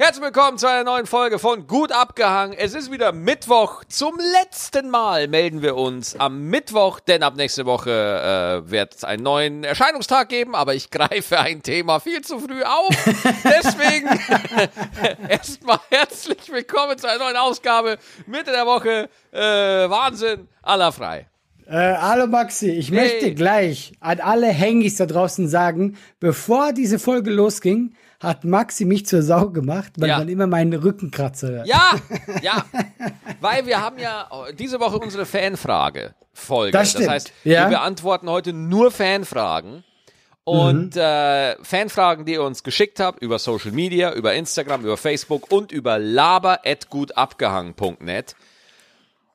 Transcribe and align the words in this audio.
Herzlich 0.00 0.22
willkommen 0.22 0.58
zu 0.58 0.68
einer 0.68 0.84
neuen 0.84 1.06
Folge 1.06 1.40
von 1.40 1.66
Gut 1.66 1.90
abgehangen. 1.90 2.56
Es 2.56 2.72
ist 2.72 2.92
wieder 2.92 3.10
Mittwoch. 3.10 3.82
Zum 3.88 4.16
letzten 4.40 4.90
Mal 4.90 5.26
melden 5.26 5.60
wir 5.60 5.74
uns 5.74 6.14
am 6.14 6.42
Mittwoch, 6.42 7.00
denn 7.00 7.24
ab 7.24 7.34
nächste 7.34 7.66
Woche 7.66 7.90
äh, 7.90 8.70
wird 8.70 8.94
es 8.94 9.02
einen 9.02 9.24
neuen 9.24 9.64
Erscheinungstag 9.64 10.28
geben, 10.28 10.54
aber 10.54 10.76
ich 10.76 10.92
greife 10.92 11.40
ein 11.40 11.64
Thema 11.64 11.98
viel 11.98 12.20
zu 12.20 12.38
früh 12.38 12.62
auf. 12.62 12.90
Deswegen 13.42 14.08
erstmal 15.28 15.80
herzlich 15.90 16.48
willkommen 16.52 16.96
zu 16.96 17.08
einer 17.08 17.18
neuen 17.18 17.36
Ausgabe 17.36 17.98
Mitte 18.28 18.52
der 18.52 18.66
Woche. 18.66 19.08
Äh, 19.32 19.40
Wahnsinn, 19.40 20.46
aller 20.62 20.92
frei. 20.92 21.26
Äh, 21.66 21.96
hallo 21.96 22.28
Maxi, 22.28 22.70
ich 22.70 22.92
hey. 22.92 23.00
möchte 23.00 23.34
gleich 23.34 23.94
an 23.98 24.20
alle 24.20 24.46
Hengis 24.46 24.96
da 24.96 25.06
draußen 25.06 25.48
sagen, 25.48 25.98
bevor 26.20 26.72
diese 26.72 27.00
Folge 27.00 27.30
losging, 27.30 27.96
hat 28.20 28.44
Maxi 28.44 28.84
mich 28.84 29.06
zur 29.06 29.22
Sau 29.22 29.50
gemacht, 29.50 29.92
weil 29.96 30.08
ja. 30.08 30.18
man 30.18 30.28
immer 30.28 30.46
meinen 30.46 30.74
Rücken 30.74 31.10
kratze. 31.10 31.62
Ja, 31.66 31.92
ja. 32.42 32.64
weil 33.40 33.66
wir 33.66 33.80
haben 33.80 33.98
ja 33.98 34.28
diese 34.58 34.80
Woche 34.80 34.98
unsere 34.98 35.24
Fanfrage 35.24 36.14
Folge. 36.38 36.72
Das, 36.72 36.90
stimmt. 36.90 37.06
das 37.06 37.12
heißt, 37.12 37.32
ja. 37.44 37.64
wir 37.64 37.78
beantworten 37.78 38.28
heute 38.30 38.52
nur 38.52 38.90
Fanfragen. 38.90 39.82
Und 40.44 40.94
mhm. 40.94 41.00
äh, 41.00 41.56
Fanfragen, 41.62 42.24
die 42.24 42.32
ihr 42.32 42.42
uns 42.42 42.62
geschickt 42.62 43.00
habt 43.00 43.22
über 43.22 43.38
Social 43.38 43.72
Media, 43.72 44.14
über 44.14 44.32
Instagram, 44.32 44.80
über 44.80 44.96
Facebook 44.96 45.52
und 45.52 45.72
über 45.72 45.98
laber.gutabgehangen.net. 45.98 48.34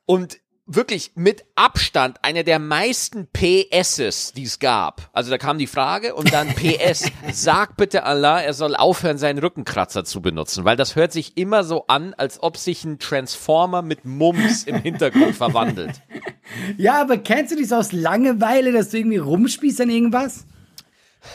Und 0.08 0.40
wirklich 0.76 1.12
mit 1.16 1.46
Abstand 1.56 2.18
eine 2.22 2.44
der 2.44 2.60
meisten 2.60 3.28
PSs, 3.32 4.34
die 4.34 4.44
es 4.44 4.60
gab. 4.60 5.10
Also 5.14 5.32
da 5.32 5.38
kam 5.38 5.58
die 5.58 5.68
Frage 5.68 6.16
und 6.16 6.34
dann 6.34 6.48
PS, 6.56 7.12
sag 7.32 7.78
bitte 7.78 8.04
Allah, 8.04 8.42
er 8.42 8.54
soll 8.54 8.76
aufhören, 8.76 9.18
seinen 9.18 9.40
Rückenkratzer 9.40 10.06
zu 10.06 10.22
benutzen, 10.22 10.66
weil 10.66 10.78
das 10.78 10.96
hört 10.96 11.12
sich 11.12 11.38
immer 11.38 11.64
so 11.64 11.88
an, 11.88 12.14
als 12.14 12.42
ob 12.42 12.58
sich 12.58 12.84
ein 12.86 13.00
Transformer 13.00 13.82
mit 13.82 14.06
Mums 14.06 14.64
im 14.64 14.76
Hintergrund 14.76 15.36
verwandelt. 15.36 16.02
Ja, 16.78 17.00
aber 17.02 17.18
kennst 17.18 17.54
du 17.54 17.60
das 17.60 17.72
aus 17.72 17.94
Langeweile, 17.94 18.74
dass 18.74 18.90
du 18.90 18.98
irgendwie 18.98 19.18
rumspielst 19.18 19.80
an 19.80 19.90
irgendwas? 19.90 20.46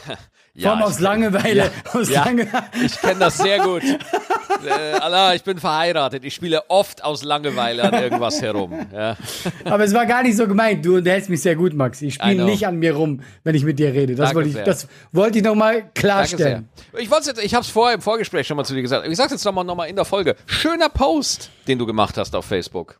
Ja, 0.59 0.73
Vom 0.73 0.83
aus 0.83 0.99
Langeweile. 0.99 1.67
Ja, 1.67 1.71
aus 1.93 2.09
ja, 2.09 2.25
Lange 2.25 2.49
ich 2.85 3.01
kenne 3.01 3.21
das 3.21 3.39
sehr 3.39 3.61
gut. 3.61 3.85
äh, 4.67 4.99
Allah, 4.99 5.33
ich 5.37 5.45
bin 5.45 5.59
verheiratet. 5.59 6.25
Ich 6.25 6.35
spiele 6.35 6.69
oft 6.69 7.05
aus 7.05 7.23
Langeweile 7.23 7.85
an 7.85 8.03
irgendwas 8.03 8.43
herum. 8.43 8.75
Ja. 8.93 9.17
Aber 9.65 9.85
es 9.85 9.95
war 9.95 10.05
gar 10.05 10.25
nicht 10.25 10.37
so 10.37 10.49
gemeint. 10.49 10.85
Du 10.85 10.97
unterhältst 10.97 11.31
mich 11.31 11.43
sehr 11.43 11.55
gut, 11.55 11.75
Max. 11.75 12.03
Ich 12.03 12.15
spiele 12.15 12.45
nicht 12.45 12.67
an 12.67 12.77
mir 12.81 12.97
rum, 12.97 13.21
wenn 13.45 13.55
ich 13.55 13.63
mit 13.63 13.79
dir 13.79 13.95
rede. 13.95 14.17
Das 14.17 14.35
wollte 14.35 14.49
ich, 14.49 14.57
das 14.57 14.89
wollte 15.13 15.39
ich 15.39 15.45
nochmal 15.45 15.91
klarstellen. 15.95 16.69
Ich 16.99 17.09
wollte 17.09 17.29
jetzt, 17.29 17.45
ich 17.45 17.55
habe 17.55 17.63
es 17.63 17.71
vorher 17.71 17.95
im 17.95 18.03
Vorgespräch 18.03 18.45
schon 18.45 18.57
mal 18.57 18.65
zu 18.65 18.75
dir 18.75 18.83
gesagt. 18.83 19.07
Ich 19.07 19.17
sag's 19.17 19.31
jetzt 19.31 19.45
nochmal 19.45 19.65
noch 19.65 19.77
mal 19.77 19.85
in 19.85 19.95
der 19.95 20.05
Folge. 20.05 20.35
Schöner 20.47 20.89
Post, 20.89 21.51
den 21.69 21.79
du 21.79 21.87
gemacht 21.87 22.17
hast 22.17 22.35
auf 22.35 22.45
Facebook. 22.45 22.99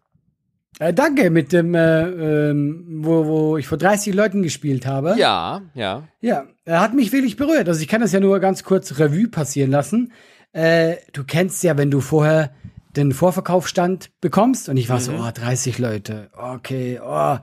Äh, 0.79 0.95
danke, 0.95 1.31
mit 1.31 1.53
dem, 1.53 1.75
äh, 1.75 2.51
ähm, 2.51 2.85
wo, 3.01 3.27
wo 3.27 3.57
ich 3.57 3.67
vor 3.67 3.79
30 3.79 4.15
Leuten 4.15 4.43
gespielt 4.43 4.87
habe. 4.87 5.17
Ja, 5.19 5.63
ja. 5.75 6.05
Ja, 6.21 6.45
er 6.65 6.81
hat 6.81 6.95
mich 6.95 7.13
wirklich 7.13 7.37
berührt. 7.37 7.69
Also 7.69 7.81
ich 7.81 7.89
kann 7.89 8.01
das 8.01 8.13
ja 8.13 8.21
nur 8.21 8.39
ganz 8.39 8.63
kurz 8.63 8.99
Revue 8.99 9.29
passieren 9.29 9.71
lassen. 9.71 10.13
Äh, 10.53 10.97
du 11.13 11.25
kennst 11.25 11.63
ja, 11.65 11.77
wenn 11.77 11.91
du 11.91 12.01
vorher 12.01 12.53
den 12.97 13.13
Vorverkaufsstand 13.13 14.11
bekommst 14.21 14.69
und 14.69 14.77
ich 14.77 14.89
war 14.89 14.97
mhm. 14.97 15.03
so, 15.03 15.13
oh, 15.13 15.31
30 15.33 15.79
Leute, 15.79 16.31
okay, 16.33 17.01
oh, 17.05 17.37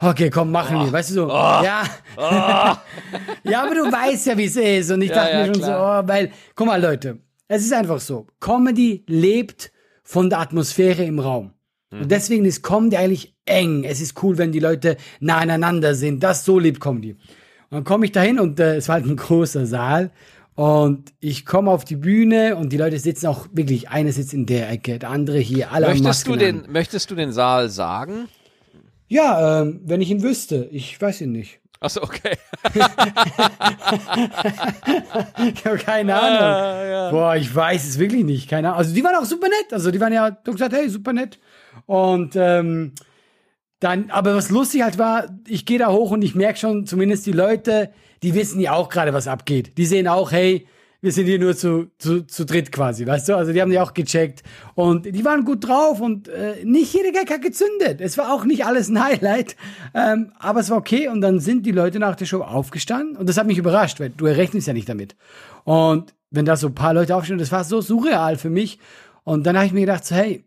okay, 0.00 0.30
komm, 0.30 0.52
machen 0.52 0.76
oh. 0.76 0.84
wir, 0.84 0.92
weißt 0.92 1.10
du 1.10 1.14
so, 1.14 1.26
oh. 1.26 1.30
ja, 1.30 1.82
oh. 2.16 2.76
ja, 3.50 3.64
aber 3.64 3.74
du 3.74 3.90
weißt 3.90 4.26
ja, 4.26 4.38
wie 4.38 4.44
es 4.44 4.56
ist 4.56 4.90
und 4.90 5.02
ich 5.02 5.10
ja, 5.10 5.16
dachte 5.16 5.32
ja, 5.32 5.38
mir 5.38 5.46
schon 5.46 5.62
klar. 5.62 6.02
so, 6.02 6.04
oh, 6.04 6.08
weil, 6.08 6.30
guck 6.54 6.66
mal, 6.66 6.80
Leute, 6.80 7.18
es 7.48 7.64
ist 7.64 7.72
einfach 7.72 8.00
so, 8.00 8.26
Comedy 8.40 9.04
lebt 9.06 9.72
von 10.02 10.30
der 10.30 10.40
Atmosphäre 10.40 11.04
im 11.04 11.18
Raum. 11.18 11.52
Mhm. 11.96 12.02
Und 12.02 12.10
deswegen 12.10 12.44
ist 12.44 12.62
Comedy 12.62 12.96
eigentlich 12.96 13.34
eng. 13.46 13.84
Es 13.84 14.00
ist 14.00 14.22
cool, 14.22 14.38
wenn 14.38 14.52
die 14.52 14.60
Leute 14.60 14.96
nah 15.20 15.38
aneinander 15.38 15.94
sind. 15.94 16.22
Das 16.22 16.44
so 16.44 16.58
liebt 16.58 16.80
Comedy. 16.80 17.12
Und 17.12 17.18
dann 17.70 17.84
komme 17.84 18.06
ich 18.06 18.12
dahin 18.12 18.38
und 18.38 18.60
äh, 18.60 18.76
es 18.76 18.88
war 18.88 18.94
halt 18.96 19.06
ein 19.06 19.16
großer 19.16 19.66
Saal. 19.66 20.10
Und 20.54 21.12
ich 21.20 21.44
komme 21.44 21.70
auf 21.70 21.84
die 21.84 21.96
Bühne 21.96 22.56
und 22.56 22.72
die 22.72 22.78
Leute 22.78 22.98
sitzen 22.98 23.26
auch 23.26 23.46
wirklich, 23.52 23.90
einer 23.90 24.10
sitzt 24.10 24.32
in 24.32 24.46
der 24.46 24.70
Ecke, 24.70 24.98
der 24.98 25.10
andere 25.10 25.38
hier, 25.38 25.70
alle 25.70 25.88
möchtest 25.88 26.26
du 26.26 26.36
den, 26.36 26.64
Möchtest 26.70 27.10
du 27.10 27.14
den 27.14 27.30
Saal 27.30 27.68
sagen? 27.68 28.28
Ja, 29.06 29.60
ähm, 29.60 29.80
wenn 29.84 30.00
ich 30.00 30.10
ihn 30.10 30.22
wüsste. 30.22 30.66
Ich 30.72 30.98
weiß 31.00 31.20
ihn 31.20 31.32
nicht. 31.32 31.60
Achso, 31.80 32.02
okay. 32.02 32.38
ich 35.54 35.64
habe 35.64 35.76
keine 35.76 36.14
Ahnung. 36.14 36.40
Ah, 36.40 36.84
ja. 36.86 37.10
Boah, 37.10 37.36
ich 37.36 37.54
weiß 37.54 37.86
es 37.86 37.98
wirklich 37.98 38.24
nicht. 38.24 38.48
Keine 38.48 38.68
Ahnung. 38.68 38.78
Also 38.78 38.94
die 38.94 39.04
waren 39.04 39.14
auch 39.14 39.26
super 39.26 39.48
nett. 39.48 39.72
Also 39.72 39.90
die 39.90 40.00
waren 40.00 40.12
ja, 40.12 40.30
du 40.30 40.52
gesagt, 40.52 40.72
hey, 40.72 40.88
super 40.88 41.12
nett. 41.12 41.38
Und 41.86 42.34
ähm, 42.36 42.92
dann, 43.80 44.10
aber 44.10 44.34
was 44.34 44.50
lustig 44.50 44.82
halt 44.82 44.98
war, 44.98 45.26
ich 45.46 45.66
gehe 45.66 45.78
da 45.78 45.92
hoch 45.92 46.10
und 46.10 46.22
ich 46.22 46.34
merke 46.34 46.58
schon, 46.58 46.86
zumindest 46.86 47.26
die 47.26 47.32
Leute, 47.32 47.90
die 48.22 48.34
wissen 48.34 48.60
ja 48.60 48.72
auch 48.72 48.88
gerade, 48.88 49.12
was 49.12 49.28
abgeht. 49.28 49.78
Die 49.78 49.86
sehen 49.86 50.08
auch, 50.08 50.32
hey, 50.32 50.66
wir 51.02 51.12
sind 51.12 51.26
hier 51.26 51.38
nur 51.38 51.54
zu, 51.54 51.90
zu, 51.98 52.26
zu 52.26 52.46
dritt 52.46 52.72
quasi, 52.72 53.06
weißt 53.06 53.28
du? 53.28 53.36
Also 53.36 53.52
die 53.52 53.60
haben 53.60 53.70
die 53.70 53.78
auch 53.78 53.92
gecheckt 53.92 54.42
und 54.74 55.04
die 55.04 55.24
waren 55.24 55.44
gut 55.44 55.68
drauf 55.68 56.00
und 56.00 56.28
äh, 56.28 56.64
nicht 56.64 56.92
jeder 56.94 57.12
Gag 57.12 57.30
hat 57.30 57.42
gezündet. 57.42 58.00
Es 58.00 58.16
war 58.16 58.32
auch 58.32 58.44
nicht 58.44 58.64
alles 58.64 58.88
ein 58.88 59.02
Highlight, 59.02 59.56
ähm, 59.94 60.32
aber 60.38 60.60
es 60.60 60.70
war 60.70 60.78
okay 60.78 61.08
und 61.08 61.20
dann 61.20 61.38
sind 61.38 61.66
die 61.66 61.72
Leute 61.72 61.98
nach 61.98 62.16
der 62.16 62.24
Show 62.24 62.40
aufgestanden 62.40 63.16
und 63.16 63.28
das 63.28 63.36
hat 63.36 63.46
mich 63.46 63.58
überrascht, 63.58 64.00
weil 64.00 64.10
du 64.10 64.26
errechnest 64.26 64.66
ja 64.66 64.72
nicht 64.72 64.88
damit. 64.88 65.16
Und 65.64 66.14
wenn 66.30 66.46
da 66.46 66.56
so 66.56 66.68
ein 66.68 66.74
paar 66.74 66.94
Leute 66.94 67.14
aufstehen, 67.14 67.38
das 67.38 67.52
war 67.52 67.64
so 67.64 67.80
surreal 67.82 68.36
für 68.36 68.50
mich 68.50 68.78
und 69.22 69.46
dann 69.46 69.56
habe 69.56 69.66
ich 69.66 69.72
mir 69.72 69.80
gedacht, 69.80 70.04
so, 70.04 70.14
hey, 70.14 70.45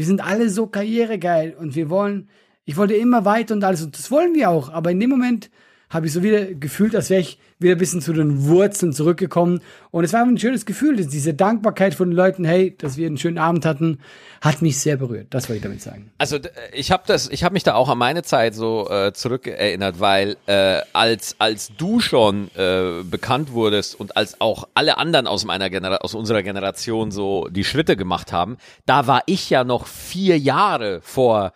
wir 0.00 0.06
sind 0.06 0.24
alle 0.24 0.48
so 0.48 0.66
karrieregeil 0.66 1.52
und 1.52 1.74
wir 1.74 1.90
wollen, 1.90 2.30
ich 2.64 2.78
wollte 2.78 2.94
immer 2.94 3.26
weiter 3.26 3.52
und 3.52 3.62
alles 3.62 3.82
und 3.82 3.98
das 3.98 4.10
wollen 4.10 4.32
wir 4.32 4.48
auch, 4.48 4.70
aber 4.70 4.92
in 4.92 4.98
dem 4.98 5.10
Moment 5.10 5.50
habe 5.90 6.06
ich 6.06 6.12
so 6.12 6.22
wieder 6.22 6.46
gefühlt, 6.54 6.94
als 6.94 7.10
wäre 7.10 7.20
ich 7.20 7.38
wieder 7.58 7.74
ein 7.74 7.78
bisschen 7.78 8.00
zu 8.00 8.12
den 8.12 8.46
Wurzeln 8.46 8.92
zurückgekommen. 8.92 9.60
Und 9.90 10.04
es 10.04 10.12
war 10.12 10.22
ein 10.22 10.38
schönes 10.38 10.64
Gefühl, 10.64 10.96
diese 10.96 11.34
Dankbarkeit 11.34 11.94
von 11.94 12.10
den 12.10 12.16
Leuten, 12.16 12.44
hey, 12.44 12.74
dass 12.78 12.96
wir 12.96 13.06
einen 13.06 13.18
schönen 13.18 13.38
Abend 13.38 13.66
hatten, 13.66 13.98
hat 14.40 14.62
mich 14.62 14.78
sehr 14.78 14.96
berührt. 14.96 15.26
Das 15.30 15.48
wollte 15.48 15.56
ich 15.56 15.62
damit 15.62 15.82
sagen. 15.82 16.10
Also 16.16 16.38
ich 16.72 16.90
habe 16.92 17.02
das, 17.06 17.28
ich 17.28 17.44
habe 17.44 17.52
mich 17.52 17.64
da 17.64 17.74
auch 17.74 17.88
an 17.88 17.98
meine 17.98 18.22
Zeit 18.22 18.54
so 18.54 18.88
äh, 18.88 19.12
zurückerinnert, 19.12 20.00
weil 20.00 20.36
äh, 20.46 20.80
als 20.92 21.36
als 21.38 21.72
du 21.76 22.00
schon 22.00 22.50
äh, 22.56 23.02
bekannt 23.02 23.52
wurdest 23.52 23.98
und 23.98 24.16
als 24.16 24.40
auch 24.40 24.68
alle 24.74 24.96
anderen 24.96 25.26
aus 25.26 25.44
meiner 25.44 25.68
Genera 25.70 25.96
aus 25.96 26.14
unserer 26.14 26.42
Generation 26.42 27.10
so 27.10 27.48
die 27.50 27.64
Schritte 27.64 27.96
gemacht 27.96 28.32
haben, 28.32 28.56
da 28.86 29.06
war 29.06 29.22
ich 29.26 29.50
ja 29.50 29.64
noch 29.64 29.86
vier 29.86 30.38
Jahre 30.38 31.00
vor 31.02 31.52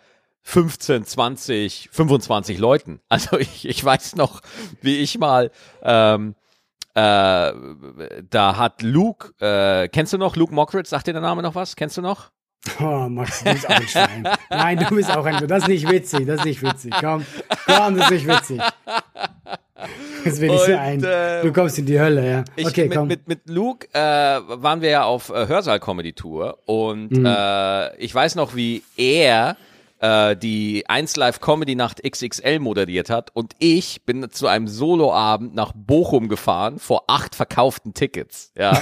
15, 0.47 1.05
20, 1.05 1.89
25 1.91 2.59
Leuten. 2.59 3.01
Also 3.09 3.37
ich, 3.39 3.67
ich 3.67 3.83
weiß 3.83 4.15
noch, 4.15 4.41
wie 4.81 4.97
ich 4.97 5.17
mal 5.17 5.51
ähm, 5.81 6.35
äh, 6.93 7.51
da 8.29 8.57
hat 8.57 8.81
Luke, 8.81 9.33
äh, 9.43 9.89
kennst 9.89 10.13
du 10.13 10.17
noch 10.17 10.35
Luke 10.35 10.53
Mockridge? 10.53 10.87
Sagt 10.87 11.07
dir 11.07 11.13
der 11.13 11.21
Name 11.21 11.41
noch 11.41 11.55
was? 11.55 11.75
Kennst 11.75 11.97
du 11.97 12.01
noch? 12.01 12.31
Oh, 12.79 13.07
Max, 13.09 13.43
du 13.43 13.51
bist 13.51 13.69
auch 13.69 13.75
ein 13.75 13.87
Schwein. 13.87 14.29
Nein, 14.49 14.77
du 14.79 14.95
bist 14.95 15.15
auch 15.15 15.25
ein 15.25 15.47
Das 15.47 15.63
ist 15.63 15.67
nicht 15.67 15.89
witzig, 15.89 16.25
das 16.25 16.39
ist 16.39 16.45
nicht 16.45 16.63
witzig. 16.63 16.93
Komm, 16.99 17.25
komm, 17.65 17.97
das 17.97 18.05
ist 18.05 18.11
nicht 18.11 18.27
witzig. 18.27 18.61
Das 20.23 20.41
will 20.41 20.51
ich 20.51 20.61
so 20.61 20.75
ein. 20.75 21.03
Äh, 21.03 21.41
du 21.41 21.51
kommst 21.51 21.77
in 21.77 21.85
die 21.85 21.99
Hölle, 21.99 22.27
ja. 22.27 22.43
Ich, 22.55 22.65
okay, 22.65 22.87
mit, 22.87 22.97
komm. 22.97 23.07
Mit, 23.07 23.27
mit 23.27 23.49
Luke 23.49 23.87
äh, 23.93 23.99
waren 23.99 24.81
wir 24.81 24.89
ja 24.89 25.03
auf 25.03 25.29
äh, 25.29 25.47
Hörsaal-Comedy-Tour 25.47 26.59
und 26.65 27.11
mhm. 27.11 27.25
äh, 27.25 27.95
ich 27.97 28.15
weiß 28.15 28.35
noch, 28.35 28.55
wie 28.55 28.83
er 28.95 29.57
äh, 30.05 30.35
die 30.37 30.83
1 30.87 31.15
Live 31.15 31.39
Comedy 31.39 31.75
Nacht 31.75 32.01
XXL 32.03 32.59
moderiert 32.59 33.09
hat 33.09 33.31
und 33.33 33.53
ich 33.59 34.03
bin 34.03 34.29
zu 34.29 34.47
einem 34.47 34.67
Soloabend 34.67 35.55
nach 35.55 35.71
Bochum 35.73 36.27
gefahren 36.29 36.79
vor 36.79 37.05
acht 37.07 37.35
verkauften 37.35 37.93
Tickets, 37.93 38.51
ja. 38.57 38.79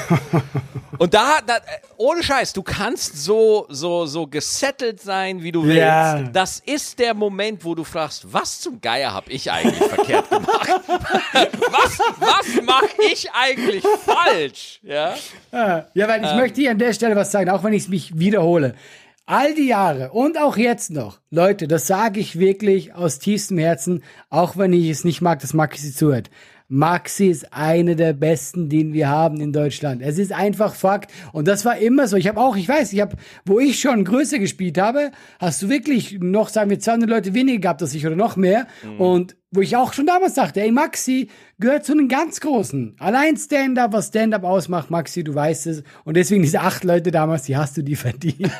und 0.98 1.14
da, 1.14 1.40
da, 1.46 1.56
ohne 1.98 2.24
Scheiß, 2.24 2.54
du 2.54 2.64
kannst 2.64 3.24
so, 3.24 3.66
so, 3.70 4.06
so 4.06 4.28
gesettelt 4.28 5.02
sein, 5.02 5.44
wie 5.44 5.52
du 5.52 5.64
willst. 5.64 5.78
Ja. 5.78 6.22
Das 6.24 6.60
ist 6.60 7.00
der 7.00 7.14
Moment, 7.14 7.64
wo 7.64 7.76
du 7.76 7.84
fragst, 7.84 8.34
was 8.34 8.60
zum 8.60 8.82
Geier 8.82 9.14
hab 9.14 9.30
ich 9.30 9.52
eigentlich 9.52 9.84
verkehrt 9.84 10.30
gemacht? 10.30 10.70
was, 10.88 12.00
was 12.20 12.62
mach 12.66 12.84
ich 13.12 13.30
eigentlich 13.32 13.84
falsch? 14.06 14.80
Ja, 14.84 15.16
ja 15.52 16.08
weil 16.08 16.24
ich 16.24 16.32
ähm. 16.32 16.38
möchte 16.38 16.62
hier 16.62 16.72
an 16.72 16.80
der 16.80 16.94
Stelle 16.94 17.16
was 17.16 17.32
sagen, 17.32 17.50
auch 17.50 17.64
wenn 17.64 17.74
ich 17.74 17.84
es 17.84 17.90
mich 17.90 18.18
wiederhole 18.18 18.76
all 19.26 19.54
die 19.56 19.68
Jahre 19.68 20.12
und 20.12 20.38
auch 20.38 20.58
jetzt 20.58 20.92
noch, 20.92 21.20
Leute, 21.30 21.68
das 21.68 21.88
sage 21.88 22.20
ich 22.20 22.40
wirklich 22.40 22.94
aus 22.94 23.20
tiefstem 23.20 23.58
Herzen, 23.58 24.04
auch 24.30 24.58
wenn 24.58 24.74
ich 24.74 24.90
es 24.90 25.04
nicht 25.04 25.22
mag, 25.22 25.40
dass 25.40 25.54
Maxi 25.54 25.94
zuhört. 25.94 26.30
Maxi 26.68 27.28
ist 27.28 27.54
eine 27.54 27.96
der 27.96 28.14
besten, 28.14 28.70
den 28.70 28.94
wir 28.94 29.10
haben 29.10 29.40
in 29.42 29.54
Deutschland. 29.54 30.02
Es 30.02 30.18
ist 30.18 30.32
einfach 30.32 30.74
Fakt. 30.74 31.12
Und 31.32 31.48
das 31.48 31.66
war 31.66 31.78
immer 31.78 32.08
so. 32.08 32.18
Ich 32.18 32.28
habe 32.28 32.40
auch, 32.40 32.56
ich 32.56 32.68
weiß, 32.68 32.94
ich 32.94 33.02
habe, 33.02 33.16
wo 33.46 33.60
ich 33.60 33.80
schon 33.80 34.06
größer 34.06 34.40
gespielt 34.40 34.78
habe, 34.78 35.12
hast 35.40 35.62
du 35.62 35.70
wirklich 35.70 36.20
noch, 36.20 36.50
sagen 36.50 36.70
wir, 36.70 36.80
200 36.80 37.10
Leute 37.10 37.34
weniger 37.34 37.60
gehabt 37.60 37.82
als 37.82 37.94
ich 37.94 38.06
oder 38.06 38.16
noch 38.16 38.36
mehr. 38.36 38.68
Mhm. 38.84 39.00
Und 39.00 39.36
wo 39.54 39.62
ich 39.62 39.76
auch 39.76 39.94
schon 39.94 40.08
damals 40.08 40.34
dachte, 40.34 40.62
ey, 40.62 40.72
Maxi 40.72 41.30
gehört 41.60 41.86
zu 41.86 41.94
den 41.94 42.08
ganz 42.08 42.42
Großen. 42.42 42.96
Allein 42.98 43.38
Stand-up, 43.38 43.94
was 43.94 44.08
Stand-up 44.08 44.44
ausmacht, 44.44 44.90
Maxi, 44.90 45.24
du 45.24 45.36
weißt 45.36 45.68
es. 45.68 45.84
Und 46.06 46.18
deswegen 46.18 46.42
diese 46.42 46.62
acht 46.62 46.84
Leute 46.84 47.12
damals, 47.12 47.44
die 47.44 47.56
hast 47.56 47.78
du 47.78 47.84
die 47.84 47.96
verdient. 47.96 48.40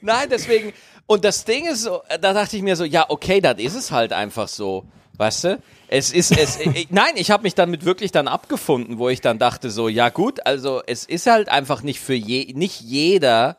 Nein, 0.00 0.28
deswegen, 0.30 0.72
und 1.06 1.26
das 1.26 1.44
Ding 1.44 1.66
ist 1.66 1.82
so, 1.82 2.00
da 2.22 2.32
dachte 2.32 2.56
ich 2.56 2.62
mir 2.62 2.74
so, 2.74 2.84
ja, 2.84 3.04
okay, 3.10 3.42
das 3.42 3.60
ist 3.60 3.74
es 3.74 3.90
halt 3.90 4.14
einfach 4.14 4.48
so. 4.48 4.86
Weißt 5.20 5.44
du? 5.44 5.62
Es 5.88 6.14
ist 6.14 6.34
es. 6.34 6.58
ich, 6.58 6.88
nein, 6.88 7.12
ich 7.16 7.30
habe 7.30 7.42
mich 7.42 7.54
damit 7.54 7.84
wirklich 7.84 8.10
dann 8.10 8.26
abgefunden, 8.26 8.96
wo 8.96 9.10
ich 9.10 9.20
dann 9.20 9.38
dachte 9.38 9.68
so, 9.68 9.86
ja 9.86 10.08
gut, 10.08 10.46
also 10.46 10.80
es 10.86 11.04
ist 11.04 11.26
halt 11.26 11.50
einfach 11.50 11.82
nicht 11.82 12.00
für 12.00 12.14
je, 12.14 12.54
nicht 12.54 12.80
jeder 12.80 13.58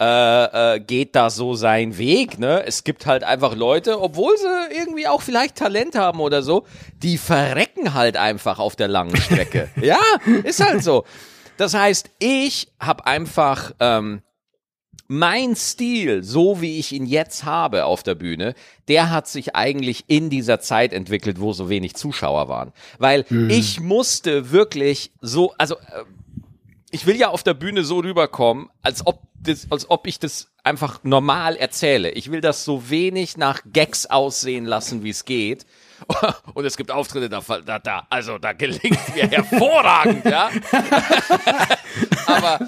äh, 0.00 0.74
äh, 0.74 0.80
geht 0.80 1.14
da 1.14 1.30
so 1.30 1.54
seinen 1.54 1.96
Weg. 1.96 2.40
Ne? 2.40 2.64
Es 2.66 2.82
gibt 2.82 3.06
halt 3.06 3.22
einfach 3.22 3.54
Leute, 3.54 4.00
obwohl 4.00 4.36
sie 4.36 4.76
irgendwie 4.76 5.06
auch 5.06 5.22
vielleicht 5.22 5.54
Talent 5.54 5.94
haben 5.94 6.18
oder 6.18 6.42
so, 6.42 6.66
die 6.96 7.18
verrecken 7.18 7.94
halt 7.94 8.16
einfach 8.16 8.58
auf 8.58 8.74
der 8.74 8.88
langen 8.88 9.16
Strecke. 9.16 9.70
ja, 9.80 10.00
ist 10.42 10.60
halt 10.60 10.82
so. 10.82 11.04
Das 11.56 11.72
heißt, 11.72 12.10
ich 12.18 12.66
habe 12.80 13.06
einfach 13.06 13.70
ähm, 13.78 14.22
mein 15.08 15.56
Stil, 15.56 16.22
so 16.22 16.60
wie 16.60 16.78
ich 16.78 16.92
ihn 16.92 17.06
jetzt 17.06 17.44
habe 17.44 17.84
auf 17.84 18.02
der 18.02 18.14
Bühne, 18.14 18.54
der 18.88 19.10
hat 19.10 19.28
sich 19.28 19.54
eigentlich 19.54 20.04
in 20.08 20.30
dieser 20.30 20.60
Zeit 20.60 20.92
entwickelt, 20.92 21.40
wo 21.40 21.52
so 21.52 21.68
wenig 21.68 21.94
Zuschauer 21.94 22.48
waren. 22.48 22.72
Weil 22.98 23.24
mhm. 23.28 23.50
ich 23.50 23.80
musste 23.80 24.50
wirklich 24.50 25.12
so, 25.20 25.54
also 25.58 25.76
äh, 25.76 26.04
ich 26.90 27.06
will 27.06 27.16
ja 27.16 27.28
auf 27.28 27.42
der 27.42 27.54
Bühne 27.54 27.84
so 27.84 27.98
rüberkommen, 27.98 28.68
als 28.82 29.06
ob 29.06 29.20
das, 29.34 29.70
als 29.70 29.90
ob 29.90 30.06
ich 30.06 30.18
das 30.18 30.48
einfach 30.64 31.00
normal 31.04 31.56
erzähle. 31.56 32.10
Ich 32.10 32.30
will 32.30 32.40
das 32.40 32.64
so 32.64 32.90
wenig 32.90 33.36
nach 33.36 33.60
Gags 33.72 34.06
aussehen 34.06 34.64
lassen, 34.64 35.04
wie 35.04 35.10
es 35.10 35.24
geht. 35.24 35.66
Und 36.54 36.64
es 36.64 36.76
gibt 36.76 36.90
Auftritte, 36.90 37.28
da, 37.28 37.40
da, 37.64 37.78
da 37.78 38.06
also 38.10 38.38
da 38.38 38.52
gelingt 38.52 39.14
mir 39.14 39.28
hervorragend, 39.30 40.24
ja. 40.24 40.50
Aber 42.26 42.60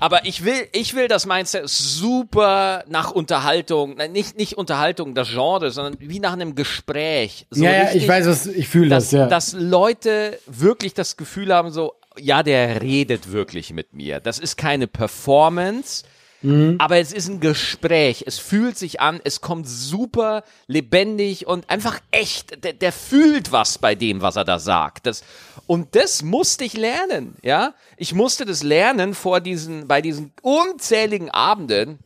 aber 0.00 0.26
ich 0.26 0.44
will, 0.44 0.68
ich 0.72 0.94
will 0.94 1.08
das 1.08 1.26
Mindset 1.26 1.68
super 1.68 2.84
nach 2.88 3.10
Unterhaltung, 3.10 3.96
nicht, 4.12 4.36
nicht 4.36 4.54
Unterhaltung, 4.54 5.14
das 5.14 5.30
Genre, 5.30 5.70
sondern 5.70 5.96
wie 6.00 6.20
nach 6.20 6.32
einem 6.32 6.54
Gespräch. 6.54 7.46
So 7.50 7.64
ja, 7.64 7.70
richtig, 7.70 7.94
ja, 7.94 8.02
ich 8.02 8.08
weiß, 8.08 8.26
was, 8.26 8.46
ich 8.46 8.68
fühle 8.68 8.88
das, 8.88 9.10
ja. 9.10 9.26
Dass 9.26 9.52
Leute 9.52 10.38
wirklich 10.46 10.94
das 10.94 11.16
Gefühl 11.16 11.54
haben, 11.54 11.70
so, 11.70 11.94
ja, 12.18 12.42
der 12.42 12.82
redet 12.82 13.32
wirklich 13.32 13.72
mit 13.72 13.92
mir. 13.94 14.20
Das 14.20 14.38
ist 14.38 14.56
keine 14.56 14.86
Performance, 14.86 16.04
Mhm. 16.42 16.76
Aber 16.78 16.98
es 16.98 17.12
ist 17.12 17.28
ein 17.28 17.40
Gespräch. 17.40 18.24
Es 18.26 18.38
fühlt 18.38 18.78
sich 18.78 19.00
an, 19.00 19.20
es 19.24 19.40
kommt 19.40 19.68
super 19.68 20.42
lebendig 20.66 21.46
und 21.46 21.68
einfach 21.68 22.00
echt. 22.10 22.64
Der, 22.64 22.72
der 22.72 22.92
fühlt 22.92 23.52
was 23.52 23.78
bei 23.78 23.94
dem, 23.94 24.22
was 24.22 24.36
er 24.36 24.44
da 24.44 24.58
sagt. 24.58 25.06
Das, 25.06 25.22
und 25.66 25.94
das 25.94 26.22
musste 26.22 26.64
ich 26.64 26.74
lernen, 26.74 27.36
ja. 27.42 27.74
Ich 27.96 28.14
musste 28.14 28.44
das 28.46 28.62
lernen 28.62 29.14
vor 29.14 29.40
diesen, 29.40 29.86
bei 29.86 30.00
diesen 30.00 30.32
unzähligen 30.42 31.30
Abenden. 31.30 31.98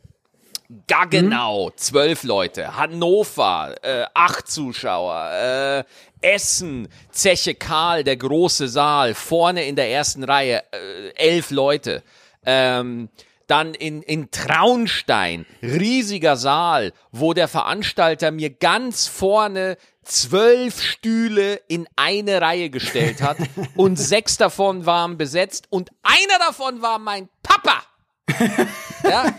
Gaggenau, 0.89 1.67
mhm. 1.67 1.73
zwölf 1.77 2.23
Leute, 2.25 2.77
Hannover, 2.77 3.75
äh, 3.83 4.07
acht 4.15 4.49
Zuschauer, 4.49 5.31
äh, 5.31 5.85
Essen, 6.23 6.89
Zeche 7.11 7.55
Karl, 7.55 8.03
der 8.03 8.17
große 8.17 8.67
Saal, 8.69 9.15
vorne 9.15 9.67
in 9.67 9.77
der 9.77 9.91
ersten 9.91 10.25
Reihe, 10.25 10.65
äh, 10.73 11.11
elf 11.17 11.51
Leute. 11.51 12.03
Ähm, 12.47 13.11
dann 13.47 13.75
in, 13.75 14.03
in 14.03 14.31
Traunstein, 14.31 15.47
riesiger 15.63 16.37
Saal, 16.37 16.93
wo 17.13 17.35
der 17.35 17.49
Veranstalter 17.49 18.31
mir 18.31 18.51
ganz 18.51 19.07
vorne 19.07 19.77
zwölf 20.03 20.83
Stühle 20.83 21.61
in 21.69 21.89
eine 21.97 22.41
Reihe 22.41 22.71
gestellt 22.71 23.23
hat 23.23 23.39
und 23.77 23.97
sechs 23.97 24.37
davon 24.37 24.87
waren 24.87 25.17
besetzt 25.17 25.67
und 25.71 25.91
einer 26.03 26.39
davon 26.39 26.83
war 26.83 26.99
mein 26.99 27.29
Papa. 27.43 27.83
ja. 29.03 29.35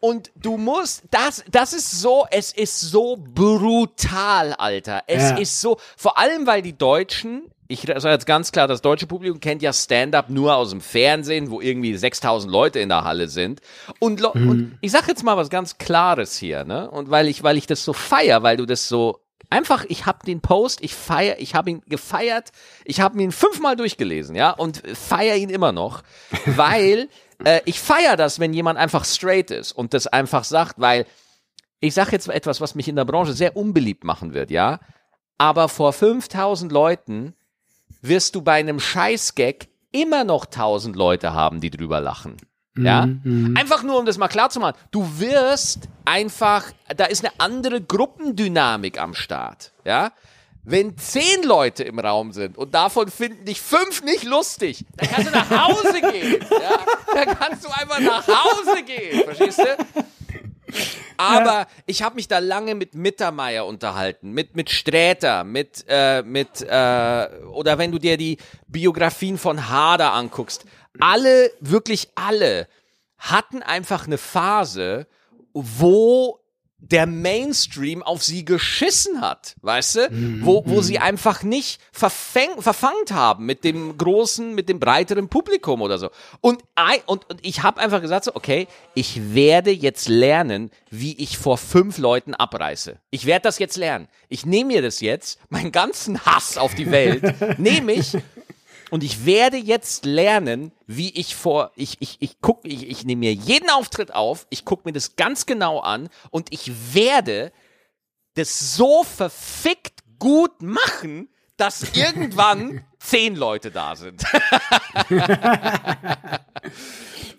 Und 0.00 0.30
du 0.34 0.56
musst, 0.56 1.02
das, 1.10 1.44
das 1.50 1.74
ist 1.74 1.90
so, 1.90 2.26
es 2.30 2.52
ist 2.52 2.80
so 2.80 3.16
brutal, 3.16 4.54
Alter. 4.54 5.02
Es 5.06 5.30
ja. 5.30 5.36
ist 5.36 5.60
so, 5.60 5.78
vor 5.96 6.16
allem 6.16 6.46
weil 6.46 6.62
die 6.62 6.76
Deutschen 6.76 7.52
ich 7.70 7.82
sage 7.82 8.08
jetzt 8.08 8.26
ganz 8.26 8.50
klar, 8.50 8.66
das 8.66 8.82
deutsche 8.82 9.06
Publikum 9.06 9.38
kennt 9.38 9.62
ja 9.62 9.72
Stand-up 9.72 10.28
nur 10.28 10.56
aus 10.56 10.70
dem 10.70 10.80
Fernsehen, 10.80 11.50
wo 11.50 11.60
irgendwie 11.60 11.96
6000 11.96 12.52
Leute 12.52 12.80
in 12.80 12.88
der 12.88 13.04
Halle 13.04 13.28
sind. 13.28 13.60
Und, 14.00 14.20
mhm. 14.34 14.50
und 14.50 14.78
ich 14.80 14.90
sage 14.90 15.06
jetzt 15.08 15.22
mal 15.22 15.36
was 15.36 15.50
ganz 15.50 15.78
Klares 15.78 16.36
hier, 16.36 16.64
ne? 16.64 16.90
Und 16.90 17.10
weil 17.10 17.28
ich, 17.28 17.44
weil 17.44 17.56
ich 17.56 17.68
das 17.68 17.84
so 17.84 17.92
feier, 17.92 18.42
weil 18.42 18.56
du 18.56 18.66
das 18.66 18.88
so 18.88 19.20
einfach, 19.50 19.84
ich 19.88 20.04
habe 20.04 20.26
den 20.26 20.40
Post, 20.40 20.82
ich 20.82 20.94
feier, 20.94 21.36
ich 21.38 21.54
habe 21.54 21.70
ihn 21.70 21.82
gefeiert, 21.86 22.50
ich 22.84 23.00
habe 23.00 23.22
ihn 23.22 23.30
fünfmal 23.30 23.76
durchgelesen, 23.76 24.34
ja, 24.34 24.50
und 24.50 24.82
feier 24.94 25.36
ihn 25.36 25.50
immer 25.50 25.70
noch, 25.70 26.02
weil 26.46 27.08
äh, 27.44 27.60
ich 27.66 27.78
feier 27.78 28.16
das, 28.16 28.40
wenn 28.40 28.52
jemand 28.52 28.80
einfach 28.80 29.04
straight 29.04 29.52
ist 29.52 29.70
und 29.70 29.94
das 29.94 30.08
einfach 30.08 30.42
sagt, 30.42 30.74
weil 30.78 31.06
ich 31.78 31.94
sage 31.94 32.10
jetzt 32.12 32.28
etwas, 32.28 32.60
was 32.60 32.74
mich 32.74 32.88
in 32.88 32.96
der 32.96 33.04
Branche 33.04 33.32
sehr 33.32 33.56
unbeliebt 33.56 34.02
machen 34.02 34.34
wird, 34.34 34.50
ja. 34.50 34.80
Aber 35.38 35.68
vor 35.68 35.92
5000 35.92 36.70
Leuten 36.70 37.34
wirst 38.02 38.34
du 38.34 38.42
bei 38.42 38.54
einem 38.54 38.80
Scheißgag 38.80 39.68
immer 39.92 40.24
noch 40.24 40.46
tausend 40.46 40.96
Leute 40.96 41.32
haben, 41.32 41.60
die 41.60 41.70
drüber 41.70 42.00
lachen. 42.00 42.36
Ja? 42.76 43.06
Mhm. 43.06 43.56
Einfach 43.56 43.82
nur, 43.82 43.98
um 43.98 44.06
das 44.06 44.18
mal 44.18 44.28
klar 44.28 44.50
zu 44.50 44.60
machen. 44.60 44.76
Du 44.90 45.18
wirst 45.18 45.88
einfach, 46.04 46.64
da 46.96 47.06
ist 47.06 47.24
eine 47.24 47.34
andere 47.38 47.80
Gruppendynamik 47.80 49.00
am 49.00 49.14
Start. 49.14 49.72
Ja? 49.84 50.12
Wenn 50.62 50.96
zehn 50.98 51.42
Leute 51.42 51.84
im 51.84 51.98
Raum 51.98 52.32
sind 52.32 52.56
und 52.56 52.74
davon 52.74 53.08
finden 53.08 53.44
dich 53.44 53.60
fünf 53.60 54.02
nicht 54.02 54.24
lustig, 54.24 54.84
dann 54.96 55.08
kannst 55.08 55.28
du 55.28 55.32
nach 55.32 55.50
Hause 55.50 56.00
gehen. 56.00 56.44
Ja? 56.50 56.78
Dann 57.14 57.38
kannst 57.38 57.64
du 57.64 57.70
einfach 57.70 58.00
nach 58.00 58.26
Hause 58.26 58.82
gehen. 58.82 59.24
Verstehst 59.24 59.58
du? 59.58 60.04
Aber 61.16 61.44
ja. 61.44 61.66
ich 61.86 62.02
habe 62.02 62.16
mich 62.16 62.28
da 62.28 62.38
lange 62.38 62.74
mit 62.74 62.94
Mittermeier 62.94 63.66
unterhalten, 63.66 64.32
mit 64.32 64.56
mit 64.56 64.70
Sträter, 64.70 65.44
mit 65.44 65.84
äh, 65.88 66.22
mit 66.22 66.62
äh, 66.62 67.28
oder 67.52 67.78
wenn 67.78 67.92
du 67.92 67.98
dir 67.98 68.16
die 68.16 68.38
Biografien 68.66 69.38
von 69.38 69.68
Hader 69.68 70.12
anguckst, 70.12 70.64
alle 70.98 71.50
wirklich 71.60 72.08
alle 72.14 72.66
hatten 73.18 73.62
einfach 73.62 74.06
eine 74.06 74.18
Phase, 74.18 75.06
wo 75.52 76.39
der 76.80 77.06
Mainstream 77.06 78.02
auf 78.02 78.24
sie 78.24 78.44
geschissen 78.44 79.20
hat, 79.20 79.54
weißt 79.62 79.96
du? 79.96 80.08
Mhm. 80.10 80.40
Wo, 80.44 80.62
wo 80.66 80.80
sie 80.82 80.98
einfach 80.98 81.42
nicht 81.42 81.80
verfäng, 81.92 82.60
verfangt 82.60 83.12
haben 83.12 83.46
mit 83.46 83.64
dem 83.64 83.96
großen, 83.96 84.54
mit 84.54 84.68
dem 84.68 84.80
breiteren 84.80 85.28
Publikum 85.28 85.82
oder 85.82 85.98
so. 85.98 86.10
Und, 86.40 86.62
und, 87.06 87.28
und 87.30 87.46
ich 87.46 87.62
habe 87.62 87.80
einfach 87.80 88.00
gesagt 88.00 88.24
so, 88.24 88.34
okay, 88.34 88.66
ich 88.94 89.34
werde 89.34 89.70
jetzt 89.70 90.08
lernen, 90.08 90.70
wie 90.90 91.16
ich 91.18 91.38
vor 91.38 91.58
fünf 91.58 91.98
Leuten 91.98 92.34
abreiße. 92.34 92.98
Ich 93.10 93.26
werde 93.26 93.42
das 93.42 93.58
jetzt 93.58 93.76
lernen. 93.76 94.08
Ich 94.28 94.46
nehme 94.46 94.72
mir 94.72 94.82
das 94.82 95.00
jetzt, 95.00 95.38
meinen 95.48 95.72
ganzen 95.72 96.24
Hass 96.24 96.56
auf 96.56 96.74
die 96.74 96.90
Welt, 96.90 97.34
nehme 97.58 97.92
ich 97.92 98.16
und 98.90 99.04
ich 99.04 99.24
werde 99.24 99.56
jetzt 99.56 100.04
lernen, 100.04 100.72
wie 100.86 101.10
ich 101.10 101.36
vor, 101.36 101.72
ich, 101.76 101.96
ich, 102.00 102.16
ich 102.20 102.40
guck, 102.40 102.60
ich, 102.64 102.88
ich 102.88 103.04
nehme 103.04 103.20
mir 103.20 103.32
jeden 103.32 103.70
Auftritt 103.70 104.14
auf, 104.14 104.46
ich 104.50 104.64
gucke 104.64 104.82
mir 104.86 104.92
das 104.92 105.16
ganz 105.16 105.46
genau 105.46 105.80
an 105.80 106.08
und 106.30 106.52
ich 106.52 106.94
werde 106.94 107.52
das 108.34 108.76
so 108.76 109.04
verfickt 109.04 110.00
gut 110.18 110.62
machen, 110.62 111.28
dass 111.56 111.82
irgendwann 111.94 112.84
zehn 112.98 113.36
Leute 113.36 113.70
da 113.70 113.96
sind. 113.96 114.22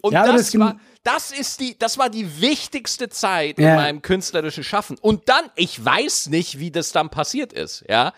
und 0.01 0.13
ja, 0.13 0.25
das, 0.25 0.51
das 0.51 0.59
war, 0.59 0.79
das 1.03 1.31
ist 1.31 1.59
die, 1.59 1.77
das 1.77 1.97
war 1.97 2.09
die 2.09 2.41
wichtigste 2.41 3.09
Zeit 3.09 3.57
ja. 3.59 3.71
in 3.71 3.75
meinem 3.75 4.01
künstlerischen 4.01 4.63
Schaffen. 4.63 4.97
Und 4.99 5.29
dann, 5.29 5.49
ich 5.55 5.83
weiß 5.83 6.27
nicht, 6.27 6.59
wie 6.59 6.71
das 6.71 6.91
dann 6.91 7.09
passiert 7.09 7.53
ist, 7.53 7.83
ja. 7.89 8.13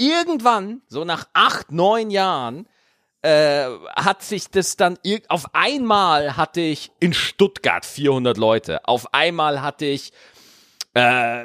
Irgendwann, 0.00 0.82
so 0.86 1.04
nach 1.04 1.26
acht, 1.32 1.72
neun 1.72 2.10
Jahren, 2.10 2.68
äh, 3.22 3.66
hat 3.96 4.22
sich 4.22 4.48
das 4.50 4.76
dann 4.76 4.98
auf 5.28 5.54
einmal 5.54 6.36
hatte 6.36 6.60
ich 6.60 6.92
in 7.00 7.12
Stuttgart 7.12 7.84
400 7.84 8.36
Leute, 8.36 8.84
auf 8.84 9.12
einmal 9.12 9.62
hatte 9.62 9.86
ich 9.86 10.12
äh, 10.94 11.44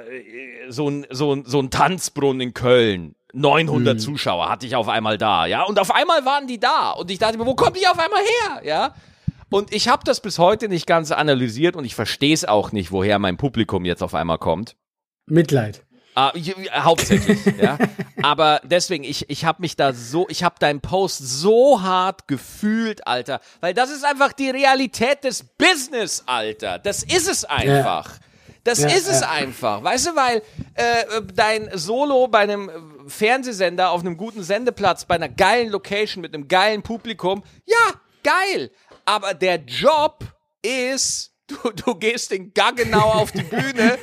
so 0.70 0.90
ein 0.90 1.06
so 1.10 1.34
ein 1.34 1.46
so 1.46 1.60
ein 1.60 1.70
Tanzbrunnen 1.72 2.42
in 2.42 2.54
Köln. 2.54 3.16
900 3.36 3.96
mhm. 3.96 4.00
Zuschauer 4.00 4.48
hatte 4.48 4.68
ich 4.68 4.76
auf 4.76 4.88
einmal 4.88 5.18
da, 5.18 5.48
ja, 5.48 5.64
und 5.64 5.80
auf 5.80 5.90
einmal 5.90 6.24
waren 6.24 6.46
die 6.46 6.60
da 6.60 6.92
und 6.92 7.10
ich 7.10 7.18
dachte 7.18 7.40
mir, 7.40 7.48
wo 7.48 7.56
kommen 7.56 7.76
die 7.80 7.88
auf 7.88 7.98
einmal 7.98 8.22
her, 8.22 8.62
ja? 8.64 8.96
Und 9.50 9.74
ich 9.74 9.88
habe 9.88 10.04
das 10.04 10.20
bis 10.20 10.40
heute 10.40 10.70
nicht 10.70 10.86
ganz 10.86 11.12
analysiert 11.12 11.76
und 11.76 11.86
ich 11.86 11.96
verstehe 11.96 12.34
es 12.34 12.46
auch 12.46 12.72
nicht, 12.72 12.92
woher 12.92 13.18
mein 13.20 13.38
Publikum 13.38 13.86
jetzt 13.86 14.04
auf 14.04 14.14
einmal 14.14 14.38
kommt. 14.38 14.76
Mitleid. 15.26 15.84
Ah, 16.16 16.34
hauptsächlich, 16.74 17.40
ja. 17.62 17.78
Aber 18.22 18.62
deswegen, 18.64 19.04
ich, 19.04 19.30
ich 19.30 19.46
habe 19.46 19.62
mich 19.62 19.76
da 19.76 19.94
so, 19.94 20.28
ich 20.30 20.44
habe 20.44 20.56
deinen 20.60 20.82
Post 20.82 21.20
so 21.20 21.82
hart 21.82 22.28
gefühlt, 22.28 23.08
Alter. 23.08 23.42
Weil 23.62 23.74
das 23.74 23.90
ist 23.90 24.06
einfach 24.06 24.34
die 24.34 24.50
Realität 24.50 25.24
des 25.24 25.44
Business, 25.44 26.24
Alter. 26.26 26.80
Das 26.80 27.04
ist 27.04 27.28
es 27.28 27.46
einfach. 27.46 28.10
Ja. 28.10 28.20
Das 28.64 28.80
ja, 28.80 28.88
ist 28.88 29.10
es 29.10 29.22
ja. 29.22 29.30
einfach. 29.30 29.84
Weißt 29.84 30.08
du, 30.08 30.16
weil 30.16 30.42
äh, 30.76 31.22
dein 31.34 31.70
Solo 31.74 32.28
bei 32.28 32.40
einem 32.40 32.72
Fernsehsender 33.08 33.90
auf 33.90 34.02
einem 34.02 34.16
guten 34.16 34.44
Sendeplatz, 34.44 35.06
bei 35.06 35.16
einer 35.16 35.30
geilen 35.30 35.70
Location 35.70 36.22
mit 36.22 36.34
einem 36.34 36.48
geilen 36.48 36.82
Publikum, 36.82 37.44
ja, 37.66 37.94
geil. 38.24 38.72
Aber 39.06 39.34
der 39.34 39.58
Job 39.58 40.24
ist 40.62 41.33
Du, 41.62 41.72
du 41.72 41.96
gehst 41.96 42.32
den 42.32 42.54
Gaggenau 42.54 43.12
auf 43.14 43.32
die 43.32 43.44
Bühne 43.44 43.98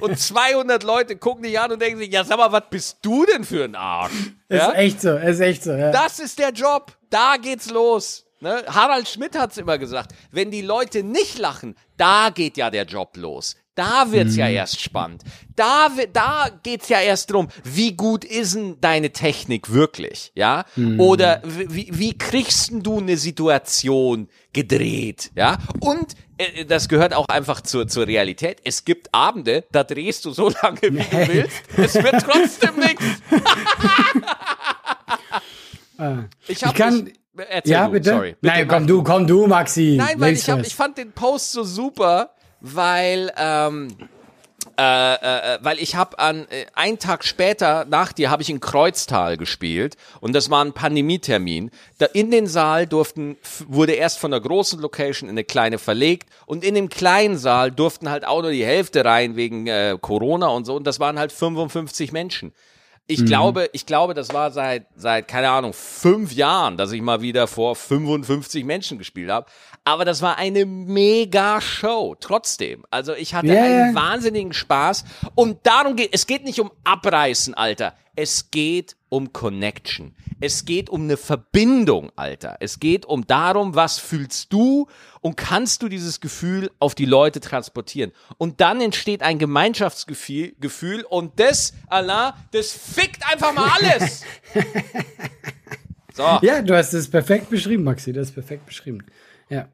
und 0.00 0.18
200 0.18 0.82
Leute 0.82 1.16
gucken 1.16 1.42
dich 1.42 1.58
an 1.58 1.72
und 1.72 1.80
denken 1.80 1.98
sich, 1.98 2.12
ja 2.12 2.24
sag 2.24 2.38
mal, 2.38 2.52
was 2.52 2.64
bist 2.70 2.98
du 3.02 3.24
denn 3.26 3.44
für 3.44 3.64
ein 3.64 3.74
Arsch? 3.74 4.12
Ja? 4.48 4.70
Ist 4.70 4.76
echt 4.76 5.00
so, 5.00 5.16
ist 5.16 5.40
echt 5.40 5.64
so. 5.64 5.72
Ja. 5.72 5.90
Das 5.90 6.18
ist 6.18 6.38
der 6.38 6.50
Job, 6.50 6.96
da 7.10 7.36
geht's 7.36 7.70
los. 7.70 8.26
Ne? 8.40 8.64
Harald 8.68 9.08
Schmidt 9.08 9.36
hat's 9.38 9.56
immer 9.56 9.78
gesagt, 9.78 10.12
wenn 10.30 10.50
die 10.50 10.62
Leute 10.62 11.02
nicht 11.02 11.38
lachen, 11.38 11.74
da 11.96 12.30
geht 12.30 12.56
ja 12.56 12.70
der 12.70 12.84
Job 12.84 13.16
los. 13.16 13.56
Da 13.76 14.10
wird's 14.10 14.32
mhm. 14.32 14.40
ja 14.40 14.48
erst 14.48 14.80
spannend. 14.80 15.22
Da, 15.54 15.88
da 16.12 16.50
geht's 16.62 16.88
ja 16.88 17.00
erst 17.00 17.30
drum, 17.30 17.48
wie 17.62 17.92
gut 17.92 18.24
ist 18.24 18.54
denn 18.54 18.78
deine 18.80 19.10
Technik 19.10 19.70
wirklich, 19.70 20.32
ja? 20.34 20.64
Mhm. 20.76 20.98
Oder 20.98 21.42
wie, 21.44 21.90
wie 21.92 22.16
kriegst 22.16 22.70
du 22.72 22.98
eine 22.98 23.18
Situation 23.18 24.28
gedreht, 24.52 25.30
ja? 25.36 25.58
Und 25.80 26.14
äh, 26.38 26.64
das 26.64 26.88
gehört 26.88 27.14
auch 27.14 27.28
einfach 27.28 27.60
zur, 27.60 27.86
zur 27.86 28.06
Realität. 28.06 28.60
Es 28.64 28.84
gibt 28.84 29.14
Abende, 29.14 29.64
da 29.72 29.84
drehst 29.84 30.24
du 30.24 30.30
so 30.30 30.48
lange, 30.62 30.80
wie 30.82 30.90
nee. 30.90 31.04
du 31.10 31.28
willst. 31.28 31.62
Es 31.76 31.94
wird 32.02 32.22
trotzdem 32.22 32.76
nichts. 32.76 33.04
Ah. 35.98 36.24
Ich, 36.46 36.62
ich 36.62 36.74
kann. 36.74 37.10
Erzähl 37.48 37.72
ja, 37.72 37.86
du, 37.86 37.92
bitte. 37.92 38.10
Sorry. 38.10 38.36
Bitte 38.38 38.54
Nein, 38.54 38.68
komm 38.68 38.86
du, 38.86 39.02
komm 39.02 39.26
du, 39.26 39.46
Maxi. 39.46 39.96
Nein, 39.96 40.20
weil 40.20 40.34
ich, 40.34 40.48
hab, 40.50 40.60
ich 40.60 40.74
fand 40.74 40.98
den 40.98 41.12
Post 41.12 41.52
so 41.52 41.64
super, 41.64 42.34
weil 42.74 43.32
ähm, 43.36 43.88
äh, 44.78 45.14
äh, 45.14 45.58
weil 45.62 45.78
ich 45.78 45.94
habe 45.96 46.18
an 46.18 46.46
äh, 46.50 46.66
einen 46.74 46.98
Tag 46.98 47.24
später 47.24 47.86
nach 47.88 48.12
dir 48.12 48.30
habe 48.30 48.42
ich 48.42 48.50
in 48.50 48.60
Kreuztal 48.60 49.38
gespielt 49.38 49.96
und 50.20 50.34
das 50.34 50.50
war 50.50 50.62
ein 50.62 50.74
Pandemietermin. 50.74 51.70
Da 51.96 52.06
in 52.06 52.30
den 52.30 52.46
Saal 52.46 52.86
durften 52.86 53.38
wurde 53.68 53.92
erst 53.92 54.18
von 54.18 54.32
der 54.32 54.40
großen 54.40 54.78
Location 54.80 55.30
in 55.30 55.34
eine 55.34 55.44
kleine 55.44 55.78
verlegt 55.78 56.28
und 56.44 56.62
in 56.62 56.74
dem 56.74 56.90
kleinen 56.90 57.38
Saal 57.38 57.70
durften 57.70 58.10
halt 58.10 58.26
auch 58.26 58.42
nur 58.42 58.50
die 58.50 58.66
Hälfte 58.66 59.02
rein 59.04 59.34
wegen 59.36 59.66
äh, 59.66 59.96
Corona 59.98 60.48
und 60.48 60.66
so 60.66 60.74
und 60.74 60.86
das 60.86 61.00
waren 61.00 61.18
halt 61.18 61.32
55 61.32 62.12
Menschen. 62.12 62.52
Ich 63.08 63.20
mhm. 63.20 63.26
glaube, 63.26 63.70
ich 63.72 63.86
glaube, 63.86 64.14
das 64.14 64.32
war 64.34 64.50
seit, 64.50 64.86
seit, 64.96 65.28
keine 65.28 65.50
Ahnung, 65.50 65.72
fünf 65.72 66.32
Jahren, 66.32 66.76
dass 66.76 66.90
ich 66.90 67.00
mal 67.00 67.20
wieder 67.20 67.46
vor 67.46 67.76
55 67.76 68.64
Menschen 68.64 68.98
gespielt 68.98 69.30
habe. 69.30 69.46
Aber 69.84 70.04
das 70.04 70.22
war 70.22 70.38
eine 70.38 70.66
mega 70.66 71.60
Show, 71.60 72.16
trotzdem. 72.18 72.84
Also 72.90 73.14
ich 73.14 73.34
hatte 73.34 73.48
yeah. 73.48 73.62
einen 73.62 73.94
wahnsinnigen 73.94 74.52
Spaß. 74.52 75.04
Und 75.36 75.64
darum 75.64 75.94
geht, 75.94 76.10
es 76.12 76.26
geht 76.26 76.44
nicht 76.44 76.58
um 76.58 76.72
Abreißen, 76.82 77.54
Alter. 77.54 77.94
Es 78.16 78.50
geht 78.50 78.96
um 79.08 79.32
Connection. 79.32 80.16
Es 80.40 80.64
geht 80.64 80.90
um 80.90 81.02
eine 81.02 81.16
Verbindung, 81.16 82.12
Alter. 82.16 82.56
Es 82.60 82.78
geht 82.78 83.06
um 83.06 83.26
darum, 83.26 83.74
was 83.74 83.98
fühlst 83.98 84.52
du 84.52 84.86
und 85.20 85.36
kannst 85.36 85.82
du 85.82 85.88
dieses 85.88 86.20
Gefühl 86.20 86.70
auf 86.78 86.94
die 86.94 87.06
Leute 87.06 87.40
transportieren. 87.40 88.12
Und 88.36 88.60
dann 88.60 88.80
entsteht 88.80 89.22
ein 89.22 89.38
Gemeinschaftsgefühl 89.38 90.54
Gefühl, 90.60 91.04
und 91.04 91.38
das, 91.40 91.72
Allah, 91.88 92.36
das 92.52 92.72
fickt 92.72 93.22
einfach 93.30 93.54
mal 93.54 93.70
alles. 93.80 94.22
So. 96.16 96.22
Ja, 96.40 96.62
du 96.62 96.74
hast 96.74 96.94
es 96.94 97.10
perfekt 97.10 97.50
beschrieben, 97.50 97.84
Maxi. 97.84 98.10
Das 98.10 98.28
ist 98.28 98.32
perfekt 98.32 98.64
beschrieben. 98.64 99.04
Ja. 99.50 99.68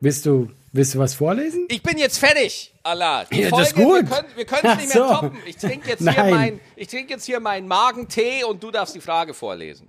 Willst 0.00 0.26
du, 0.26 0.50
willst 0.72 0.94
du 0.94 0.98
was 0.98 1.14
vorlesen? 1.14 1.66
Ich 1.68 1.82
bin 1.82 1.98
jetzt 1.98 2.18
fertig, 2.18 2.74
Allah. 2.82 3.24
Die 3.24 3.42
ja, 3.42 3.48
Folge, 3.48 3.64
das 3.64 3.72
ist 3.72 3.76
gut. 3.76 4.04
Wir 4.36 4.44
können 4.44 4.62
es 4.64 4.76
nicht 4.76 4.94
mehr 4.94 5.06
so. 5.06 5.14
toppen. 5.14 5.38
Ich 5.46 5.56
trinke 5.56 5.88
jetzt, 5.90 6.08
hier 6.08 6.24
mein, 6.24 6.60
trink 6.88 7.10
jetzt 7.10 7.24
hier 7.24 7.40
meinen 7.40 7.68
Magentee 7.68 8.44
und 8.44 8.62
du 8.62 8.70
darfst 8.70 8.94
die 8.94 9.00
Frage 9.00 9.34
vorlesen. 9.34 9.88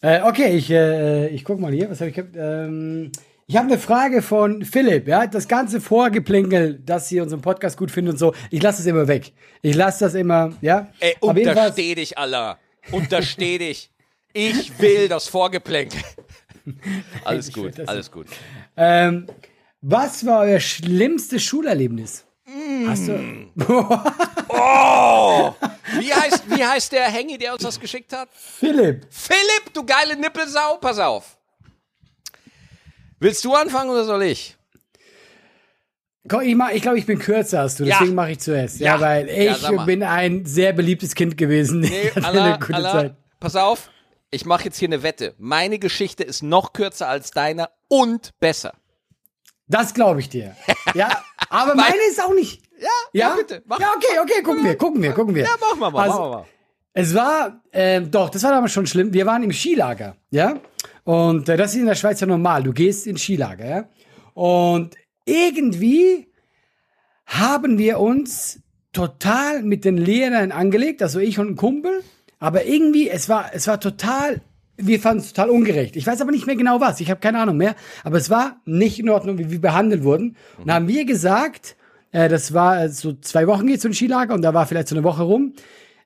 Äh, 0.00 0.22
okay, 0.22 0.56
ich, 0.56 0.70
äh, 0.70 1.28
ich 1.28 1.44
guck 1.44 1.58
mal 1.58 1.72
hier. 1.72 1.90
Was 1.90 2.00
habe 2.00 2.10
ich? 2.10 2.18
Ähm, 2.36 3.10
ich 3.46 3.56
habe 3.56 3.66
eine 3.66 3.78
Frage 3.78 4.22
von 4.22 4.64
Philipp. 4.64 5.08
Ja, 5.08 5.26
das 5.26 5.48
ganze 5.48 5.80
Vorgeplinkel, 5.80 6.78
dass 6.84 7.08
sie 7.08 7.20
unseren 7.20 7.40
Podcast 7.40 7.76
gut 7.76 7.90
finden 7.90 8.12
und 8.12 8.18
so. 8.18 8.34
Ich 8.50 8.62
lasse 8.62 8.78
das 8.78 8.86
immer 8.86 9.08
weg. 9.08 9.32
Ich 9.62 9.74
lasse 9.74 10.04
das 10.04 10.14
immer. 10.14 10.52
Ja. 10.60 10.88
Ey, 11.00 11.16
untersteh 11.20 11.94
dich, 11.94 12.16
Allah. 12.16 12.58
Untersteh 12.92 13.58
dich. 13.58 13.90
Ich 14.32 14.78
will 14.78 15.08
das 15.08 15.26
Vorgeplänkel. 15.26 16.00
alles 17.24 17.52
gut, 17.52 17.80
alles 17.88 18.10
gut. 18.10 18.26
Ähm, 18.76 19.26
was 19.80 20.26
war 20.26 20.40
euer 20.40 20.60
schlimmstes 20.60 21.42
Schulerlebnis? 21.42 22.24
Mm. 22.46 22.88
Hast 22.88 23.08
du? 23.08 23.50
oh! 24.48 25.54
Wie 25.98 26.12
heißt, 26.12 26.50
wie 26.50 26.64
heißt 26.64 26.92
der 26.92 27.04
Hengi, 27.04 27.38
der 27.38 27.52
uns 27.52 27.62
das 27.62 27.78
geschickt 27.78 28.12
hat? 28.12 28.28
Philipp. 28.32 29.06
Philipp, 29.10 29.72
du 29.74 29.84
geile 29.84 30.16
Nippelsau, 30.16 30.78
pass 30.80 30.98
auf. 30.98 31.38
Willst 33.20 33.44
du 33.44 33.54
anfangen 33.54 33.90
oder 33.90 34.04
soll 34.04 34.22
ich? 34.22 34.56
Komm, 36.28 36.42
ich, 36.42 36.56
ich 36.74 36.82
glaube, 36.82 36.98
ich 36.98 37.06
bin 37.06 37.18
kürzer 37.18 37.60
als 37.60 37.76
du, 37.76 37.84
deswegen 37.84 38.10
ja. 38.10 38.14
mache 38.14 38.32
ich 38.32 38.40
zuerst. 38.40 38.80
Ja, 38.80 38.94
ja 38.96 39.00
weil 39.00 39.28
ich 39.28 39.62
ja, 39.62 39.84
bin 39.84 40.02
ein 40.02 40.44
sehr 40.44 40.72
beliebtes 40.72 41.14
Kind 41.14 41.36
gewesen. 41.36 41.80
Nee, 41.80 42.12
Allah, 42.22 42.58
Allah, 42.70 43.16
pass 43.40 43.56
auf, 43.56 43.90
ich 44.30 44.44
mache 44.44 44.64
jetzt 44.64 44.78
hier 44.78 44.88
eine 44.88 45.02
Wette. 45.02 45.34
Meine 45.38 45.78
Geschichte 45.78 46.22
ist 46.22 46.42
noch 46.42 46.74
kürzer 46.74 47.08
als 47.08 47.30
deine 47.30 47.70
und 47.88 48.38
besser. 48.40 48.74
Das 49.68 49.94
glaube 49.94 50.20
ich 50.20 50.28
dir. 50.28 50.56
Ja, 50.94 51.22
aber 51.50 51.74
meine 51.74 51.96
ist 52.08 52.22
auch 52.22 52.34
nicht. 52.34 52.62
Ja, 52.78 52.88
ja, 53.12 53.28
ja 53.28 53.36
bitte. 53.36 53.62
Mach, 53.66 53.78
ja, 53.78 53.88
okay, 53.96 54.18
okay, 54.22 54.42
gucken 54.42 54.64
wir, 54.64 54.76
gucken 54.76 55.02
wir, 55.02 55.12
gucken 55.12 55.34
wir. 55.34 55.44
Ja, 55.44 55.50
machen 55.60 55.80
wir 55.80 55.90
mal, 55.90 56.02
also, 56.02 56.18
machen 56.18 56.30
wir 56.30 56.36
mal. 56.38 56.46
Es 56.94 57.14
war, 57.14 57.62
äh, 57.70 58.00
doch, 58.00 58.30
das 58.30 58.42
war 58.42 58.50
damals 58.50 58.72
schon 58.72 58.86
schlimm. 58.86 59.12
Wir 59.12 59.26
waren 59.26 59.42
im 59.42 59.52
Skilager, 59.52 60.16
ja. 60.30 60.58
Und 61.04 61.48
äh, 61.48 61.56
das 61.56 61.72
ist 61.72 61.80
in 61.80 61.86
der 61.86 61.94
Schweiz 61.94 62.20
ja 62.20 62.26
normal. 62.26 62.62
Du 62.62 62.72
gehst 62.72 63.06
ins 63.06 63.22
Skilager, 63.22 63.66
ja. 63.66 63.84
Und 64.34 64.96
irgendwie 65.24 66.28
haben 67.26 67.78
wir 67.78 68.00
uns 68.00 68.60
total 68.92 69.62
mit 69.62 69.84
den 69.84 69.96
Lehrern 69.96 70.50
angelegt, 70.50 71.02
also 71.02 71.20
ich 71.20 71.38
und 71.38 71.50
ein 71.50 71.56
Kumpel. 71.56 72.02
Aber 72.38 72.64
irgendwie, 72.64 73.08
es 73.08 73.28
war, 73.28 73.50
es 73.52 73.66
war 73.66 73.80
total, 73.80 74.40
wir 74.78 75.00
fanden 75.00 75.22
es 75.22 75.32
total 75.32 75.50
ungerecht. 75.50 75.96
Ich 75.96 76.06
weiß 76.06 76.20
aber 76.20 76.30
nicht 76.30 76.46
mehr 76.46 76.56
genau 76.56 76.80
was. 76.80 77.00
Ich 77.00 77.10
habe 77.10 77.20
keine 77.20 77.40
Ahnung 77.40 77.56
mehr. 77.56 77.74
Aber 78.04 78.16
es 78.16 78.30
war 78.30 78.60
nicht 78.64 78.98
in 78.98 79.08
Ordnung, 79.08 79.38
wie 79.38 79.50
wir 79.50 79.60
behandelt 79.60 80.04
wurden. 80.04 80.36
Und 80.56 80.66
mhm. 80.66 80.72
haben 80.72 80.88
wir 80.88 81.04
gesagt, 81.04 81.76
äh, 82.12 82.28
das 82.28 82.54
war 82.54 82.84
äh, 82.84 82.88
so 82.88 83.12
zwei 83.14 83.46
Wochen 83.46 83.66
geht 83.66 83.80
so 83.82 83.88
ein 83.88 83.94
Skilager 83.94 84.34
und 84.34 84.42
da 84.42 84.54
war 84.54 84.66
vielleicht 84.66 84.88
so 84.88 84.94
eine 84.94 85.04
Woche 85.04 85.24
rum. 85.24 85.54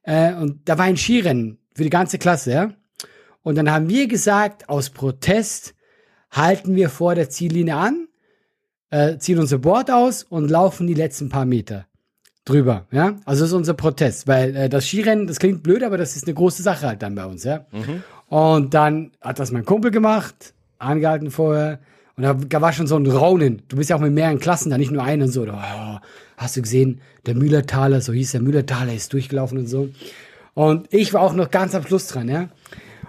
Äh, 0.02 0.34
und 0.34 0.68
da 0.68 0.78
war 0.78 0.86
ein 0.86 0.96
Skirennen 0.96 1.58
für 1.74 1.84
die 1.84 1.90
ganze 1.90 2.18
Klasse, 2.18 2.52
ja. 2.52 2.72
Und 3.42 3.56
dann 3.56 3.70
haben 3.70 3.88
wir 3.88 4.06
gesagt, 4.06 4.68
aus 4.68 4.90
Protest 4.90 5.74
halten 6.30 6.74
wir 6.76 6.88
vor 6.88 7.14
der 7.14 7.28
Ziellinie 7.28 7.76
an, 7.76 8.08
äh, 8.90 9.18
ziehen 9.18 9.38
unser 9.38 9.58
Board 9.58 9.90
aus 9.90 10.22
und 10.22 10.50
laufen 10.50 10.86
die 10.86 10.94
letzten 10.94 11.28
paar 11.28 11.44
Meter 11.44 11.86
drüber, 12.44 12.86
ja. 12.90 13.16
Also 13.24 13.42
das 13.42 13.50
ist 13.50 13.56
unser 13.56 13.74
Protest, 13.74 14.26
weil 14.26 14.56
äh, 14.56 14.68
das 14.68 14.86
Skirennen, 14.86 15.26
das 15.26 15.38
klingt 15.38 15.62
blöd, 15.62 15.82
aber 15.82 15.98
das 15.98 16.16
ist 16.16 16.26
eine 16.26 16.34
große 16.34 16.62
Sache 16.62 16.86
halt 16.86 17.02
dann 17.02 17.14
bei 17.14 17.24
uns, 17.24 17.44
ja. 17.44 17.66
Mhm. 17.70 18.02
Und 18.32 18.72
dann 18.72 19.10
hat 19.20 19.40
das 19.40 19.52
mein 19.52 19.66
Kumpel 19.66 19.90
gemacht, 19.90 20.54
angehalten 20.78 21.30
vorher. 21.30 21.80
Und 22.16 22.22
da, 22.22 22.60
war 22.62 22.72
schon 22.72 22.86
so 22.86 22.96
ein 22.96 23.06
Raunen. 23.06 23.60
Du 23.68 23.76
bist 23.76 23.90
ja 23.90 23.96
auch 23.96 24.00
mit 24.00 24.14
mehreren 24.14 24.38
Klassen, 24.38 24.70
da 24.70 24.78
nicht 24.78 24.90
nur 24.90 25.02
einen 25.02 25.24
und 25.24 25.28
so. 25.28 25.42
Oh, 25.42 25.98
hast 26.38 26.56
du 26.56 26.62
gesehen, 26.62 27.02
der 27.26 27.34
Mühlertaler, 27.34 28.00
so 28.00 28.14
hieß 28.14 28.32
der 28.32 28.40
Mühlertaler, 28.40 28.94
ist 28.94 29.12
durchgelaufen 29.12 29.58
und 29.58 29.66
so. 29.66 29.90
Und 30.54 30.90
ich 30.94 31.12
war 31.12 31.20
auch 31.20 31.34
noch 31.34 31.50
ganz 31.50 31.74
am 31.74 31.84
Schluss 31.84 32.06
dran, 32.06 32.30
ja. 32.30 32.48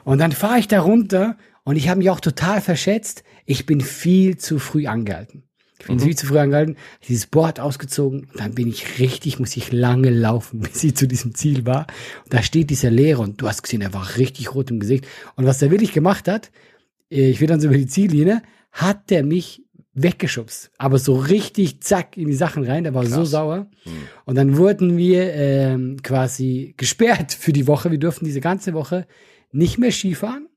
Und 0.03 0.17
dann 0.17 0.33
fahre 0.33 0.59
ich 0.59 0.67
da 0.67 0.81
runter 0.81 1.37
und 1.63 1.77
ich 1.77 1.87
habe 1.87 1.99
mich 1.99 2.09
auch 2.09 2.19
total 2.19 2.59
verschätzt. 2.59 3.23
Ich 3.45 3.65
bin 3.65 3.79
viel 3.79 4.35
zu 4.35 4.59
früh 4.59 4.87
angehalten. 4.87 5.43
Ich 5.79 5.87
bin 5.87 5.97
mhm. 5.97 6.01
viel 6.01 6.15
zu 6.15 6.27
früh 6.27 6.37
angehalten, 6.37 6.77
dieses 7.07 7.27
Board 7.27 7.59
ausgezogen, 7.59 8.27
und 8.31 8.39
dann 8.39 8.53
bin 8.53 8.67
ich 8.67 8.99
richtig, 8.99 9.39
muss 9.39 9.57
ich 9.57 9.71
lange 9.71 10.09
laufen, 10.09 10.59
bis 10.61 10.83
ich 10.83 10.95
zu 10.95 11.07
diesem 11.07 11.35
Ziel 11.35 11.65
war. 11.65 11.87
Und 12.23 12.33
da 12.33 12.41
steht 12.41 12.69
dieser 12.69 12.91
Lehrer 12.91 13.19
und 13.19 13.41
du 13.41 13.47
hast 13.47 13.63
gesehen, 13.63 13.81
er 13.81 13.93
war 13.93 14.17
richtig 14.17 14.53
rot 14.55 14.71
im 14.71 14.79
Gesicht. 14.79 15.05
Und 15.35 15.45
was 15.45 15.61
er 15.61 15.71
wirklich 15.71 15.91
gemacht 15.91 16.27
hat, 16.27 16.51
äh, 17.11 17.29
ich 17.29 17.41
will 17.41 17.47
dann 17.47 17.59
so 17.59 17.67
über 17.67 17.77
die 17.77 17.87
Ziellinie, 17.87 18.41
hat 18.71 19.09
der 19.09 19.23
mich 19.23 19.61
weggeschubst. 19.93 20.71
Aber 20.77 20.97
so 20.97 21.15
richtig 21.15 21.81
zack 21.81 22.17
in 22.17 22.27
die 22.27 22.35
Sachen 22.35 22.63
rein, 22.63 22.83
der 22.83 22.93
war 22.93 23.03
Krass. 23.03 23.13
so 23.13 23.25
sauer. 23.25 23.67
Mhm. 23.85 23.91
Und 24.25 24.35
dann 24.35 24.57
wurden 24.57 24.97
wir 24.97 25.33
ähm, 25.33 25.97
quasi 26.01 26.73
gesperrt 26.77 27.33
für 27.33 27.53
die 27.53 27.67
Woche. 27.67 27.91
Wir 27.91 27.99
durften 27.99 28.25
diese 28.25 28.41
ganze 28.41 28.73
Woche 28.73 29.05
nicht 29.51 29.77
mehr 29.77 29.91
Skifahren 29.91 30.47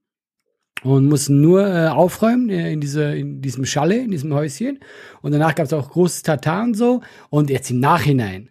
und 0.83 1.06
mussten 1.06 1.40
nur 1.40 1.66
äh, 1.66 1.88
aufräumen 1.88 2.50
äh, 2.50 2.73
in, 2.73 2.80
diese, 2.80 3.16
in 3.16 3.40
diesem 3.40 3.64
Schalle, 3.64 3.99
in 3.99 4.11
diesem 4.11 4.33
Häuschen. 4.35 4.78
Und 5.23 5.33
danach 5.33 5.54
gab 5.54 5.66
es 5.66 5.73
auch 5.73 5.90
großes 5.90 6.23
Tatar 6.23 6.64
und 6.64 6.75
so. 6.75 7.00
Und 7.30 7.50
jetzt 7.50 7.71
im 7.71 7.80
Nachhinein, 7.80 8.50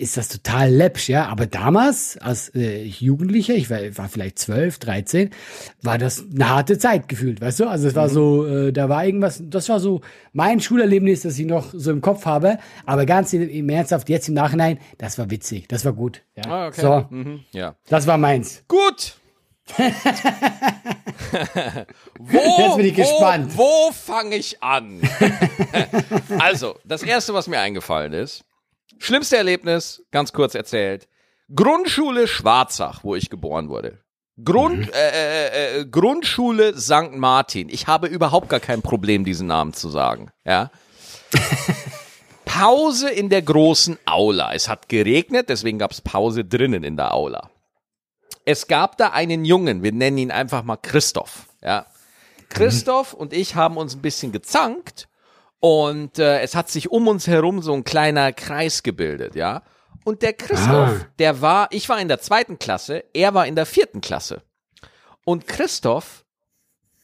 ist 0.00 0.16
das 0.16 0.28
total 0.28 0.70
läppsch, 0.70 1.10
ja. 1.10 1.26
Aber 1.26 1.46
damals, 1.46 2.16
als 2.16 2.54
äh, 2.54 2.84
Jugendlicher, 2.84 3.54
ich 3.54 3.68
war, 3.68 3.80
war 3.98 4.08
vielleicht 4.08 4.38
zwölf, 4.38 4.78
dreizehn, 4.78 5.28
war 5.82 5.98
das 5.98 6.24
eine 6.32 6.48
harte 6.48 6.78
Zeit 6.78 7.06
gefühlt, 7.06 7.42
weißt 7.42 7.60
du? 7.60 7.68
Also 7.68 7.86
es 7.88 7.94
war 7.94 8.08
mhm. 8.08 8.12
so, 8.12 8.46
äh, 8.46 8.72
da 8.72 8.88
war 8.88 9.04
irgendwas, 9.04 9.42
das 9.44 9.68
war 9.68 9.78
so 9.78 10.00
mein 10.32 10.60
Schulerlebnis, 10.60 11.22
das 11.22 11.38
ich 11.38 11.44
noch 11.44 11.74
so 11.74 11.90
im 11.90 12.00
Kopf 12.00 12.24
habe. 12.24 12.56
Aber 12.86 13.04
ganz 13.04 13.34
im, 13.34 13.46
im 13.46 13.68
Ernsthaft, 13.68 14.08
jetzt 14.08 14.28
im 14.28 14.34
Nachhinein, 14.34 14.78
das 14.96 15.18
war 15.18 15.30
witzig, 15.30 15.68
das 15.68 15.84
war 15.84 15.92
gut. 15.92 16.22
Ja. 16.34 16.50
Ah, 16.50 16.66
okay. 16.68 16.80
So, 16.80 17.06
mhm. 17.10 17.40
ja. 17.52 17.76
das 17.88 18.06
war 18.06 18.16
meins. 18.16 18.64
Gut. 18.68 19.19
wo, 22.18 22.38
Jetzt 22.38 22.76
bin 22.76 22.86
ich 22.86 22.94
gespannt. 22.94 23.56
Wo, 23.56 23.62
wo 23.62 23.92
fange 23.92 24.36
ich 24.36 24.62
an? 24.62 25.00
also, 26.38 26.78
das 26.84 27.02
erste, 27.02 27.34
was 27.34 27.46
mir 27.46 27.60
eingefallen 27.60 28.12
ist, 28.12 28.44
Schlimmste 29.02 29.38
Erlebnis, 29.38 30.04
ganz 30.10 30.34
kurz 30.34 30.54
erzählt. 30.54 31.08
Grundschule 31.56 32.28
Schwarzach, 32.28 33.02
wo 33.02 33.16
ich 33.16 33.30
geboren 33.30 33.70
wurde. 33.70 33.98
Grund, 34.44 34.88
mhm. 34.88 34.92
äh, 34.92 35.08
äh, 35.08 35.80
äh, 35.80 35.86
Grundschule 35.86 36.78
St. 36.78 37.12
Martin. 37.12 37.70
Ich 37.70 37.86
habe 37.86 38.08
überhaupt 38.08 38.50
gar 38.50 38.60
kein 38.60 38.82
Problem, 38.82 39.24
diesen 39.24 39.46
Namen 39.46 39.72
zu 39.72 39.88
sagen. 39.88 40.30
Ja. 40.44 40.70
Pause 42.44 43.08
in 43.08 43.30
der 43.30 43.40
großen 43.40 43.98
Aula. 44.04 44.52
Es 44.52 44.68
hat 44.68 44.90
geregnet, 44.90 45.48
deswegen 45.48 45.78
gab 45.78 45.92
es 45.92 46.02
Pause 46.02 46.44
drinnen 46.44 46.84
in 46.84 46.98
der 46.98 47.14
Aula. 47.14 47.48
Es 48.44 48.66
gab 48.66 48.96
da 48.96 49.10
einen 49.10 49.44
Jungen, 49.44 49.82
wir 49.82 49.92
nennen 49.92 50.18
ihn 50.18 50.30
einfach 50.30 50.62
mal 50.62 50.76
Christoph. 50.76 51.46
Ja. 51.62 51.86
Christoph 52.48 53.14
mhm. 53.14 53.20
und 53.20 53.32
ich 53.32 53.54
haben 53.54 53.76
uns 53.76 53.94
ein 53.94 54.02
bisschen 54.02 54.32
gezankt 54.32 55.08
und 55.60 56.18
äh, 56.18 56.40
es 56.40 56.54
hat 56.54 56.70
sich 56.70 56.90
um 56.90 57.06
uns 57.06 57.26
herum 57.26 57.62
so 57.62 57.72
ein 57.72 57.84
kleiner 57.84 58.32
Kreis 58.32 58.82
gebildet, 58.82 59.34
ja. 59.34 59.62
Und 60.04 60.22
der 60.22 60.32
Christoph, 60.32 61.02
ah. 61.02 61.06
der 61.18 61.42
war, 61.42 61.68
ich 61.70 61.88
war 61.88 62.00
in 62.00 62.08
der 62.08 62.20
zweiten 62.20 62.58
Klasse, 62.58 63.04
er 63.12 63.34
war 63.34 63.46
in 63.46 63.54
der 63.54 63.66
vierten 63.66 64.00
Klasse. 64.00 64.42
Und 65.24 65.46
Christoph 65.46 66.24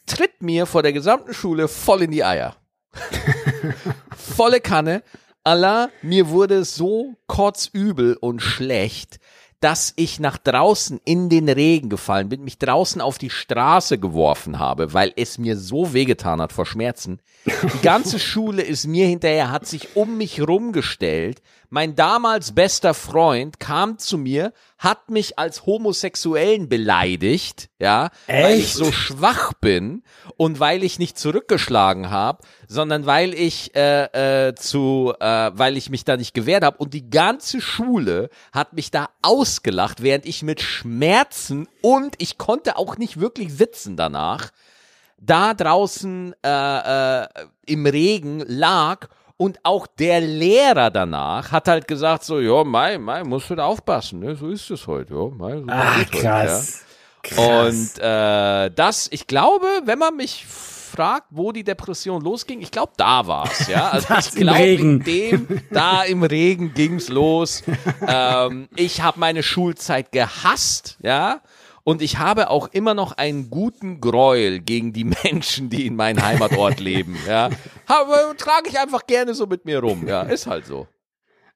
tritt 0.07 0.41
mir 0.41 0.67
vor 0.67 0.83
der 0.83 0.95
gesamten 0.95 1.35
Schule 1.35 1.69
voll 1.69 2.03
in 2.03 2.11
die 2.11 2.25
Eier. 2.25 2.57
Volle 4.17 4.61
Kanne. 4.61 5.03
Allah, 5.45 5.91
mir 6.03 6.31
wurde 6.31 6.65
so 6.65 7.15
kotzübel 7.27 8.17
und 8.17 8.41
schlecht, 8.41 9.21
dass 9.61 9.95
ich 9.97 10.21
nach 10.21 10.37
draußen 10.37 11.01
in 11.05 11.29
den 11.29 11.49
Regen 11.49 11.89
gefallen 11.89 12.29
bin, 12.29 12.45
mich 12.45 12.59
draußen 12.59 13.01
auf 13.01 13.19
die 13.19 13.31
Straße 13.31 13.99
geworfen 13.99 14.59
habe, 14.59 14.93
weil 14.93 15.13
es 15.17 15.39
mir 15.39 15.57
so 15.57 15.93
wehgetan 15.93 16.41
hat 16.41 16.53
vor 16.53 16.67
Schmerzen. 16.67 17.21
Die 17.47 17.83
ganze 17.83 18.19
Schule 18.21 18.63
ist 18.63 18.87
mir 18.87 19.07
hinterher, 19.07 19.51
hat 19.51 19.67
sich 19.67 19.97
um 19.97 20.19
mich 20.19 20.47
rumgestellt. 20.47 21.41
Mein 21.69 21.97
damals 21.97 22.55
bester 22.55 22.95
Freund 22.95 23.59
kam 23.59 23.99
zu 23.99 24.19
mir, 24.19 24.53
hat 24.79 25.11
mich 25.11 25.39
als 25.39 25.67
Homosexuellen 25.67 26.69
beleidigt, 26.69 27.71
ja, 27.79 28.11
Echt? 28.27 28.45
weil 28.45 28.59
ich 28.59 28.75
so 28.75 28.93
schwach 28.93 29.53
bin 29.55 30.03
und 30.37 30.61
weil 30.61 30.85
ich 30.85 30.99
nicht 30.99 31.19
zurückgeschlagen 31.19 32.11
habe, 32.11 32.43
sondern 32.69 33.07
weil 33.07 33.35
ich 33.35 33.75
äh, 33.75 34.49
äh, 34.49 34.55
zu, 34.55 35.15
äh, 35.19 35.51
weil 35.55 35.77
ich 35.77 35.91
mich 35.91 36.05
da 36.05 36.17
nicht 36.17 36.35
gewehrt 36.35 36.65
habe 36.65 36.79
und 36.79 36.95
die 36.95 37.09
ganze 37.11 37.61
Schule 37.61 38.31
hat 38.53 38.75
mich 38.75 38.91
da 38.91 39.09
ausgelacht, 39.23 40.03
während 40.03 40.27
ich 40.27 40.43
mit 40.43 40.61
Schmerzen 40.61 41.69
und 41.83 42.15
ich 42.19 42.39
konnte 42.39 42.77
auch 42.77 42.97
nicht 42.97 43.19
wirklich 43.19 43.53
sitzen 43.53 43.97
danach, 43.97 44.51
da 45.19 45.55
draußen 45.55 46.35
äh, 46.45 47.23
äh, 47.23 47.27
im 47.67 47.87
Regen 47.87 48.41
lag 48.47 49.09
und 49.37 49.59
auch 49.63 49.87
der 49.87 50.21
Lehrer 50.21 50.91
danach 50.91 51.53
hat 51.53 51.69
halt 51.69 51.87
gesagt 51.87 52.25
so, 52.25 52.41
ja, 52.41 52.65
Mai, 52.65 52.99
Mai, 52.99 53.23
musst 53.25 53.51
du 53.51 53.55
da 53.55 53.67
aufpassen, 53.67 54.21
ne? 54.21 54.35
so 54.35 54.49
ist 54.49 54.71
es 54.71 54.87
heute, 54.87 55.15
ja, 55.15 55.29
Mai, 55.29 55.59
so 55.59 55.65
Ach, 55.69 56.11
krass. 56.11 56.85
Heute, 57.23 57.35
ja. 57.35 57.63
krass. 57.63 57.99
Und 57.99 58.03
äh, 58.03 58.71
das, 58.75 59.09
ich 59.11 59.27
glaube, 59.27 59.67
wenn 59.85 59.99
man 59.99 60.17
mich 60.17 60.47
fragt, 60.47 61.27
wo 61.31 61.53
die 61.53 61.65
Depression 61.65 62.23
losging, 62.23 62.63
ich 62.63 62.71
glaube, 62.71 62.93
da 62.97 63.27
war's, 63.27 63.69
ja. 63.69 63.91
Also 64.09 64.15
ich 64.15 64.35
glaube, 64.37 64.99
dem, 65.01 65.61
da 65.71 66.03
im 66.03 66.23
Regen 66.23 66.73
ging's 66.73 67.09
los. 67.09 67.63
ähm, 68.07 68.69
ich 68.77 69.03
habe 69.03 69.21
meine 69.21 69.43
Schulzeit 69.43 70.13
gehasst, 70.13 70.97
ja. 71.03 71.43
Und 71.89 72.03
ich 72.03 72.19
habe 72.19 72.51
auch 72.51 72.67
immer 72.73 72.95
noch 72.95 73.13
einen 73.13 73.49
guten 73.49 74.01
Gräuel 74.01 74.59
gegen 74.59 74.93
die 74.93 75.05
Menschen, 75.23 75.71
die 75.71 75.87
in 75.87 75.95
meinem 75.95 76.21
Heimatort 76.21 76.81
leben. 76.81 77.17
Ja, 77.29 77.49
habe, 77.89 78.35
trage 78.37 78.69
ich 78.69 78.77
einfach 78.77 79.07
gerne 79.07 79.35
so 79.35 79.47
mit 79.47 79.65
mir 79.65 79.79
rum. 79.79 80.05
Ja, 80.05 80.23
ist 80.23 80.49
halt 80.49 80.67
so. 80.67 80.89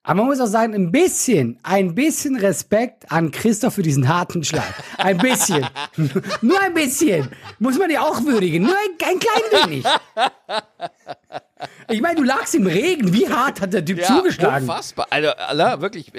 Aber 0.05 0.19
man 0.19 0.27
muss 0.27 0.41
auch 0.41 0.47
sagen, 0.47 0.73
ein 0.73 0.93
bisschen, 0.93 1.59
ein 1.65 1.97
bisschen 1.97 2.37
Respekt 2.37 3.11
an 3.11 3.33
Christoph 3.33 3.75
für 3.75 3.83
diesen 3.83 4.09
harten 4.09 4.45
Schlag. 4.45 4.73
Ein 4.99 5.19
bisschen. 5.19 5.67
Nur 6.43 6.61
ein 6.61 6.75
bisschen. 6.75 7.29
Muss 7.59 7.77
man 7.77 7.91
ja 7.91 8.03
auch 8.03 8.23
würdigen. 8.23 8.63
Nur 8.63 8.75
ein, 8.77 9.09
ein 9.09 9.19
klein 9.19 9.65
wenig. 9.65 9.85
Ich 11.89 12.01
meine, 12.01 12.15
du 12.15 12.23
lagst 12.23 12.55
im 12.55 12.69
Regen. 12.69 13.13
Wie 13.13 13.29
hart 13.29 13.61
hat 13.61 13.73
der 13.73 13.85
Typ 13.85 13.99
ja, 13.99 14.07
zugeschlagen? 14.07 14.69
Unfassbar. 14.69 15.09
Also, 15.11 15.31
Allah, 15.31 15.81
wirklich. 15.81 16.13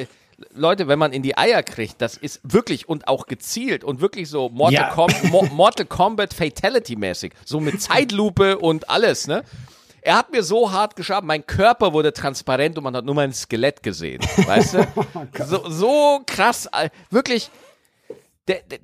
Leute, 0.53 0.87
wenn 0.87 0.99
man 0.99 1.13
in 1.13 1.21
die 1.21 1.37
Eier 1.37 1.63
kriegt, 1.63 2.01
das 2.01 2.17
ist 2.17 2.39
wirklich 2.43 2.87
und 2.87 3.07
auch 3.07 3.27
gezielt 3.27 3.83
und 3.83 4.01
wirklich 4.01 4.29
so 4.29 4.49
Mortal, 4.49 4.73
ja. 4.73 4.89
Com 4.89 5.11
Mo 5.29 5.47
Mortal 5.51 5.85
Kombat 5.85 6.33
Fatality-mäßig. 6.33 7.33
So 7.45 7.59
mit 7.59 7.81
Zeitlupe 7.81 8.57
und 8.57 8.89
alles, 8.89 9.27
ne? 9.27 9.43
Er 10.03 10.17
hat 10.17 10.31
mir 10.31 10.41
so 10.41 10.71
hart 10.71 10.95
geschabt, 10.95 11.25
mein 11.27 11.45
Körper 11.45 11.93
wurde 11.93 12.11
transparent 12.11 12.77
und 12.77 12.83
man 12.83 12.95
hat 12.95 13.05
nur 13.05 13.13
mein 13.13 13.33
Skelett 13.33 13.83
gesehen. 13.83 14.21
Weißt 14.35 14.73
du? 14.73 14.87
oh 14.95 15.25
so, 15.45 15.69
so 15.69 16.21
krass, 16.25 16.67
äh, 16.73 16.89
wirklich, 17.11 17.51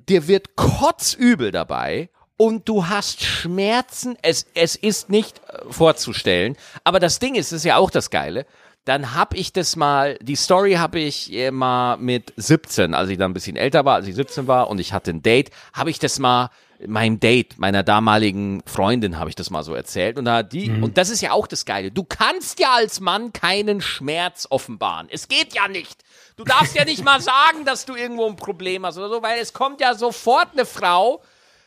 dir 0.08 0.28
wird 0.28 0.54
kotzübel 0.54 1.50
dabei 1.50 2.08
und 2.36 2.68
du 2.68 2.86
hast 2.86 3.22
Schmerzen. 3.22 4.16
Es, 4.22 4.46
es 4.54 4.76
ist 4.76 5.10
nicht 5.10 5.40
äh, 5.48 5.72
vorzustellen. 5.72 6.56
Aber 6.84 7.00
das 7.00 7.18
Ding 7.18 7.34
ist, 7.34 7.52
das 7.52 7.58
ist 7.58 7.64
ja 7.64 7.76
auch 7.76 7.90
das 7.90 8.10
Geile 8.10 8.46
dann 8.84 9.14
habe 9.14 9.36
ich 9.36 9.52
das 9.52 9.76
mal, 9.76 10.18
die 10.22 10.36
Story 10.36 10.74
habe 10.74 10.98
ich 10.98 11.30
mal 11.50 11.96
mit 11.98 12.32
17, 12.36 12.94
als 12.94 13.10
ich 13.10 13.18
dann 13.18 13.30
ein 13.30 13.34
bisschen 13.34 13.56
älter 13.56 13.84
war, 13.84 13.96
als 13.96 14.06
ich 14.06 14.14
17 14.14 14.46
war 14.46 14.70
und 14.70 14.78
ich 14.78 14.92
hatte 14.92 15.10
ein 15.10 15.22
Date, 15.22 15.50
habe 15.74 15.90
ich 15.90 15.98
das 15.98 16.18
mal 16.18 16.50
meinem 16.86 17.18
Date, 17.18 17.58
meiner 17.58 17.82
damaligen 17.82 18.62
Freundin 18.66 19.18
habe 19.18 19.30
ich 19.30 19.36
das 19.36 19.50
mal 19.50 19.62
so 19.62 19.74
erzählt 19.74 20.18
und 20.18 20.24
da 20.26 20.42
die 20.42 20.70
mhm. 20.70 20.84
und 20.84 20.98
das 20.98 21.10
ist 21.10 21.20
ja 21.20 21.32
auch 21.32 21.46
das 21.46 21.64
geile. 21.64 21.90
Du 21.90 22.04
kannst 22.04 22.60
ja 22.60 22.74
als 22.74 23.00
Mann 23.00 23.32
keinen 23.32 23.80
Schmerz 23.80 24.46
offenbaren. 24.48 25.08
Es 25.10 25.28
geht 25.28 25.54
ja 25.54 25.66
nicht. 25.68 26.02
Du 26.36 26.44
darfst 26.44 26.76
ja 26.76 26.84
nicht 26.84 27.04
mal 27.04 27.20
sagen, 27.20 27.64
dass 27.64 27.84
du 27.84 27.96
irgendwo 27.96 28.26
ein 28.26 28.36
Problem 28.36 28.86
hast 28.86 28.96
oder 28.96 29.08
so, 29.08 29.22
weil 29.22 29.40
es 29.40 29.52
kommt 29.52 29.80
ja 29.80 29.94
sofort 29.94 30.48
eine 30.52 30.66
Frau 30.66 31.22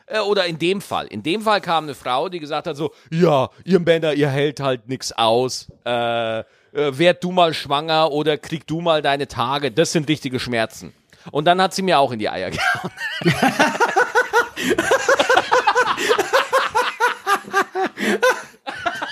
äh, 0.06 0.19
oder 0.19 0.45
in 0.45 0.60
dem 0.60 0.80
Fall, 0.80 1.08
in 1.08 1.24
dem 1.24 1.41
Fall 1.41 1.60
kam 1.60 1.86
eine 1.86 1.95
Frau, 1.95 2.30
die 2.30 2.39
gesagt 2.39 2.67
hat 2.67 2.78
so, 2.78 2.93
ja, 3.12 3.50
ihr 3.65 3.80
Männer, 3.80 4.13
ihr 4.13 4.30
hält 4.30 4.60
halt 4.62 4.88
nix 4.88 5.12
aus. 5.12 5.67
Äh, 5.84 6.43
äh, 6.73 6.97
werd 6.97 7.23
du 7.23 7.31
mal 7.31 7.53
schwanger 7.53 8.12
oder 8.12 8.38
krieg 8.38 8.65
du 8.67 8.81
mal 8.81 9.01
deine 9.01 9.27
Tage. 9.27 9.71
Das 9.71 9.91
sind 9.91 10.07
richtige 10.10 10.39
Schmerzen. 10.39 10.93
Und 11.31 11.45
dann 11.45 11.62
hat 11.62 11.73
sie 11.73 11.81
mir 11.81 11.99
auch 11.99 12.12
in 12.12 12.19
die 12.19 12.29
Eier 12.29 12.49
gehauen. 12.51 12.91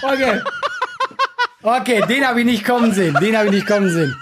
okay. 0.02 0.42
Okay, 1.62 2.02
den 2.08 2.26
habe 2.26 2.40
ich 2.40 2.46
nicht 2.46 2.66
kommen 2.66 2.94
sehen. 2.94 3.16
Den 3.22 3.36
habe 3.38 3.48
ich 3.48 3.54
nicht 3.54 3.68
kommen 3.68 3.90
sehen. 3.90 4.16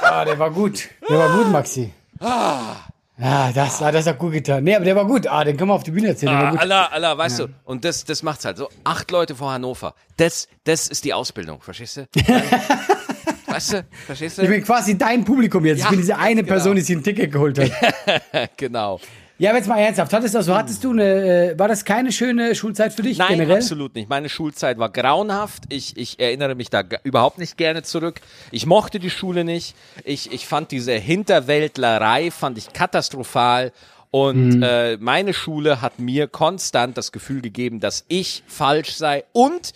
Ah, 0.00 0.24
der 0.24 0.38
war 0.38 0.50
gut. 0.50 0.88
Der 1.08 1.18
war 1.18 1.30
gut, 1.30 1.50
Maxi. 1.50 1.92
Ah. 2.20 2.76
Ja, 3.16 3.52
das, 3.52 3.80
ah, 3.80 3.92
das 3.92 4.06
hat 4.06 4.18
gut 4.18 4.32
getan. 4.32 4.64
Nee, 4.64 4.74
aber 4.74 4.84
der 4.84 4.96
war 4.96 5.06
gut. 5.06 5.26
Ah, 5.28 5.44
den 5.44 5.56
können 5.56 5.70
wir 5.70 5.74
auf 5.74 5.84
die 5.84 5.92
Bühne 5.92 6.08
erzählen. 6.08 6.34
Ah, 6.34 6.54
Allah, 6.56 6.86
Allah, 6.86 7.16
weißt 7.16 7.38
ja. 7.40 7.46
du, 7.46 7.52
und 7.64 7.84
das, 7.84 8.04
das 8.04 8.24
macht's 8.24 8.44
halt 8.44 8.56
so. 8.56 8.68
Acht 8.82 9.10
Leute 9.12 9.36
vor 9.36 9.52
Hannover. 9.52 9.94
Das, 10.16 10.48
das 10.64 10.88
ist 10.88 11.04
die 11.04 11.14
Ausbildung, 11.14 11.60
verstehst 11.60 11.98
du? 11.98 12.06
weißt 13.46 13.72
du, 13.74 13.86
verstehst 14.06 14.38
du? 14.38 14.42
Ich 14.42 14.48
bin 14.48 14.64
quasi 14.64 14.98
dein 14.98 15.24
Publikum 15.24 15.64
jetzt. 15.64 15.78
Ja, 15.78 15.84
ich 15.84 15.90
bin 15.90 16.00
diese 16.00 16.18
eine 16.18 16.42
genau. 16.42 16.54
Person, 16.54 16.74
die 16.74 16.82
sich 16.82 16.96
ein 16.96 17.04
Ticket 17.04 17.30
geholt 17.30 17.56
hat. 17.58 18.50
genau. 18.56 18.98
Ja, 19.36 19.50
aber 19.50 19.58
jetzt 19.58 19.66
mal 19.66 19.78
ernsthaft. 19.78 20.12
Hattest, 20.12 20.36
also, 20.36 20.54
hattest 20.54 20.84
du 20.84 20.92
eine, 20.92 21.52
äh, 21.52 21.58
war 21.58 21.66
das 21.66 21.84
keine 21.84 22.12
schöne 22.12 22.54
Schulzeit 22.54 22.92
für 22.92 23.02
dich 23.02 23.18
Nein, 23.18 23.38
generell? 23.38 23.56
absolut 23.56 23.94
nicht. 23.94 24.08
Meine 24.08 24.28
Schulzeit 24.28 24.78
war 24.78 24.90
grauenhaft. 24.90 25.64
Ich, 25.70 25.96
ich 25.96 26.20
erinnere 26.20 26.54
mich 26.54 26.70
da 26.70 26.84
überhaupt 27.02 27.38
nicht 27.38 27.56
gerne 27.56 27.82
zurück. 27.82 28.20
Ich 28.52 28.64
mochte 28.66 29.00
die 29.00 29.10
Schule 29.10 29.44
nicht. 29.44 29.74
Ich, 30.04 30.32
ich 30.32 30.46
fand 30.46 30.70
diese 30.70 30.92
Hinterwäldlerei, 30.92 32.30
fand 32.30 32.58
ich 32.58 32.72
katastrophal. 32.72 33.72
Und 34.12 34.58
mhm. 34.58 34.62
äh, 34.62 34.96
meine 34.98 35.34
Schule 35.34 35.80
hat 35.80 35.98
mir 35.98 36.28
konstant 36.28 36.96
das 36.96 37.10
Gefühl 37.10 37.40
gegeben, 37.40 37.80
dass 37.80 38.04
ich 38.06 38.44
falsch 38.46 38.94
sei. 38.94 39.24
Und 39.32 39.72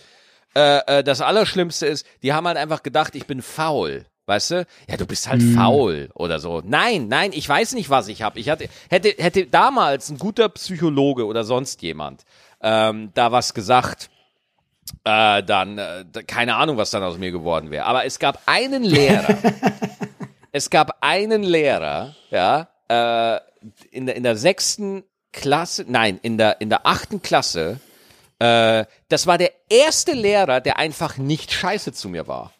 äh, 0.55 0.99
äh, 0.99 1.03
das 1.03 1.19
Allerschlimmste 1.19 1.85
ist, 1.85 2.05
die 2.23 2.31
haben 2.31 2.47
halt 2.47 2.55
einfach 2.55 2.81
gedacht, 2.81 3.13
ich 3.15 3.27
bin 3.27 3.41
faul. 3.41 4.05
Weißt 4.29 4.51
du? 4.51 4.67
Ja, 4.87 4.95
du 4.95 5.07
bist 5.07 5.27
halt 5.27 5.41
hm. 5.41 5.55
faul 5.55 6.09
oder 6.13 6.37
so. 6.37 6.61
Nein, 6.63 7.07
nein, 7.07 7.31
ich 7.33 7.49
weiß 7.49 7.73
nicht, 7.73 7.89
was 7.89 8.07
ich 8.07 8.21
habe. 8.21 8.39
Ich 8.39 8.47
hatte, 8.47 8.69
hätte, 8.87 9.15
hätte 9.17 9.47
damals 9.47 10.09
ein 10.11 10.19
guter 10.19 10.49
Psychologe 10.49 11.25
oder 11.25 11.43
sonst 11.43 11.81
jemand 11.81 12.25
ähm, 12.61 13.09
da 13.15 13.31
was 13.31 13.55
gesagt. 13.55 14.11
äh, 15.03 15.41
dann, 15.41 15.79
äh, 15.79 16.05
keine 16.27 16.57
Ahnung, 16.57 16.77
was 16.77 16.91
dann 16.91 17.01
aus 17.01 17.17
mir 17.17 17.31
geworden 17.31 17.71
wäre. 17.71 17.85
Aber 17.85 18.05
es 18.05 18.19
gab 18.19 18.43
einen 18.45 18.83
Lehrer, 18.83 19.35
es 20.51 20.69
gab 20.69 20.97
einen 21.01 21.41
Lehrer, 21.41 22.15
ja, 22.29 22.67
äh, 22.87 23.39
in, 23.89 24.05
der, 24.05 24.15
in 24.15 24.21
der 24.21 24.35
sechsten 24.35 25.03
Klasse, 25.31 25.85
nein, 25.87 26.19
in 26.21 26.37
der, 26.37 26.61
in 26.61 26.69
der 26.69 26.85
achten 26.85 27.23
Klasse, 27.23 27.79
äh, 28.37 28.85
das 29.07 29.25
war 29.25 29.39
der 29.39 29.51
erste 29.69 30.13
Lehrer, 30.13 30.61
der 30.61 30.77
einfach 30.77 31.17
nicht 31.17 31.51
scheiße 31.51 31.93
zu 31.93 32.09
mir 32.09 32.27
war. 32.27 32.53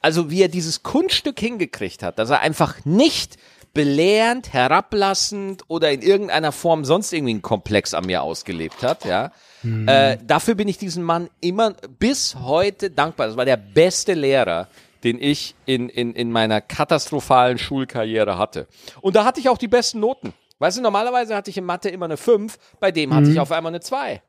Also 0.00 0.30
wie 0.30 0.42
er 0.42 0.48
dieses 0.48 0.82
Kunststück 0.82 1.38
hingekriegt 1.38 2.02
hat, 2.02 2.18
dass 2.18 2.30
er 2.30 2.40
einfach 2.40 2.84
nicht 2.84 3.36
belehrend, 3.72 4.52
herablassend 4.52 5.62
oder 5.68 5.92
in 5.92 6.02
irgendeiner 6.02 6.52
Form 6.52 6.84
sonst 6.84 7.12
irgendwie 7.12 7.32
einen 7.32 7.42
Komplex 7.42 7.94
an 7.94 8.06
mir 8.06 8.22
ausgelebt 8.22 8.82
hat, 8.82 9.04
ja. 9.04 9.30
Mhm. 9.62 9.86
Äh, 9.86 10.18
dafür 10.26 10.54
bin 10.54 10.68
ich 10.68 10.78
diesem 10.78 11.04
Mann 11.04 11.28
immer 11.40 11.74
bis 11.98 12.34
heute 12.34 12.90
dankbar. 12.90 13.28
Das 13.28 13.36
war 13.36 13.44
der 13.44 13.58
beste 13.58 14.14
Lehrer, 14.14 14.68
den 15.04 15.20
ich 15.20 15.54
in, 15.66 15.88
in, 15.88 16.14
in 16.14 16.32
meiner 16.32 16.60
katastrophalen 16.60 17.58
Schulkarriere 17.58 18.38
hatte. 18.38 18.66
Und 19.02 19.16
da 19.16 19.24
hatte 19.24 19.38
ich 19.38 19.48
auch 19.48 19.58
die 19.58 19.68
besten 19.68 20.00
Noten. 20.00 20.32
Weißt 20.58 20.78
du, 20.78 20.82
normalerweise 20.82 21.34
hatte 21.34 21.50
ich 21.50 21.56
in 21.56 21.64
Mathe 21.64 21.88
immer 21.88 22.06
eine 22.06 22.16
5, 22.16 22.58
bei 22.80 22.90
dem 22.90 23.14
hatte 23.14 23.26
mhm. 23.26 23.32
ich 23.32 23.40
auf 23.40 23.52
einmal 23.52 23.70
eine 23.70 23.80
2. 23.80 24.22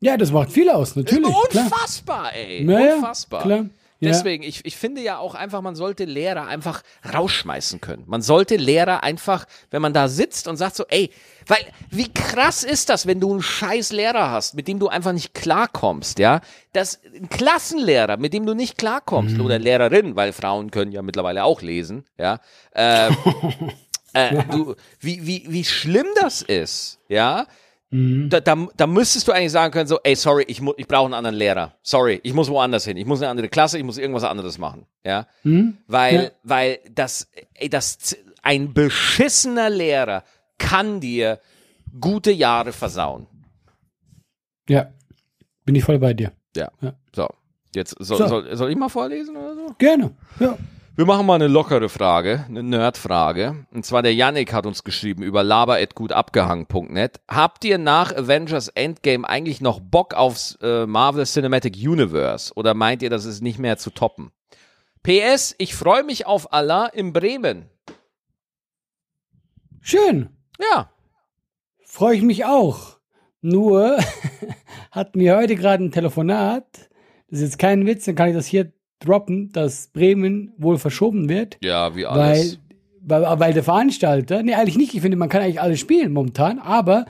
Ja, 0.00 0.16
das 0.16 0.32
macht 0.32 0.50
viel 0.50 0.70
aus, 0.70 0.96
natürlich. 0.96 1.26
Unfassbar, 1.26 2.30
klar. 2.30 2.34
ey. 2.34 2.64
Naja, 2.64 2.94
Unfassbar. 2.94 3.42
Klar. 3.42 3.66
Deswegen, 4.08 4.42
ich, 4.42 4.64
ich 4.64 4.76
finde 4.76 5.02
ja 5.02 5.18
auch 5.18 5.34
einfach, 5.34 5.60
man 5.60 5.74
sollte 5.74 6.04
Lehrer 6.04 6.46
einfach 6.46 6.82
rausschmeißen 7.12 7.80
können. 7.80 8.04
Man 8.06 8.22
sollte 8.22 8.56
Lehrer 8.56 9.02
einfach, 9.02 9.44
wenn 9.70 9.82
man 9.82 9.92
da 9.92 10.08
sitzt 10.08 10.48
und 10.48 10.56
sagt 10.56 10.76
so, 10.76 10.84
ey, 10.88 11.10
weil, 11.46 11.58
wie 11.90 12.12
krass 12.12 12.64
ist 12.64 12.88
das, 12.88 13.06
wenn 13.06 13.20
du 13.20 13.30
einen 13.30 13.42
scheiß 13.42 13.92
Lehrer 13.92 14.30
hast, 14.30 14.54
mit 14.54 14.68
dem 14.68 14.78
du 14.78 14.88
einfach 14.88 15.12
nicht 15.12 15.34
klarkommst, 15.34 16.18
ja? 16.18 16.40
Das, 16.72 17.00
ein 17.04 17.28
Klassenlehrer, 17.28 18.16
mit 18.16 18.32
dem 18.32 18.46
du 18.46 18.54
nicht 18.54 18.78
klarkommst, 18.78 19.36
mhm. 19.36 19.44
oder 19.44 19.58
Lehrerin, 19.58 20.16
weil 20.16 20.32
Frauen 20.32 20.70
können 20.70 20.92
ja 20.92 21.02
mittlerweile 21.02 21.44
auch 21.44 21.60
lesen, 21.60 22.04
ja? 22.18 22.40
Äh, 22.72 23.10
äh, 24.14 24.44
du, 24.50 24.76
wie, 25.00 25.26
wie, 25.26 25.44
wie 25.48 25.64
schlimm 25.64 26.06
das 26.20 26.40
ist, 26.40 27.00
ja? 27.08 27.46
Mhm. 27.90 28.28
Da, 28.30 28.40
da, 28.40 28.68
da 28.76 28.86
müsstest 28.86 29.26
du 29.26 29.32
eigentlich 29.32 29.52
sagen 29.52 29.72
können, 29.72 29.88
so, 29.88 29.98
ey, 30.04 30.14
sorry, 30.14 30.44
ich, 30.46 30.62
ich 30.76 30.86
brauche 30.86 31.06
einen 31.06 31.14
anderen 31.14 31.36
Lehrer. 31.36 31.74
Sorry, 31.82 32.20
ich 32.22 32.32
muss 32.32 32.48
woanders 32.48 32.84
hin. 32.84 32.96
Ich 32.96 33.06
muss 33.06 33.20
eine 33.20 33.30
andere 33.30 33.48
Klasse, 33.48 33.78
ich 33.78 33.84
muss 33.84 33.98
irgendwas 33.98 34.24
anderes 34.24 34.58
machen. 34.58 34.86
Ja. 35.04 35.26
Mhm. 35.42 35.78
Weil, 35.86 36.14
ja. 36.14 36.30
weil 36.44 36.78
das, 36.94 37.28
ey, 37.54 37.68
das, 37.68 38.16
ein 38.42 38.72
beschissener 38.72 39.70
Lehrer 39.70 40.24
kann 40.58 41.00
dir 41.00 41.40
gute 42.00 42.30
Jahre 42.30 42.72
versauen. 42.72 43.26
Ja. 44.68 44.92
Bin 45.64 45.74
ich 45.74 45.84
voll 45.84 45.98
bei 45.98 46.14
dir. 46.14 46.32
Ja. 46.56 46.70
ja. 46.80 46.94
So. 47.14 47.28
Jetzt 47.74 47.96
soll, 47.98 48.18
so. 48.18 48.26
soll, 48.26 48.56
soll 48.56 48.70
ich 48.70 48.76
mal 48.76 48.88
vorlesen 48.88 49.36
oder 49.36 49.54
so? 49.54 49.74
Gerne. 49.78 50.12
Ja. 50.38 50.56
Wir 51.00 51.06
machen 51.06 51.24
mal 51.24 51.36
eine 51.36 51.46
lockere 51.46 51.88
Frage, 51.88 52.44
eine 52.46 52.62
Nerd-Frage. 52.62 53.64
Und 53.72 53.86
zwar 53.86 54.02
der 54.02 54.14
Yannick 54.14 54.52
hat 54.52 54.66
uns 54.66 54.84
geschrieben 54.84 55.22
über 55.22 55.42
laber.gutabgehangen.net. 55.42 57.22
Habt 57.26 57.64
ihr 57.64 57.78
nach 57.78 58.14
Avengers 58.14 58.68
Endgame 58.68 59.26
eigentlich 59.26 59.62
noch 59.62 59.80
Bock 59.80 60.12
aufs 60.12 60.58
äh, 60.60 60.84
Marvel 60.84 61.24
Cinematic 61.24 61.74
Universe? 61.74 62.52
Oder 62.54 62.74
meint 62.74 63.00
ihr, 63.00 63.08
das 63.08 63.24
ist 63.24 63.40
nicht 63.40 63.58
mehr 63.58 63.78
zu 63.78 63.88
toppen? 63.88 64.30
PS, 65.02 65.54
ich 65.56 65.74
freue 65.74 66.04
mich 66.04 66.26
auf 66.26 66.52
Allah 66.52 66.84
in 66.88 67.14
Bremen. 67.14 67.70
Schön. 69.80 70.28
Ja. 70.58 70.92
Freue 71.82 72.16
ich 72.16 72.22
mich 72.22 72.44
auch. 72.44 72.98
Nur 73.40 73.96
hatten 74.90 75.18
wir 75.18 75.38
heute 75.38 75.56
gerade 75.56 75.82
ein 75.82 75.92
Telefonat. 75.92 76.66
Das 77.30 77.38
ist 77.38 77.52
jetzt 77.52 77.58
kein 77.58 77.86
Witz, 77.86 78.04
dann 78.04 78.16
kann 78.16 78.28
ich 78.28 78.34
das 78.34 78.44
hier 78.44 78.70
droppen, 79.00 79.50
dass 79.52 79.88
Bremen 79.88 80.52
wohl 80.56 80.78
verschoben 80.78 81.28
wird. 81.28 81.58
Ja, 81.62 81.96
wie 81.96 82.06
alles. 82.06 82.58
Weil, 83.02 83.22
weil, 83.22 83.40
weil 83.40 83.52
der 83.54 83.64
Veranstalter, 83.64 84.42
nee, 84.42 84.54
eigentlich 84.54 84.76
nicht, 84.76 84.94
ich 84.94 85.00
finde, 85.00 85.16
man 85.16 85.28
kann 85.28 85.42
eigentlich 85.42 85.60
alles 85.60 85.80
spielen 85.80 86.12
momentan, 86.12 86.58
aber 86.58 87.06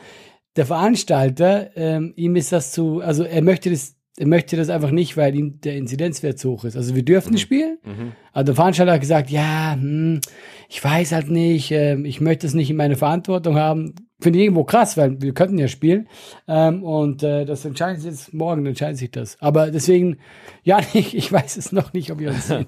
der 0.57 0.67
Veranstalter, 0.67 1.71
ähm, 1.77 2.13
ihm 2.17 2.37
ist 2.37 2.53
das 2.53 2.73
zu, 2.73 3.01
also 3.01 3.25
er 3.25 3.43
möchte 3.43 3.71
das, 3.71 3.97
er 4.17 4.27
möchte 4.27 4.57
das 4.57 4.69
einfach 4.69 4.91
nicht, 4.91 5.17
weil 5.17 5.35
ihm 5.35 5.61
der 5.61 5.77
Inzidenzwert 5.77 6.39
zu 6.39 6.51
hoch 6.51 6.65
ist. 6.65 6.77
Also 6.77 6.95
wir 6.95 7.05
dürfen 7.05 7.33
mhm. 7.33 7.39
spielen, 7.39 7.79
mhm. 7.85 8.13
aber 8.33 8.45
der 8.45 8.55
Veranstalter 8.55 8.93
hat 8.93 9.01
gesagt, 9.01 9.31
ja, 9.31 9.75
hm, 9.75 10.21
ich 10.69 10.83
weiß 10.83 11.13
halt 11.13 11.31
nicht, 11.31 11.71
äh, 11.73 11.97
ich 12.03 12.21
möchte 12.21 12.47
es 12.47 12.55
nicht 12.55 12.71
in 12.71 12.77
meine 12.77 12.97
Verantwortung 12.97 13.57
haben 13.57 13.95
finde 14.21 14.39
ich 14.39 14.45
irgendwo 14.45 14.65
krass, 14.65 14.97
weil 14.97 15.21
wir 15.21 15.33
könnten 15.33 15.59
ja 15.59 15.69
spielen. 15.69 16.09
Ähm, 16.47 16.83
und 16.83 17.23
äh, 17.23 17.45
das 17.45 17.65
entscheidet 17.65 18.03
sich 18.03 18.11
jetzt 18.11 18.35
morgen, 18.35 18.65
entscheidet 18.67 18.99
sich 18.99 19.11
das. 19.11 19.41
Aber 19.41 19.71
deswegen, 19.71 20.19
ja, 20.63 20.81
ich, 20.93 21.17
ich 21.17 21.33
weiß 21.33 21.57
es 21.57 21.73
noch 21.73 21.93
nicht, 21.93 22.11
ob 22.11 22.19
wir 22.19 22.31
uns 22.31 22.49
sehen. 22.49 22.67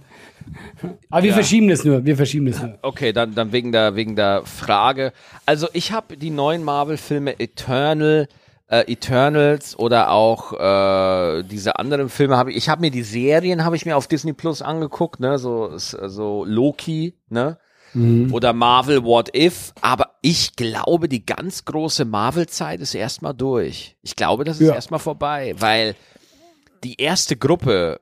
Aber 1.10 1.22
wir 1.22 1.30
ja. 1.30 1.34
verschieben 1.34 1.68
das 1.68 1.84
nur, 1.84 2.04
wir 2.04 2.16
verschieben 2.16 2.46
das 2.46 2.60
nur. 2.60 2.78
Okay, 2.82 3.12
dann, 3.12 3.34
dann 3.34 3.52
wegen, 3.52 3.72
der, 3.72 3.94
wegen 3.94 4.16
der 4.16 4.42
Frage. 4.44 5.12
Also 5.46 5.68
ich 5.72 5.92
habe 5.92 6.16
die 6.16 6.30
neuen 6.30 6.64
Marvel-Filme 6.64 7.38
Eternal, 7.38 8.28
äh, 8.72 8.90
Eternals 8.90 9.78
oder 9.78 10.10
auch 10.10 10.54
äh, 10.54 11.42
diese 11.44 11.76
anderen 11.76 12.08
Filme 12.08 12.36
habe 12.36 12.50
ich, 12.50 12.56
ich 12.56 12.68
habe 12.68 12.80
mir 12.80 12.90
die 12.90 13.02
Serien 13.02 13.64
habe 13.64 13.76
ich 13.76 13.84
mir 13.84 13.96
auf 13.96 14.06
Disney 14.06 14.32
Plus 14.32 14.62
angeguckt, 14.62 15.20
ne, 15.20 15.38
so 15.38 15.76
so 15.76 16.44
Loki, 16.46 17.14
ne? 17.28 17.58
Mhm. 17.94 18.32
oder 18.32 18.52
Marvel 18.52 19.04
What 19.04 19.34
If. 19.36 19.72
Aber 19.80 20.16
ich 20.22 20.56
glaube, 20.56 21.08
die 21.08 21.24
ganz 21.24 21.64
große 21.64 22.04
Marvel-Zeit 22.04 22.80
ist 22.80 22.94
erstmal 22.94 23.34
durch. 23.34 23.96
Ich 24.02 24.16
glaube, 24.16 24.44
das 24.44 24.60
ist 24.60 24.68
ja. 24.68 24.74
erstmal 24.74 25.00
vorbei, 25.00 25.54
weil 25.58 25.94
die 26.84 27.00
erste 27.00 27.36
Gruppe 27.36 28.00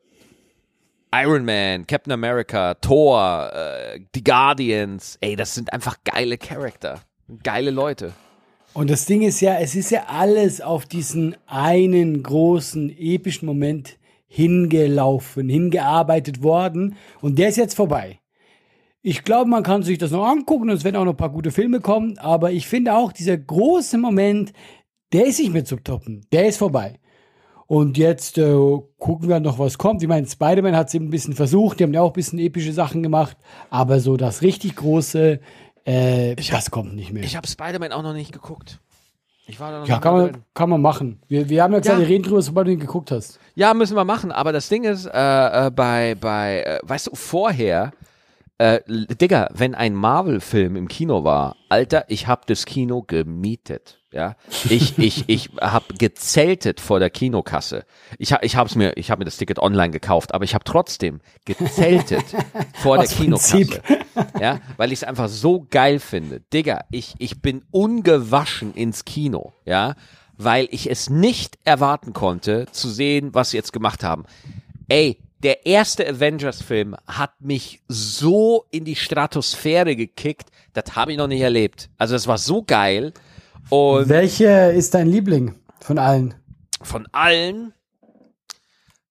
Iron 1.12 1.44
Man, 1.44 1.86
Captain 1.86 2.12
America, 2.12 2.74
Thor, 2.74 3.50
äh, 3.52 4.00
die 4.14 4.22
Guardians, 4.22 5.18
ey, 5.20 5.34
das 5.34 5.54
sind 5.54 5.72
einfach 5.72 5.96
geile 6.04 6.38
Charakter, 6.38 7.00
geile 7.42 7.70
Leute. 7.70 8.12
Und 8.72 8.90
das 8.90 9.06
Ding 9.06 9.22
ist 9.22 9.40
ja, 9.40 9.58
es 9.58 9.74
ist 9.74 9.90
ja 9.90 10.04
alles 10.06 10.60
auf 10.60 10.86
diesen 10.86 11.36
einen 11.46 12.22
großen 12.22 12.96
epischen 12.96 13.46
Moment 13.46 13.98
hingelaufen, 14.28 15.48
hingearbeitet 15.48 16.42
worden 16.42 16.94
und 17.20 17.40
der 17.40 17.48
ist 17.48 17.56
jetzt 17.56 17.74
vorbei. 17.74 18.19
Ich 19.02 19.24
glaube, 19.24 19.48
man 19.48 19.62
kann 19.62 19.82
sich 19.82 19.98
das 19.98 20.10
noch 20.10 20.26
angucken 20.26 20.64
und 20.64 20.76
es 20.76 20.84
werden 20.84 20.96
auch 20.96 21.04
noch 21.04 21.14
ein 21.14 21.16
paar 21.16 21.30
gute 21.30 21.50
Filme 21.50 21.80
kommen, 21.80 22.18
aber 22.18 22.52
ich 22.52 22.66
finde 22.66 22.94
auch, 22.94 23.12
dieser 23.12 23.38
große 23.38 23.96
Moment, 23.96 24.52
der 25.12 25.26
ist 25.26 25.38
nicht 25.38 25.52
mehr 25.52 25.64
zu 25.64 25.76
toppen. 25.76 26.26
Der 26.32 26.46
ist 26.46 26.58
vorbei. 26.58 26.98
Und 27.66 27.96
jetzt 27.96 28.36
äh, 28.36 28.52
gucken 28.98 29.28
wir 29.28 29.38
noch, 29.40 29.58
was 29.58 29.78
kommt. 29.78 30.02
Ich 30.02 30.08
meine, 30.08 30.26
Spider-Man 30.26 30.76
hat 30.76 30.88
es 30.88 30.94
eben 30.94 31.06
ein 31.06 31.10
bisschen 31.10 31.34
versucht, 31.34 31.78
die 31.78 31.84
haben 31.84 31.94
ja 31.94 32.02
auch 32.02 32.10
ein 32.10 32.14
bisschen 32.14 32.38
epische 32.40 32.72
Sachen 32.72 33.02
gemacht, 33.02 33.36
aber 33.70 34.00
so 34.00 34.16
das 34.16 34.42
richtig 34.42 34.76
große, 34.76 35.40
äh, 35.86 36.32
ich 36.32 36.50
das 36.50 36.66
hab, 36.66 36.72
kommt 36.72 36.94
nicht 36.94 37.12
mehr. 37.12 37.22
Ich 37.22 37.36
habe 37.36 37.46
Spider-Man 37.46 37.92
auch 37.92 38.02
noch 38.02 38.12
nicht 38.12 38.32
geguckt. 38.32 38.80
Ich 39.46 39.58
war 39.58 39.72
da 39.72 39.80
noch 39.80 39.88
ja, 39.88 39.98
kann 39.98 40.14
man, 40.14 40.44
kann 40.52 40.68
man 40.68 40.82
machen. 40.82 41.22
Wir, 41.26 41.48
wir 41.48 41.62
haben 41.62 41.72
ja 41.72 41.78
gesagt, 41.78 41.98
ja. 41.98 42.04
wir 42.04 42.08
reden 42.08 42.24
drüber, 42.24 42.42
sobald 42.42 42.66
du 42.66 42.72
ihn 42.72 42.80
geguckt 42.80 43.10
hast. 43.10 43.40
Ja, 43.54 43.72
müssen 43.72 43.96
wir 43.96 44.04
machen. 44.04 44.30
Aber 44.30 44.52
das 44.52 44.68
Ding 44.68 44.84
ist, 44.84 45.06
äh, 45.06 45.66
äh, 45.66 45.70
bei, 45.70 46.16
bei 46.20 46.62
äh, 46.62 46.78
weißt 46.82 47.08
du, 47.08 47.14
vorher 47.14 47.92
äh, 48.60 48.82
Digga, 48.86 49.48
wenn 49.54 49.74
ein 49.74 49.94
Marvel-Film 49.94 50.76
im 50.76 50.86
Kino 50.86 51.24
war, 51.24 51.56
Alter, 51.70 52.04
ich 52.08 52.26
hab 52.26 52.46
das 52.46 52.66
Kino 52.66 53.02
gemietet. 53.02 53.96
Ja, 54.12 54.36
ich 54.68 54.98
ich 54.98 55.24
ich 55.28 55.50
habe 55.60 55.94
gezeltet 55.94 56.80
vor 56.80 56.98
der 56.98 57.10
Kinokasse. 57.10 57.84
Ich 58.18 58.34
ich 58.42 58.56
hab's 58.56 58.74
mir 58.74 58.96
ich 58.96 59.10
habe 59.10 59.20
mir 59.20 59.24
das 59.24 59.36
Ticket 59.36 59.60
online 59.60 59.92
gekauft, 59.92 60.34
aber 60.34 60.44
ich 60.44 60.52
habe 60.52 60.64
trotzdem 60.64 61.20
gezeltet 61.44 62.24
vor 62.74 62.98
der 62.98 63.06
Kinokasse. 63.06 63.80
Ja, 64.40 64.58
weil 64.76 64.90
ich 64.90 64.98
es 64.98 65.04
einfach 65.04 65.28
so 65.28 65.64
geil 65.70 66.00
finde. 66.00 66.40
Digga, 66.52 66.84
ich 66.90 67.14
ich 67.18 67.40
bin 67.40 67.62
ungewaschen 67.70 68.74
ins 68.74 69.04
Kino, 69.04 69.52
ja, 69.64 69.94
weil 70.36 70.66
ich 70.72 70.90
es 70.90 71.08
nicht 71.08 71.58
erwarten 71.64 72.12
konnte 72.12 72.66
zu 72.72 72.90
sehen, 72.90 73.32
was 73.32 73.50
sie 73.50 73.58
jetzt 73.58 73.72
gemacht 73.72 74.02
haben. 74.02 74.24
Ey, 74.88 75.18
der 75.42 75.66
erste 75.66 76.06
Avengers-Film 76.06 76.96
hat 77.06 77.40
mich 77.40 77.82
so 77.88 78.66
in 78.70 78.84
die 78.84 78.96
Stratosphäre 78.96 79.96
gekickt, 79.96 80.50
das 80.74 80.94
habe 80.96 81.12
ich 81.12 81.18
noch 81.18 81.28
nicht 81.28 81.40
erlebt. 81.40 81.88
Also 81.96 82.14
es 82.14 82.26
war 82.26 82.38
so 82.38 82.62
geil. 82.62 83.12
Und 83.70 84.08
Welche 84.08 84.72
ist 84.72 84.94
dein 84.94 85.06
Liebling 85.06 85.54
von 85.80 85.98
allen? 85.98 86.34
Von 86.82 87.06
allen? 87.12 87.72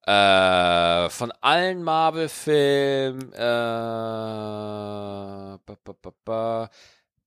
Äh, 0.05 1.09
von 1.09 1.31
allen 1.41 1.83
Marvel-Filmen. 1.83 3.33
Äh, 3.33 3.49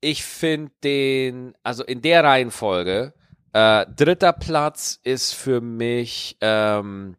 ich 0.00 0.24
finde 0.24 0.72
den, 0.82 1.54
also 1.62 1.84
in 1.84 2.02
der 2.02 2.24
Reihenfolge, 2.24 3.14
äh, 3.52 3.86
dritter 3.94 4.32
Platz 4.32 4.98
ist 5.04 5.32
für 5.32 5.60
mich 5.60 6.36
ähm, 6.40 7.16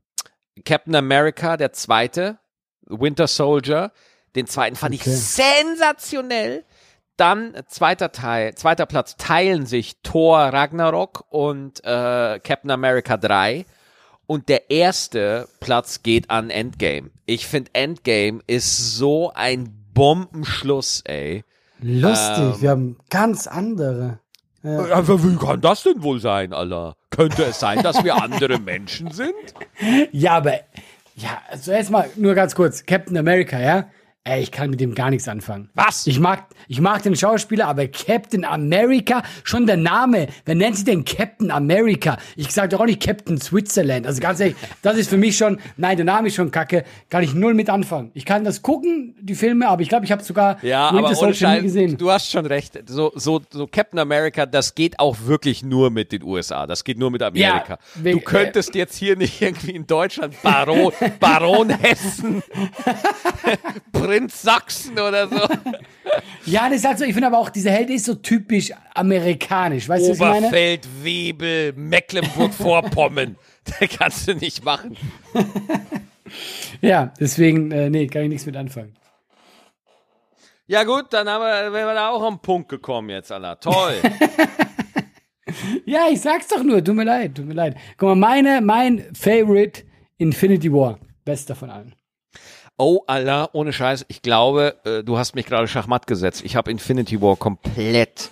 Captain 0.65 0.95
America, 0.95 1.57
der 1.57 1.73
zweite, 1.73 2.37
Winter 2.85 3.27
Soldier. 3.27 3.91
Den 4.35 4.47
zweiten 4.47 4.75
fand 4.75 4.95
okay. 4.95 5.09
ich 5.09 5.15
sensationell. 5.15 6.65
Dann 7.17 7.53
zweiter 7.67 8.11
Teil, 8.11 8.55
zweiter 8.55 8.87
Platz 8.87 9.17
teilen 9.17 9.67
sich 9.67 10.01
Thor 10.01 10.39
Ragnarok 10.39 11.25
und 11.29 11.83
äh, 11.83 12.39
Captain 12.39 12.71
America 12.71 13.17
3. 13.17 13.65
Und 14.25 14.49
der 14.49 14.71
erste 14.71 15.47
Platz 15.59 16.01
geht 16.01 16.31
an 16.31 16.49
Endgame. 16.49 17.11
Ich 17.25 17.45
finde 17.45 17.71
Endgame 17.73 18.41
ist 18.47 18.95
so 18.95 19.31
ein 19.33 19.83
Bombenschluss, 19.93 21.01
ey. 21.05 21.43
Lustig, 21.79 22.37
ähm, 22.39 22.61
wir 22.61 22.69
haben 22.71 22.97
ganz 23.09 23.45
andere. 23.45 24.19
Ja. 24.63 24.87
ja. 24.87 25.07
wie 25.07 25.35
kann 25.35 25.61
das 25.61 25.83
denn 25.83 26.01
wohl 26.01 26.19
sein, 26.19 26.53
Allah? 26.53 26.95
Könnte 27.09 27.43
es 27.43 27.59
sein, 27.59 27.83
dass 27.83 28.03
wir 28.03 28.21
andere 28.21 28.59
Menschen 28.59 29.11
sind? 29.11 29.33
Ja, 30.11 30.37
aber, 30.37 30.53
ja, 31.15 31.41
also 31.49 31.71
erstmal 31.71 32.09
nur 32.15 32.33
ganz 32.35 32.55
kurz. 32.55 32.85
Captain 32.85 33.17
America, 33.17 33.59
ja? 33.59 33.87
Ey, 34.25 34.41
ich 34.41 34.53
kann 34.53 34.69
mit 34.69 34.79
dem 34.79 34.95
gar 34.95 35.09
nichts 35.09 35.27
anfangen. 35.27 35.67
Was? 35.73 36.07
Ich 36.07 36.17
mag, 36.17 36.45
ich 36.69 36.79
mag 36.79 37.03
den 37.03 37.13
Schauspieler, 37.13 37.67
aber 37.67 37.89
Captain 37.89 38.45
America, 38.45 39.21
schon 39.43 39.67
der 39.67 39.75
Name. 39.75 40.27
Wer 40.45 40.55
nennt 40.55 40.77
sich 40.77 40.85
denn 40.85 41.03
Captain 41.03 41.51
America? 41.51 42.17
Ich 42.37 42.49
sag 42.51 42.69
doch 42.69 42.79
auch 42.79 42.85
nicht 42.85 43.01
Captain 43.01 43.37
Switzerland. 43.37 44.07
Also 44.07 44.21
ganz 44.21 44.39
ehrlich, 44.39 44.55
das 44.81 44.95
ist 44.95 45.09
für 45.09 45.17
mich 45.17 45.35
schon, 45.35 45.59
nein, 45.75 45.97
der 45.97 46.05
Name 46.05 46.29
ist 46.29 46.35
schon 46.35 46.51
kacke. 46.51 46.85
Kann 47.09 47.21
ich 47.21 47.33
null 47.33 47.53
mit 47.53 47.69
anfangen. 47.69 48.11
Ich 48.13 48.23
kann 48.23 48.45
das 48.45 48.61
gucken, 48.61 49.13
die 49.19 49.35
Filme, 49.35 49.67
aber 49.67 49.81
ich 49.81 49.89
glaube, 49.89 50.05
ich 50.05 50.11
habe 50.13 50.23
sogar 50.23 50.57
ja, 50.63 50.93
Winter 50.93 51.09
aber 51.09 51.19
ohne 51.19 51.61
gesehen. 51.61 51.97
Du 51.97 52.09
hast 52.09 52.31
schon 52.31 52.45
recht. 52.45 52.79
So, 52.85 53.11
so, 53.15 53.41
so 53.49 53.67
Captain 53.67 53.99
America, 53.99 54.45
das 54.45 54.73
geht 54.73 54.99
auch 54.99 55.17
wirklich 55.25 55.63
nur 55.63 55.89
mit 55.89 56.13
den 56.13 56.23
USA. 56.23 56.65
Das 56.65 56.85
geht 56.85 56.97
nur 56.97 57.11
mit 57.11 57.21
Amerika. 57.21 57.77
Ja, 58.01 58.11
du 58.13 58.21
könntest 58.21 58.73
äh, 58.73 58.77
jetzt 58.77 58.95
hier 58.95 59.17
nicht 59.17 59.41
irgendwie 59.41 59.71
in 59.71 59.85
Deutschland 59.85 60.41
Baron, 60.41 60.93
Baron 61.19 61.71
Hessen 61.71 62.41
Prinz 64.13 64.41
Sachsen 64.43 64.93
oder 64.99 65.27
so. 65.27 65.39
Ja, 66.45 66.67
das 66.67 66.79
ist 66.79 66.85
halt 66.85 66.99
so, 66.99 67.05
ich 67.05 67.13
finde 67.13 67.27
aber 67.27 67.39
auch, 67.39 67.49
diese 67.49 67.71
Held 67.71 67.89
ist 67.89 68.05
so 68.05 68.15
typisch 68.15 68.71
amerikanisch. 68.93 69.87
Weißt 69.87 70.05
du, 70.05 70.09
was 70.09 70.17
ich 70.17 70.21
meine? 70.21 70.47
Oberfeld, 70.47 70.87
Webel, 71.01 71.73
Mecklenburg-Vorpommern. 71.73 73.37
da 73.79 73.87
kannst 73.87 74.27
du 74.27 74.35
nicht 74.35 74.63
machen. 74.63 74.97
ja, 76.81 77.13
deswegen, 77.17 77.71
äh, 77.71 77.89
nee, 77.89 78.07
kann 78.07 78.23
ich 78.23 78.29
nichts 78.29 78.45
mit 78.45 78.57
anfangen. 78.57 78.93
Ja, 80.67 80.83
gut, 80.83 81.05
dann 81.11 81.29
haben 81.29 81.41
wir, 81.41 81.73
wären 81.73 81.87
wir 81.87 81.93
da 81.93 82.09
auch 82.09 82.23
am 82.23 82.41
Punkt 82.41 82.67
gekommen 82.67 83.09
jetzt, 83.09 83.31
Anna. 83.31 83.55
Toll. 83.55 83.95
ja, 85.85 86.07
ich 86.11 86.19
sag's 86.19 86.49
doch 86.49 86.61
nur, 86.61 86.83
tut 86.83 86.95
mir 86.95 87.05
leid, 87.05 87.35
tut 87.35 87.45
mir 87.45 87.53
leid. 87.53 87.77
Guck 87.97 88.09
mal, 88.09 88.15
meine, 88.15 88.61
mein 88.61 89.05
Favorite 89.15 89.83
Infinity 90.17 90.71
War. 90.71 90.99
Bester 91.23 91.55
von 91.55 91.69
allen. 91.69 91.95
Oh 92.77 93.01
Allah, 93.05 93.49
ohne 93.53 93.71
Scheiß, 93.71 94.05
ich 94.07 94.23
glaube, 94.23 94.75
äh, 94.83 95.03
du 95.03 95.17
hast 95.17 95.35
mich 95.35 95.45
gerade 95.45 95.67
Schachmatt 95.67 96.07
gesetzt. 96.07 96.41
Ich 96.43 96.55
habe 96.55 96.71
Infinity 96.71 97.21
War 97.21 97.35
komplett 97.35 98.31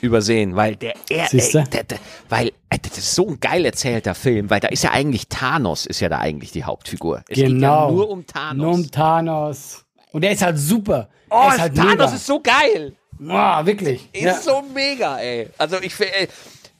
übersehen, 0.00 0.56
weil 0.56 0.74
der, 0.74 0.94
er, 1.08 1.32
ey, 1.32 1.64
der, 1.70 1.84
der, 1.84 1.98
weil 2.28 2.52
ey, 2.70 2.78
das 2.82 2.98
ist 2.98 3.14
so 3.14 3.28
ein 3.28 3.38
geil 3.38 3.64
erzählter 3.64 4.16
Film, 4.16 4.50
weil 4.50 4.58
da 4.58 4.66
ist 4.66 4.82
ja 4.82 4.90
eigentlich 4.90 5.28
Thanos 5.28 5.86
ist 5.86 6.00
ja 6.00 6.08
da 6.08 6.18
eigentlich 6.18 6.50
die 6.50 6.64
Hauptfigur. 6.64 7.22
Es 7.28 7.36
genau. 7.36 7.48
geht 7.48 7.62
ja 7.62 7.90
nur 7.90 8.10
um 8.10 8.26
Thanos. 8.26 8.56
Nur 8.56 8.74
um 8.74 8.90
Thanos. 8.90 9.84
Und 10.10 10.24
der 10.24 10.32
ist 10.32 10.42
halt 10.42 10.58
super. 10.58 11.08
Oh, 11.30 11.48
ist 11.48 11.60
halt 11.60 11.76
Thanos 11.76 11.92
mega. 11.92 12.14
ist 12.16 12.26
so 12.26 12.40
geil. 12.40 12.96
Oh, 13.20 13.64
wirklich. 13.64 14.08
Ist 14.12 14.24
ja. 14.24 14.40
so 14.40 14.62
mega, 14.74 15.18
ey. 15.18 15.48
Also 15.56 15.80
ich, 15.80 15.98
ey, 16.00 16.26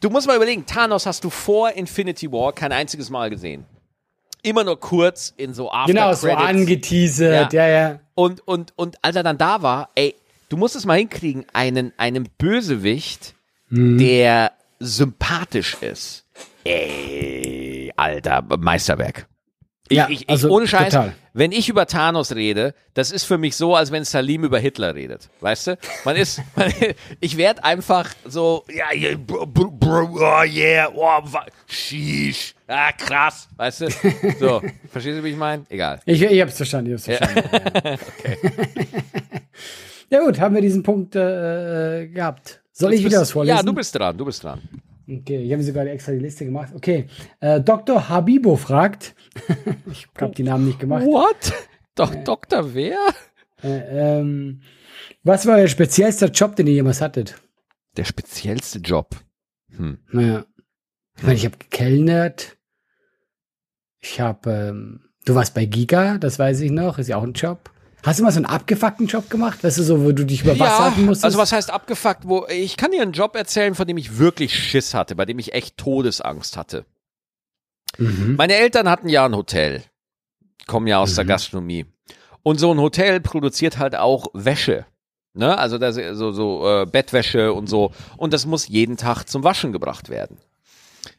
du 0.01 0.11
musst 0.11 0.27
mal 0.27 0.35
überlegen, 0.35 0.67
Thanos 0.67 1.07
hast 1.07 1.23
du 1.23 1.31
vor 1.31 1.71
Infinity 1.71 2.31
War 2.33 2.53
kein 2.53 2.73
einziges 2.73 3.09
Mal 3.09 3.31
gesehen 3.31 3.65
immer 4.43 4.65
nur 4.65 4.79
kurz 4.79 5.33
in 5.37 5.55
so 5.55 5.71
After 5.71 5.93
Genau, 5.93 6.13
so 6.15 6.31
angeteasert, 6.31 7.53
ja. 7.53 7.67
ja, 7.67 7.89
ja. 7.91 8.01
Und, 8.15 8.47
und, 8.47 8.73
und 8.77 8.97
als 9.03 9.17
er 9.17 9.23
dann 9.23 9.39
da 9.39 9.63
war, 9.63 9.91
ey, 9.95 10.15
du 10.49 10.57
musst 10.57 10.77
es 10.77 10.85
mal 10.85 10.99
hinkriegen, 10.99 11.47
einen, 11.53 11.93
einen 11.97 12.29
Bösewicht, 12.39 13.35
mhm. 13.69 13.99
der 13.99 14.53
sympathisch 14.79 15.77
ist. 15.81 16.27
Ey, 16.65 17.93
Alter, 17.97 18.45
Meisterwerk. 18.59 19.27
Ich, 19.93 19.99
ja, 19.99 20.09
ich, 20.09 20.23
ich, 20.23 20.29
also 20.31 20.49
ohne 20.49 20.67
Scheiß, 20.67 20.95
total. 20.95 21.13
wenn 21.35 21.53
ich 21.53 21.69
über 21.69 21.87
Thanos 21.87 22.35
rede, 22.35 22.75
das 22.95 23.11
ist 23.11 23.25
für 23.25 23.37
mich 23.37 23.57
so, 23.57 23.77
als 23.77 23.93
wenn 23.93 24.05
Salim 24.05 24.43
über 24.43 24.59
Hitler 24.59 24.95
redet. 24.95 25.29
Weißt 25.41 25.67
du? 25.67 25.79
Man 26.07 26.17
ist, 26.17 26.41
man, 26.57 26.73
ich 27.21 27.37
werde 27.37 27.63
einfach 27.63 28.11
so, 28.25 28.65
ja, 28.73 28.87
yeah, 28.95 29.19
bro, 29.19 29.47
bro, 29.47 30.09
oh 30.15 30.45
yeah, 30.45 30.89
oh, 30.95 31.21
sheesh, 31.67 32.55
ah, 32.67 32.91
krass, 32.93 33.49
weißt 33.57 33.81
du? 33.83 33.91
So, 34.41 34.63
verstehst 34.91 35.19
du, 35.19 35.25
wie 35.25 35.31
ich 35.31 35.37
meine? 35.37 35.67
Egal. 35.69 36.01
Ich, 36.07 36.23
ich 36.23 36.41
hab's 36.41 36.57
verstanden, 36.57 36.95
ich 36.95 36.95
hab's 36.95 37.05
verstanden. 37.05 37.51
Ja. 37.85 37.93
okay. 38.19 38.39
ja 40.09 40.21
gut, 40.25 40.41
haben 40.41 40.55
wir 40.55 40.63
diesen 40.63 40.83
Punkt 40.83 41.15
äh, 41.17 42.07
gehabt. 42.07 42.63
Soll 42.73 42.93
Jetzt 42.93 43.01
ich 43.01 43.07
wieder 43.07 43.21
was 43.21 43.31
vorlesen? 43.31 43.59
Ja, 43.59 43.63
du 43.63 43.75
bist 43.75 43.95
dran, 43.95 44.17
du 44.17 44.25
bist 44.25 44.43
dran. 44.43 44.63
Okay, 45.21 45.43
ich 45.43 45.53
habe 45.53 45.63
sogar 45.63 45.87
extra 45.87 46.13
die 46.13 46.19
Liste 46.19 46.45
gemacht. 46.45 46.73
Okay, 46.75 47.07
äh, 47.41 47.61
Dr. 47.61 48.09
Habibo 48.09 48.57
fragt, 48.57 49.15
ich 49.91 50.09
habe 50.19 50.35
die 50.35 50.43
Namen 50.43 50.67
nicht 50.67 50.81
gemacht. 50.81 51.05
What? 51.05 51.53
Doch, 51.95 52.15
äh, 52.15 52.25
Doktor 52.25 52.75
wer? 52.75 52.99
Äh, 53.63 54.19
ähm, 54.19 54.63
was 55.23 55.47
war 55.47 55.61
Ihr 55.61 55.69
speziellster 55.69 56.29
Job, 56.29 56.57
den 56.57 56.67
ihr 56.67 56.75
jemals 56.75 57.01
hattet? 57.01 57.41
Der 57.97 58.05
speziellste 58.05 58.79
Job? 58.79 59.17
Hm. 59.77 59.99
Naja, 60.11 60.47
ich 61.17 61.23
meine, 61.23 61.35
ich 61.35 61.45
habe 61.45 61.59
gekellnert. 61.59 62.57
Ich 64.01 64.21
habe, 64.21 64.51
ähm, 64.51 65.01
du 65.25 65.35
warst 65.35 65.55
bei 65.55 65.67
Giga, 65.67 66.19
das 66.19 66.39
weiß 66.39 66.61
ich 66.61 66.71
noch, 66.71 66.99
ist 66.99 67.09
ja 67.09 67.17
auch 67.17 67.23
ein 67.23 67.35
Job. 67.35 67.72
Hast 68.03 68.19
du 68.19 68.25
mal 68.25 68.33
so 68.33 68.39
einen 68.39 68.47
abgefuckten 68.47 69.07
Job 69.07 69.31
gemacht? 69.31 69.63
Weißt 69.63 69.79
du, 69.79 69.83
so, 69.85 70.05
wo 70.05 70.11
du 70.11 70.25
dich 70.27 70.43
über 70.43 70.59
Wasser 70.59 70.85
halten 70.85 71.05
musstest? 71.07 71.25
Also, 71.25 71.39
was 71.39 71.53
heißt 71.53 71.71
abgefuckt? 71.71 72.27
Wo, 72.27 72.47
ich 72.49 72.77
kann 72.77 72.91
dir 72.91 73.03
einen 73.03 73.13
Job 73.13 73.37
erzählen, 73.37 73.75
von 73.75 73.87
dem 73.87 73.97
ich 73.97 74.19
wirklich 74.19 74.55
Schiss 74.55 74.93
hatte, 74.93 75.15
bei 75.15 75.25
dem 75.25 75.39
ich 75.39 75.55
echt 75.55 75.77
Todesangst 75.77 76.57
hatte. 76.57 76.85
Mhm. 77.99 78.35
Meine 78.37 78.55
Eltern 78.55 78.89
hatten 78.89 79.09
ja 79.09 79.25
ein 79.25 79.37
Hotel, 79.37 79.85
kommen 80.67 80.89
ja 80.89 80.99
aus 80.99 81.13
mhm. 81.13 81.17
der 81.17 81.25
Gastronomie. 81.27 81.87
Und 82.43 82.59
so 82.59 82.73
ein 82.73 82.81
Hotel 82.81 83.21
produziert 83.21 83.79
halt 83.79 83.95
auch 83.95 84.27
Wäsche. 84.33 84.85
Ne? 85.35 85.57
Also 85.57 85.79
das, 85.79 85.95
so, 85.95 86.33
so 86.33 86.69
äh, 86.69 86.87
Bettwäsche 86.87 87.53
und 87.53 87.69
so. 87.69 87.93
Und 88.17 88.33
das 88.33 88.47
muss 88.47 88.67
jeden 88.67 88.97
Tag 88.97 89.25
zum 89.25 89.45
Waschen 89.45 89.73
gebracht 89.73 90.09
werden. 90.09 90.39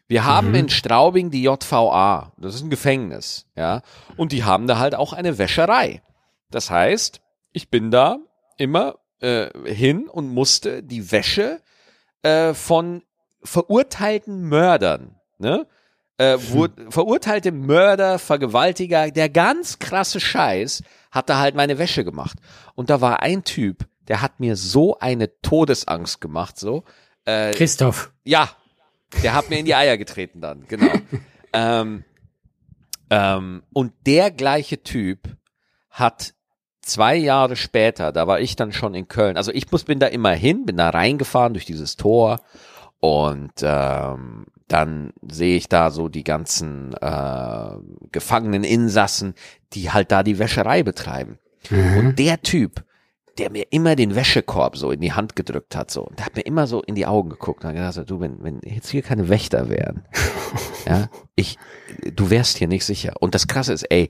Wir 0.07 0.25
haben 0.25 0.49
mhm. 0.49 0.55
in 0.55 0.69
Straubing 0.69 1.31
die 1.31 1.43
JVA, 1.43 2.33
das 2.37 2.55
ist 2.55 2.63
ein 2.63 2.69
Gefängnis, 2.69 3.45
ja, 3.55 3.81
und 4.17 4.31
die 4.31 4.43
haben 4.43 4.67
da 4.67 4.77
halt 4.77 4.95
auch 4.95 5.13
eine 5.13 5.37
Wäscherei. 5.37 6.01
Das 6.53 6.69
heißt, 6.69 7.21
ich 7.51 7.69
bin 7.69 7.89
da 7.89 8.17
immer 8.57 8.99
äh, 9.21 9.49
hin 9.65 10.07
und 10.07 10.29
musste 10.29 10.83
die 10.83 11.11
Wäsche 11.11 11.61
äh, 12.21 12.53
von 12.53 13.03
verurteilten 13.43 14.41
Mördern, 14.41 15.15
ne? 15.37 15.67
Äh, 16.17 16.37
wurde, 16.51 16.91
verurteilte 16.91 17.51
Mörder, 17.51 18.19
Vergewaltiger, 18.19 19.09
der 19.09 19.29
ganz 19.29 19.79
krasse 19.79 20.19
Scheiß, 20.19 20.83
hat 21.09 21.27
da 21.27 21.39
halt 21.39 21.55
meine 21.55 21.79
Wäsche 21.79 22.05
gemacht. 22.05 22.37
Und 22.75 22.91
da 22.91 23.01
war 23.01 23.23
ein 23.23 23.43
Typ, 23.43 23.87
der 24.07 24.21
hat 24.21 24.39
mir 24.39 24.55
so 24.55 24.99
eine 24.99 25.41
Todesangst 25.41 26.21
gemacht, 26.21 26.59
so. 26.59 26.83
Äh, 27.25 27.51
Christoph. 27.53 28.13
Ja, 28.23 28.49
der 29.23 29.33
hat 29.33 29.49
mir 29.49 29.57
in 29.57 29.65
die 29.65 29.73
Eier 29.73 29.97
getreten 29.97 30.39
dann, 30.39 30.67
genau. 30.67 30.93
ähm, 31.53 32.03
ähm, 33.09 33.63
und 33.73 33.93
der 34.05 34.29
gleiche 34.29 34.83
Typ 34.83 35.35
hat 35.89 36.35
zwei 36.83 37.15
Jahre 37.15 37.55
später, 37.55 38.11
da 38.11 38.27
war 38.27 38.39
ich 38.39 38.55
dann 38.55 38.71
schon 38.71 38.93
in 38.93 39.07
Köln. 39.07 39.37
Also 39.37 39.51
ich 39.51 39.71
muss, 39.71 39.83
bin 39.85 39.99
da 39.99 40.07
immer 40.07 40.31
hin, 40.31 40.65
bin 40.65 40.77
da 40.77 40.89
reingefahren 40.89 41.53
durch 41.53 41.65
dieses 41.65 41.95
Tor 41.95 42.41
und 42.99 43.53
ähm, 43.61 44.45
dann 44.67 45.13
sehe 45.27 45.57
ich 45.57 45.67
da 45.67 45.91
so 45.91 46.07
die 46.09 46.23
ganzen 46.23 46.93
äh, 46.93 47.71
gefangenen 48.11 48.63
Insassen, 48.63 49.33
die 49.73 49.91
halt 49.91 50.11
da 50.11 50.23
die 50.23 50.39
Wäscherei 50.39 50.83
betreiben. 50.83 51.39
Mhm. 51.69 51.97
Und 51.97 52.19
der 52.19 52.41
Typ, 52.41 52.83
der 53.37 53.49
mir 53.49 53.71
immer 53.71 53.95
den 53.95 54.15
Wäschekorb 54.15 54.77
so 54.77 54.91
in 54.91 55.01
die 55.01 55.13
Hand 55.13 55.35
gedrückt 55.35 55.75
hat, 55.75 55.91
so, 55.91 56.03
und 56.03 56.19
der 56.19 56.25
hat 56.25 56.35
mir 56.35 56.43
immer 56.43 56.67
so 56.67 56.81
in 56.81 56.95
die 56.95 57.05
Augen 57.05 57.29
geguckt 57.29 57.63
und 57.63 57.69
hat 57.69 57.75
gesagt, 57.75 58.09
du, 58.09 58.19
wenn, 58.19 58.43
wenn 58.43 58.61
jetzt 58.63 58.89
hier 58.89 59.01
keine 59.01 59.29
Wächter 59.29 59.69
wären, 59.69 60.05
ja, 60.85 61.09
ich, 61.35 61.57
du 62.13 62.29
wärst 62.29 62.57
hier 62.57 62.67
nicht 62.67 62.85
sicher. 62.85 63.13
Und 63.19 63.35
das 63.35 63.47
Krasse 63.47 63.73
ist, 63.73 63.83
ey, 63.83 64.09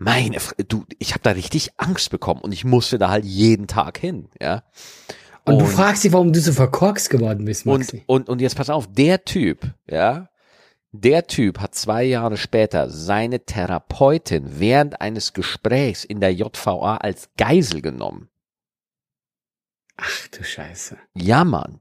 meine, 0.00 0.38
du, 0.68 0.84
ich 0.98 1.12
habe 1.12 1.22
da 1.22 1.30
richtig 1.30 1.72
Angst 1.76 2.10
bekommen 2.10 2.40
und 2.40 2.52
ich 2.52 2.64
musste 2.64 2.98
da 2.98 3.10
halt 3.10 3.24
jeden 3.24 3.66
Tag 3.66 3.98
hin, 3.98 4.28
ja. 4.40 4.64
Und, 5.44 5.54
und 5.54 5.58
du 5.60 5.66
fragst 5.66 6.04
dich, 6.04 6.12
warum 6.12 6.32
du 6.32 6.40
so 6.40 6.52
verkorkst 6.52 7.10
geworden 7.10 7.44
bist, 7.44 7.66
Maxi. 7.66 8.02
Und, 8.06 8.22
und, 8.22 8.28
und 8.28 8.40
jetzt 8.40 8.56
pass 8.56 8.70
auf, 8.70 8.88
der 8.90 9.24
Typ, 9.24 9.74
ja, 9.88 10.30
der 10.92 11.26
Typ 11.26 11.60
hat 11.60 11.74
zwei 11.74 12.04
Jahre 12.04 12.36
später 12.36 12.88
seine 12.88 13.44
Therapeutin 13.44 14.58
während 14.58 15.00
eines 15.00 15.34
Gesprächs 15.34 16.04
in 16.04 16.20
der 16.20 16.34
JVA 16.34 16.96
als 16.96 17.28
Geisel 17.36 17.82
genommen. 17.82 18.28
Ach 19.96 20.28
du 20.28 20.42
Scheiße. 20.42 20.96
Ja, 21.14 21.44
Mann. 21.44 21.78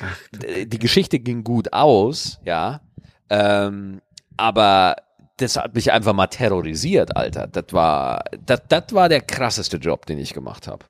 Ach, 0.00 0.18
die 0.32 0.78
Geschichte 0.78 1.18
ging 1.18 1.42
gut 1.42 1.72
aus, 1.72 2.38
ja. 2.44 2.80
Ähm, 3.28 4.00
aber 4.36 4.96
das 5.38 5.56
hat 5.56 5.74
mich 5.74 5.90
einfach 5.92 6.12
mal 6.12 6.26
terrorisiert, 6.28 7.16
Alter. 7.16 7.46
Das 7.46 7.72
war, 7.72 8.22
das, 8.44 8.60
das 8.68 8.84
war 8.92 9.08
der 9.08 9.20
krasseste 9.22 9.78
Job, 9.78 10.06
den 10.06 10.18
ich 10.18 10.34
gemacht 10.34 10.68
habe. 10.68 10.84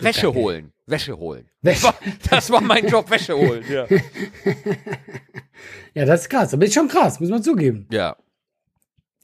Wäsche 0.00 0.22
Danke. 0.22 0.34
holen. 0.34 0.72
Wäsche 0.86 1.16
holen. 1.16 1.48
Das, 1.62 1.82
war, 1.84 1.94
das 2.30 2.50
war 2.50 2.60
mein 2.60 2.86
Job, 2.88 3.08
Wäsche 3.10 3.36
holen, 3.36 3.64
ja. 3.70 3.86
Ja, 5.94 6.04
das 6.06 6.22
ist 6.22 6.28
krass. 6.30 6.54
Aber 6.54 6.64
ist 6.64 6.74
schon 6.74 6.88
krass, 6.88 7.20
muss 7.20 7.28
man 7.30 7.42
zugeben. 7.42 7.86
Ja. 7.90 8.16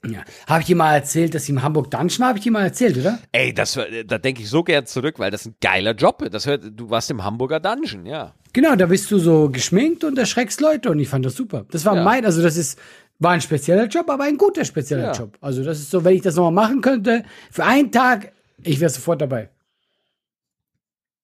Ja. 0.06 0.22
Habe 0.46 0.60
ich 0.60 0.66
dir 0.66 0.76
mal 0.76 0.94
erzählt, 0.94 1.34
dass 1.34 1.44
ich 1.44 1.50
im 1.50 1.62
Hamburg 1.62 1.90
Dungeon 1.90 2.20
war? 2.20 2.28
Habe 2.28 2.38
ich 2.38 2.44
dir 2.44 2.52
mal 2.52 2.62
erzählt, 2.64 2.96
oder? 2.98 3.18
Ey, 3.32 3.52
das, 3.52 3.78
da 4.06 4.18
denke 4.18 4.42
ich 4.42 4.48
so 4.48 4.62
gern 4.62 4.86
zurück, 4.86 5.18
weil 5.18 5.30
das 5.32 5.46
ein 5.46 5.56
geiler 5.60 5.92
Job 5.94 6.22
ist. 6.22 6.34
Das 6.34 6.46
hört, 6.46 6.62
du 6.72 6.88
warst 6.90 7.10
im 7.10 7.24
Hamburger 7.24 7.58
Dungeon, 7.58 8.06
ja. 8.06 8.34
Genau, 8.52 8.76
da 8.76 8.86
bist 8.86 9.10
du 9.10 9.18
so 9.18 9.50
geschminkt 9.50 10.04
und 10.04 10.16
erschreckst 10.18 10.60
Leute 10.60 10.90
und 10.90 11.00
ich 11.00 11.08
fand 11.08 11.24
das 11.24 11.34
super. 11.34 11.66
Das 11.70 11.84
war 11.84 11.96
Ja. 11.96 12.04
mein, 12.04 12.24
also 12.24 12.42
das 12.42 12.56
ist, 12.56 12.78
war 13.18 13.32
ein 13.32 13.40
spezieller 13.40 13.86
Job, 13.86 14.08
aber 14.10 14.24
ein 14.24 14.36
guter 14.36 14.64
spezieller 14.64 15.06
Ja. 15.06 15.12
Job. 15.12 15.36
Also 15.40 15.64
das 15.64 15.78
ist 15.80 15.90
so, 15.90 16.04
wenn 16.04 16.14
ich 16.14 16.22
das 16.22 16.36
nochmal 16.36 16.52
machen 16.66 16.80
könnte, 16.80 17.24
für 17.50 17.64
einen 17.64 17.90
Tag, 17.90 18.32
ich 18.62 18.80
wäre 18.80 18.90
sofort 18.90 19.20
dabei. 19.20 19.50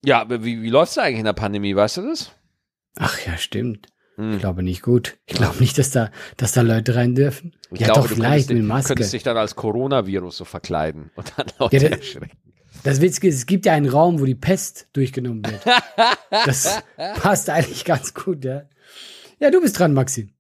Ja, 0.05 0.21
aber 0.21 0.45
wie, 0.45 0.61
wie 0.63 0.71
läuft's 0.71 0.97
da 0.97 1.03
eigentlich 1.03 1.21
in 1.21 1.25
der 1.25 1.33
Pandemie, 1.33 1.75
weißt 1.75 1.99
du 1.99 2.03
das? 2.03 2.33
Ach 2.97 3.19
ja, 3.27 3.37
stimmt. 3.39 3.87
Hm. 4.17 4.35
Ich 4.35 4.39
glaube 4.41 4.63
nicht 4.63 4.83
gut. 4.83 5.17
Ich 5.27 5.35
glaube 5.35 5.59
nicht, 5.59 5.79
dass 5.79 5.91
da, 5.91 6.11
dass 6.37 6.53
da 6.53 6.61
Leute 6.61 6.95
rein 6.95 7.15
dürfen. 7.15 7.55
Ich 7.73 7.81
ja, 7.81 7.87
glaube, 7.87 8.03
doch, 8.03 8.09
du 8.09 8.15
vielleicht 8.15 8.51
mit 8.51 8.63
Maske. 8.63 8.89
könntest 8.89 9.13
dich 9.13 9.23
dann 9.23 9.37
als 9.37 9.57
Coronavirus 9.57 10.37
so 10.37 10.45
verkleiden 10.45 11.11
und 11.17 11.33
dann 11.37 11.47
Leute 11.59 11.77
Ja, 11.77 11.89
erschrecken. 11.89 12.37
Das 12.85 13.01
Witzige 13.01 13.29
ist, 13.29 13.37
es 13.37 13.47
gibt 13.47 13.65
ja 13.67 13.73
einen 13.73 13.89
Raum, 13.89 14.21
wo 14.21 14.25
die 14.27 14.35
Pest 14.35 14.89
durchgenommen 14.93 15.45
wird. 15.45 15.65
Das 16.45 16.83
passt 17.21 17.49
eigentlich 17.49 17.85
ganz 17.85 18.13
gut, 18.13 18.45
ja. 18.45 18.65
Ja, 19.39 19.51
du 19.51 19.61
bist 19.61 19.79
dran, 19.79 19.95
Maxi. 19.95 20.34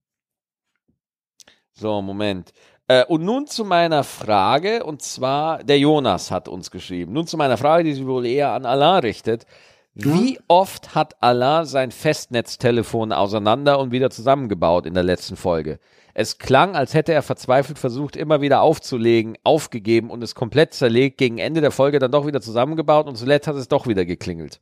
So, 1.77 2.01
Moment. 2.03 2.53
Äh, 2.87 3.05
und 3.07 3.25
nun 3.25 3.47
zu 3.47 3.65
meiner 3.65 4.05
Frage, 4.05 4.85
und 4.85 5.03
zwar, 5.03 5.65
der 5.65 5.79
Jonas 5.79 6.31
hat 6.31 6.49
uns 6.49 6.71
geschrieben. 6.71 7.13
Nun 7.13 7.27
zu 7.27 7.37
meiner 7.37 7.57
Frage, 7.57 7.85
die 7.85 7.95
sich 7.95 8.07
wohl 8.07 8.27
eher 8.27 8.53
an 8.53 8.67
Alain 8.67 9.01
richtet. 9.01 9.47
Wie 9.95 10.41
oft 10.49 10.95
hat 10.95 11.23
Alain 11.23 11.67
sein 11.67 11.93
Festnetztelefon 11.93 13.13
auseinander 13.13 13.79
und 13.79 13.93
wieder 13.93 14.11
zusammengebaut 14.11 14.87
in 14.87 14.95
der 14.95 15.05
letzten 15.05 15.37
Folge? 15.37 15.79
Es 16.15 16.39
klang, 16.39 16.77
als 16.77 16.95
hätte 16.95 17.13
er 17.13 17.23
verzweifelt 17.23 17.79
versucht, 17.79 18.17
immer 18.17 18.41
wieder 18.41 18.61
aufzulegen, 18.61 19.37
aufgegeben 19.45 20.11
und 20.11 20.23
es 20.23 20.35
komplett 20.35 20.75
zerlegt, 20.75 21.19
gegen 21.19 21.39
Ende 21.39 21.61
der 21.61 21.71
Folge 21.71 21.99
dann 21.99 22.13
doch 22.13 22.27
wieder 22.27 22.41
zusammengebaut 22.41 23.07
und 23.07 23.17
zuletzt 23.17 23.47
hat 23.49 23.57
es 23.57 23.69
doch 23.69 23.87
wieder 23.87 24.05
geklingelt. 24.05 24.61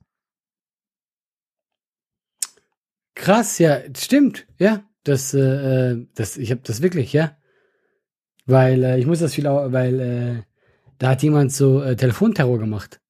Krass, 3.14 3.58
ja, 3.58 3.80
stimmt, 3.94 4.46
ja. 4.58 4.82
Das, 5.04 5.34
äh, 5.34 5.40
äh, 5.92 6.06
das, 6.14 6.36
ich 6.36 6.50
habe 6.50 6.60
das 6.64 6.82
wirklich, 6.82 7.12
ja. 7.12 7.36
Weil 8.46 8.82
äh, 8.84 8.98
ich 8.98 9.06
muss 9.06 9.20
das 9.20 9.34
viel, 9.34 9.44
weil 9.44 10.00
äh, 10.00 10.42
da 10.98 11.10
hat 11.10 11.22
jemand 11.22 11.52
so 11.52 11.82
äh, 11.82 11.96
Telefonterror 11.96 12.58
gemacht. 12.58 13.00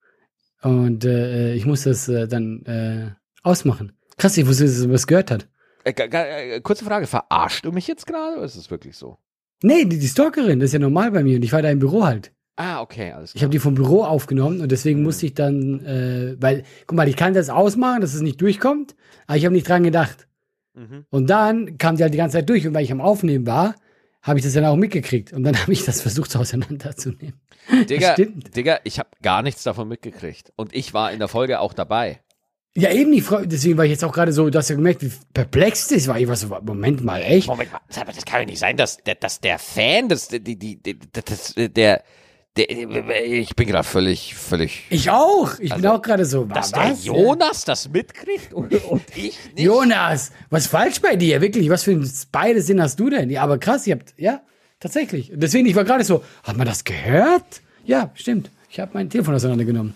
Und 0.63 1.05
äh, 1.05 1.55
ich 1.55 1.67
muss 1.67 1.83
das 1.85 2.09
äh, 2.09 2.29
dann 2.29 2.65
äh, 2.67 3.11
ausmachen. 3.43 3.93
Krass, 4.17 4.37
ich 4.37 4.47
wusste, 4.47 4.65
dass 4.65 4.81
er 4.81 4.91
was 4.91 5.07
gehört 5.07 5.31
hat. 5.31 5.49
Äh, 5.85 5.91
äh, 5.93 6.61
kurze 6.61 6.85
Frage, 6.85 7.07
verarscht 7.07 7.65
du 7.65 7.73
mich 7.73 7.89
jetzt 7.89 8.07
gerade 8.07 8.37
oder 8.37 8.45
ist 8.45 8.57
es 8.57 8.71
wirklich 8.71 8.97
so? 8.97 9.19
Nee, 9.63 9.85
die, 9.85 9.99
die 9.99 10.09
Stalkerin, 10.09 10.61
das 10.61 10.69
ist 10.69 10.75
ja 10.75 10.79
normal 10.79 11.11
bei 11.11 11.23
mir 11.23 11.37
und 11.37 11.43
ich 11.43 11.53
war 11.53 11.63
da 11.63 11.71
im 11.71 11.79
Büro 11.81 12.05
halt. 12.05 12.33
Ah, 12.57 12.81
okay, 12.81 13.13
alles 13.13 13.31
Ich 13.31 13.35
klar. 13.35 13.45
habe 13.45 13.53
die 13.53 13.59
vom 13.59 13.75
Büro 13.75 14.05
aufgenommen 14.05 14.61
und 14.61 14.71
deswegen 14.71 15.03
musste 15.03 15.27
ich 15.27 15.35
dann, 15.35 15.85
äh, 15.85 16.37
weil, 16.41 16.65
guck 16.87 16.97
mal, 16.97 17.09
ich 17.09 17.17
kann 17.17 17.35
das 17.35 17.49
ausmachen, 17.49 18.01
dass 18.01 18.15
es 18.15 18.21
nicht 18.21 18.41
durchkommt, 18.41 18.95
aber 19.27 19.37
ich 19.37 19.45
habe 19.45 19.55
nicht 19.55 19.69
dran 19.69 19.83
gedacht. 19.83 20.29
Mhm. 20.75 21.05
Und 21.11 21.29
dann 21.29 21.77
kam 21.79 21.97
die 21.97 22.03
halt 22.03 22.15
die 22.15 22.19
ganze 22.19 22.39
Zeit 22.39 22.49
durch 22.49 22.67
und 22.67 22.75
weil 22.75 22.85
ich 22.85 22.93
am 22.93 23.01
Aufnehmen 23.01 23.47
war, 23.47 23.75
habe 24.23 24.39
ich 24.39 24.45
das 24.45 24.55
dann 24.55 24.65
auch 24.65 24.77
mitgekriegt 24.77 25.33
und 25.33 25.43
dann 25.45 25.57
habe 25.61 25.73
ich 25.73 25.85
das 25.85 26.01
versucht 26.01 26.35
auseinanderzunehmen. 26.37 27.41
Digga, 27.89 28.13
stimmt. 28.15 28.57
Digga, 28.57 28.81
ich 28.85 28.99
habe 28.99 29.09
gar 29.23 29.43
nichts 29.43 29.63
davon 29.63 29.89
mitgekriegt. 29.89 30.53
Und 30.57 30.75
ich 30.75 30.95
war 30.95 31.13
in 31.13 31.19
der 31.19 31.29
Folge 31.29 31.61
auch 31.61 31.75
dabei. 31.75 32.21
Ja, 32.75 32.91
eben 32.91 33.13
die 33.13 33.21
Frau, 33.21 33.41
deswegen 33.45 33.77
war 33.77 33.85
ich 33.85 33.91
jetzt 33.91 34.03
auch 34.03 34.13
gerade 34.15 34.33
so, 34.33 34.49
du 34.49 34.57
hast 34.59 34.71
ja 34.71 34.77
gemerkt, 34.77 35.03
wie 35.03 35.13
perplex 35.35 35.89
das 35.89 36.09
war. 36.09 36.19
Ich 36.19 36.27
war 36.27 36.37
so, 36.37 36.49
Moment 36.63 37.05
mal, 37.05 37.21
echt? 37.21 37.47
Moment 37.47 37.71
mal, 37.71 37.81
das 37.89 38.25
kann 38.25 38.41
ja 38.41 38.47
nicht 38.47 38.59
sein, 38.61 38.79
dass, 38.79 38.97
der- 38.97 39.17
dass 39.17 39.41
der 39.41 39.59
Fan, 39.59 40.09
das, 40.09 40.29
die, 40.29 40.41
die, 40.41 40.83
die, 40.83 40.99
das, 41.13 41.55
der, 41.55 41.69
der, 41.69 42.03
ich 42.55 43.57
bin 43.57 43.67
gerade 43.69 43.85
völlig, 43.85 44.35
völlig, 44.35 44.85
Ich 44.91 45.09
auch. 45.11 45.55
Ich 45.55 45.71
bin 45.71 45.85
Also, 45.85 45.91
auch 45.91 46.03
gerade 46.03 46.25
so, 46.27 46.45
dass 46.45 46.73
was? 46.73 47.03
der 47.03 47.13
Jonas 47.15 47.65
das 47.65 47.89
mitkriegt 47.89 48.53
und, 48.53 48.73
und 48.91 49.03
ich 49.17 49.39
nicht. 49.55 49.65
Jonas, 49.65 50.33
was 50.51 50.67
falsch 50.67 51.01
bei 51.01 51.17
dir? 51.17 51.41
Wirklich, 51.41 51.71
was 51.71 51.85
für 51.85 51.93
ein 51.93 52.11
beide 52.31 52.61
Sinn 52.61 52.83
hast 52.83 53.01
du 53.01 53.09
denn? 53.09 53.31
Ja, 53.31 53.43
aber 53.43 53.57
krass, 53.59 53.87
ihr 53.87 53.95
habt, 53.95 54.13
ja, 54.19 54.43
tatsächlich. 54.81 55.33
Deswegen, 55.35 55.67
ich 55.67 55.75
war 55.75 55.85
gerade 55.85 56.05
so, 56.05 56.23
hat 56.43 56.57
man 56.59 56.67
das 56.67 56.85
gehört? 56.85 57.63
Ja, 57.85 58.11
stimmt. 58.15 58.51
Ich 58.69 58.79
habe 58.81 58.91
mein 58.95 59.09
Telefon 59.09 59.35
auseinandergenommen. 59.35 59.95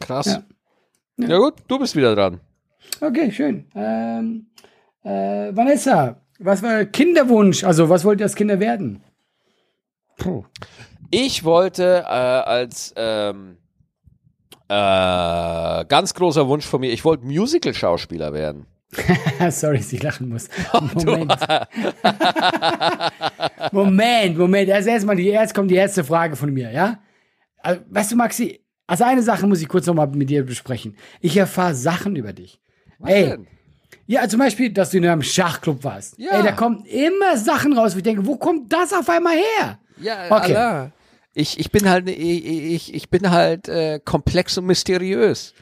Krass. 0.00 0.26
Ja. 0.26 0.42
Ja. 1.28 1.38
gut, 1.38 1.54
du 1.68 1.78
bist 1.78 1.94
wieder 1.96 2.14
dran. 2.14 2.40
Okay, 3.00 3.30
schön. 3.32 3.66
Ähm, 3.76 4.46
äh, 5.04 5.54
Vanessa, 5.54 6.20
was 6.40 6.62
war 6.62 6.84
Kinderwunsch? 6.86 7.62
Also, 7.64 7.88
was 7.88 8.04
wollt 8.04 8.20
ihr 8.20 8.26
als 8.26 8.34
Kinder 8.34 8.58
werden? 8.60 9.02
Puh. 10.16 10.44
Ich 11.10 11.44
wollte 11.44 12.04
äh, 12.06 12.08
als 12.08 12.92
ähm, 12.96 13.56
äh, 14.68 15.84
ganz 15.86 16.12
großer 16.14 16.46
Wunsch 16.48 16.66
von 16.66 16.80
mir, 16.80 16.92
ich 16.92 17.04
wollte 17.04 17.24
Musical-Schauspieler 17.24 18.32
werden. 18.32 18.66
Sorry, 19.50 19.78
dass 19.78 19.92
ich 19.92 20.02
lachen 20.02 20.28
muss. 20.28 20.48
Moment. 20.94 21.34
Moment, 23.72 24.38
Moment. 24.38 24.68
Erst 24.68 24.88
erstmal 24.88 25.16
die, 25.16 25.28
erst 25.28 25.54
kommt 25.54 25.70
die 25.70 25.76
erste 25.76 26.04
Frage 26.04 26.36
von 26.36 26.52
mir, 26.52 26.70
ja? 26.70 26.98
Also, 27.62 27.80
weißt 27.90 28.12
du, 28.12 28.16
Maxi, 28.16 28.60
also 28.86 29.04
eine 29.04 29.22
Sache 29.22 29.46
muss 29.46 29.60
ich 29.60 29.68
kurz 29.68 29.86
nochmal 29.86 30.08
mit 30.08 30.30
dir 30.30 30.44
besprechen. 30.44 30.96
Ich 31.20 31.36
erfahre 31.36 31.74
Sachen 31.74 32.16
über 32.16 32.32
dich. 32.32 32.60
Was 32.98 33.10
Ey, 33.10 33.24
denn? 33.30 33.46
ja, 34.06 34.26
zum 34.28 34.40
Beispiel, 34.40 34.72
dass 34.72 34.90
du 34.90 34.98
in 34.98 35.06
einem 35.06 35.22
Schachclub 35.22 35.84
warst. 35.84 36.18
Ja. 36.18 36.38
Ey, 36.38 36.42
da 36.42 36.52
kommen 36.52 36.84
immer 36.86 37.36
Sachen 37.36 37.76
raus, 37.76 37.94
wo 37.94 37.98
ich 37.98 38.04
denke, 38.04 38.26
wo 38.26 38.36
kommt 38.36 38.72
das 38.72 38.92
auf 38.92 39.08
einmal 39.08 39.34
her? 39.34 39.78
Ja, 40.00 40.24
Okay. 40.30 40.54
Allah. 40.54 40.92
Ich, 41.38 41.60
ich 41.60 41.70
bin 41.70 41.88
halt, 41.88 42.08
ich, 42.08 42.92
ich, 42.92 43.10
bin 43.10 43.30
halt 43.30 43.68
äh, 43.68 44.00
komplex 44.04 44.58
und 44.58 44.66
mysteriös. 44.66 45.54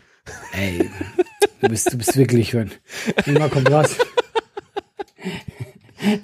Ey, 0.52 0.90
du 1.60 1.68
bist, 1.68 1.92
du 1.92 1.98
bist 1.98 2.16
wirklich 2.16 2.48
schön. 2.48 2.70
Irgendwann 3.26 3.50
kommt 3.50 3.70
raus. 3.70 3.94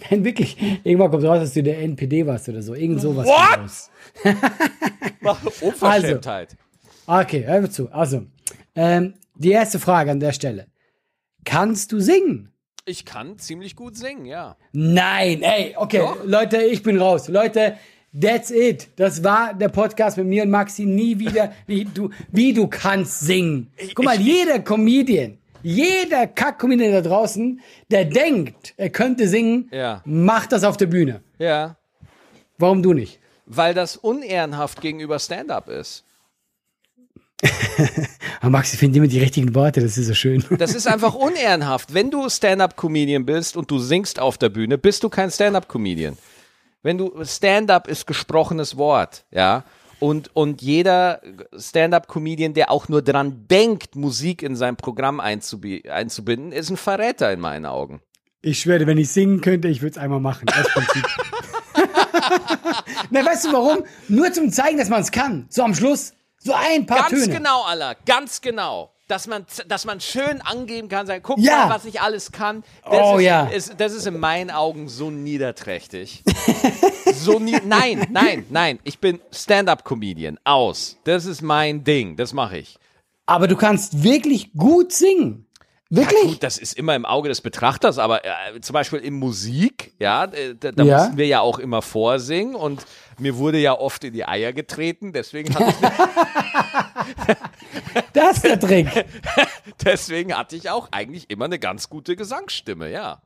Nein, 0.09 0.25
wirklich. 0.25 0.57
Irgendwann 0.85 1.11
kommt 1.11 1.25
raus, 1.25 1.41
dass 1.41 1.53
du 1.53 1.62
der 1.62 1.81
NPD 1.81 2.27
warst 2.27 2.49
oder 2.49 2.62
so. 2.62 2.75
Irgend 2.75 3.03
sowas. 3.03 3.27
What? 3.27 3.59
raus. 3.59 3.91
Unverschämtheit. 5.61 6.57
Okay, 7.07 7.45
hör 7.45 7.61
mir 7.61 7.69
zu. 7.69 7.93
Also, 7.93 8.25
ähm, 8.75 9.12
die 9.35 9.51
erste 9.51 9.79
Frage 9.79 10.12
an 10.12 10.21
der 10.21 10.33
Stelle. 10.33 10.69
Kannst 11.45 11.93
du 11.93 12.01
singen? 12.01 12.55
Ich 12.87 13.05
kann 13.05 13.38
ziemlich 13.38 13.77
gut 13.77 13.99
singen, 13.99 14.25
ja. 14.25 14.57
Nein, 14.73 15.43
ey, 15.43 15.75
okay, 15.77 15.99
Doch. 15.99 16.25
Leute, 16.25 16.62
ich 16.62 16.83
bin 16.83 16.99
raus. 16.99 17.29
Leute, 17.29 17.77
that's 18.18 18.51
it. 18.51 18.88
Das 18.96 19.22
war 19.25 19.55
der 19.55 19.68
Podcast 19.68 20.16
mit 20.18 20.27
mir 20.27 20.42
und 20.44 20.51
Maxi. 20.51 20.85
Nie 20.85 21.18
wieder, 21.18 21.53
wie 21.66 21.85
du, 21.85 22.11
wie 22.31 22.53
du 22.53 22.66
kannst 22.68 23.20
singen. 23.20 23.70
Guck 23.94 24.05
mal, 24.05 24.20
jeder 24.20 24.59
Comedian, 24.61 25.38
jeder 25.62 26.27
Kack-Comedian 26.27 26.92
da 26.92 27.01
draußen, 27.01 27.61
der 27.90 28.05
denkt, 28.05 28.75
er 28.77 28.90
könnte 28.90 29.29
singen, 29.29 29.68
Ja. 29.72 30.03
macht 30.05 30.53
das 30.53 30.64
auf 30.64 30.77
der 30.77 30.87
Bühne. 30.87 31.22
Ja. 31.38 31.77
Warum 32.59 32.83
du 32.83 32.92
nicht? 32.92 33.18
Weil 33.46 33.75
das 33.75 33.96
unehrenhaft 33.96 34.81
gegenüber 34.81 35.18
Stand-up 35.18 35.68
ist. 35.68 36.05
Aber 38.40 38.51
Maxi 38.51 38.77
findet 38.77 38.98
immer 38.98 39.09
die 39.09 39.18
richtigen 39.18 39.55
Worte, 39.55 39.81
das 39.81 39.98
ist 39.98 40.07
so 40.07 40.14
schön. 40.14 40.44
Das 40.59 40.75
ist 40.75 40.87
einfach 40.87 41.14
unehrenhaft. 41.14 41.92
Wenn 41.92 42.11
du 42.11 42.29
Stand-up-Comedian 42.29 43.27
bist 43.27 43.57
und 43.57 43.70
du 43.70 43.79
singst 43.79 44.20
auf 44.20 44.38
der 44.38 44.48
Bühne, 44.48 44.79
bist 44.79 45.03
du 45.03 45.09
kein 45.09 45.31
Stand-up-Comedian. 45.31 46.16
Wenn 46.83 46.99
du 46.99 47.25
Stand-up 47.25 47.87
ist 47.88 48.07
gesprochenes 48.07 48.77
Wort, 48.77 49.25
ja. 49.31 49.64
Und, 50.01 50.35
und 50.35 50.62
jeder 50.62 51.21
Stand-up-Comedian, 51.57 52.55
der 52.55 52.73
auch 52.73 52.88
nur 52.88 53.03
dran 53.03 53.47
denkt, 53.49 53.95
Musik 53.95 54.42
in 54.42 54.57
sein 54.57 54.75
Programm 54.77 55.21
einzubi- 55.21 55.88
einzubinden, 55.88 56.51
ist 56.51 56.71
ein 56.71 56.77
Verräter 56.77 57.33
in 57.33 57.38
meinen 57.38 57.66
Augen. 57.66 58.03
Ich 58.40 58.59
schwöre, 58.59 58.85
wenn 58.88 58.99
ich 58.99 59.11
singen 59.12 59.40
könnte, 59.40 59.68
ich 59.68 59.81
würde 59.81 59.92
es 59.92 59.99
einmal 59.99 60.18
machen. 60.18 60.49
Aus 60.49 60.68
Prinzip. 60.73 61.07
Na, 63.11 63.25
weißt 63.25 63.45
du 63.45 63.53
warum? 63.53 63.85
Nur 64.09 64.33
zum 64.33 64.51
zeigen, 64.51 64.79
dass 64.79 64.88
man 64.88 65.03
es 65.03 65.12
kann. 65.12 65.47
So 65.49 65.62
am 65.62 65.75
Schluss. 65.77 66.14
So 66.38 66.53
ein 66.53 66.87
paar 66.87 67.09
Ganz 67.09 67.25
Töne. 67.25 67.37
genau, 67.37 67.62
Allah, 67.62 67.95
ganz 68.05 68.40
genau. 68.40 68.91
Dass 69.09 69.27
man, 69.27 69.45
dass 69.69 69.85
man 69.85 70.01
schön 70.01 70.41
angeben 70.43 70.88
kann, 70.88 71.07
sagen, 71.07 71.23
guck 71.23 71.38
Ja. 71.38 71.67
mal, 71.67 71.75
was 71.75 71.85
ich 71.85 72.01
alles 72.01 72.33
kann. 72.33 72.62
Das 72.85 73.01
Oh, 73.03 73.19
ist, 73.19 73.25
ja. 73.25 73.47
Ist, 73.47 73.75
das 73.79 73.93
ist 73.93 74.07
in 74.07 74.19
meinen 74.19 74.51
Augen 74.51 74.88
so 74.88 75.11
niederträchtig. 75.11 76.23
so 77.15 77.38
nie 77.38 77.59
nein, 77.65 78.07
nein, 78.11 78.47
nein. 78.49 78.79
Ich 78.85 79.01
bin 79.01 79.21
Stand-up-Comedian. 79.33 80.38
Aus. 80.45 80.97
Das 81.05 81.27
ist 81.27 81.43
mein 81.43 81.85
Ding. 81.85 82.16
Das 82.16 82.33
mache 82.33 82.59
ich. 82.59 82.79
Aber 83.26 83.49
du 83.49 83.57
kannst 83.57 84.03
wirklich 84.03 84.53
gut 84.55 84.93
singen. 84.93 85.47
Wirklich? 85.91 86.22
Gut, 86.22 86.43
das 86.43 86.57
ist 86.57 86.72
immer 86.72 86.95
im 86.97 87.05
Auge 87.05 87.29
des 87.29 87.43
Betrachters, 87.43 87.99
aber 87.99 88.24
äh, 88.24 88.61
zum 88.62 88.72
Beispiel 88.72 89.01
in 89.01 89.12
Musik, 89.12 89.93
ja, 89.99 90.24
äh, 90.24 90.55
da, 90.59 90.72
da 90.72 90.85
Ja. 90.85 90.97
mussten 90.99 91.16
wir 91.18 91.26
ja 91.26 91.41
auch 91.43 91.59
immer 91.59 91.83
vorsingen 91.83 92.55
und 92.55 92.87
mir 93.18 93.37
wurde 93.37 93.59
ja 93.59 93.79
oft 93.79 94.03
in 94.05 94.14
die 94.14 94.24
Eier 94.24 94.55
getreten, 94.55 95.12
deswegen 95.12 95.55
hatte 95.55 95.66
ich, 95.68 95.76
Das 98.12 98.36
ist 98.36 98.44
der 98.44 98.61
Trick. 98.61 98.88
deswegen 99.84 100.36
hatte 100.36 100.57
ich 100.57 100.70
auch 100.70 100.88
eigentlich 100.90 101.30
immer 101.30 101.46
eine 101.46 101.59
ganz 101.59 101.88
gute 101.88 102.16
Gesangsstimme, 102.16 102.90
ja. 102.90 103.22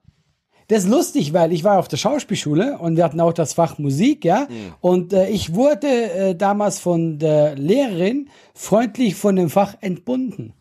das 0.68 0.84
ist 0.84 0.90
lustig, 0.90 1.32
weil 1.32 1.52
ich 1.52 1.64
war 1.64 1.78
auf 1.78 1.88
der 1.88 1.96
Schauspielschule 1.96 2.78
und 2.78 2.96
wir 2.96 3.04
hatten 3.04 3.20
auch 3.20 3.32
das 3.32 3.54
Fach 3.54 3.78
Musik, 3.78 4.24
ja. 4.24 4.46
Mhm. 4.48 4.74
Und 4.80 5.12
äh, 5.12 5.28
ich 5.28 5.54
wurde 5.54 5.88
äh, 5.88 6.34
damals 6.34 6.78
von 6.78 7.18
der 7.18 7.56
Lehrerin 7.56 8.28
freundlich 8.54 9.14
von 9.16 9.36
dem 9.36 9.50
Fach 9.50 9.74
entbunden. 9.80 10.52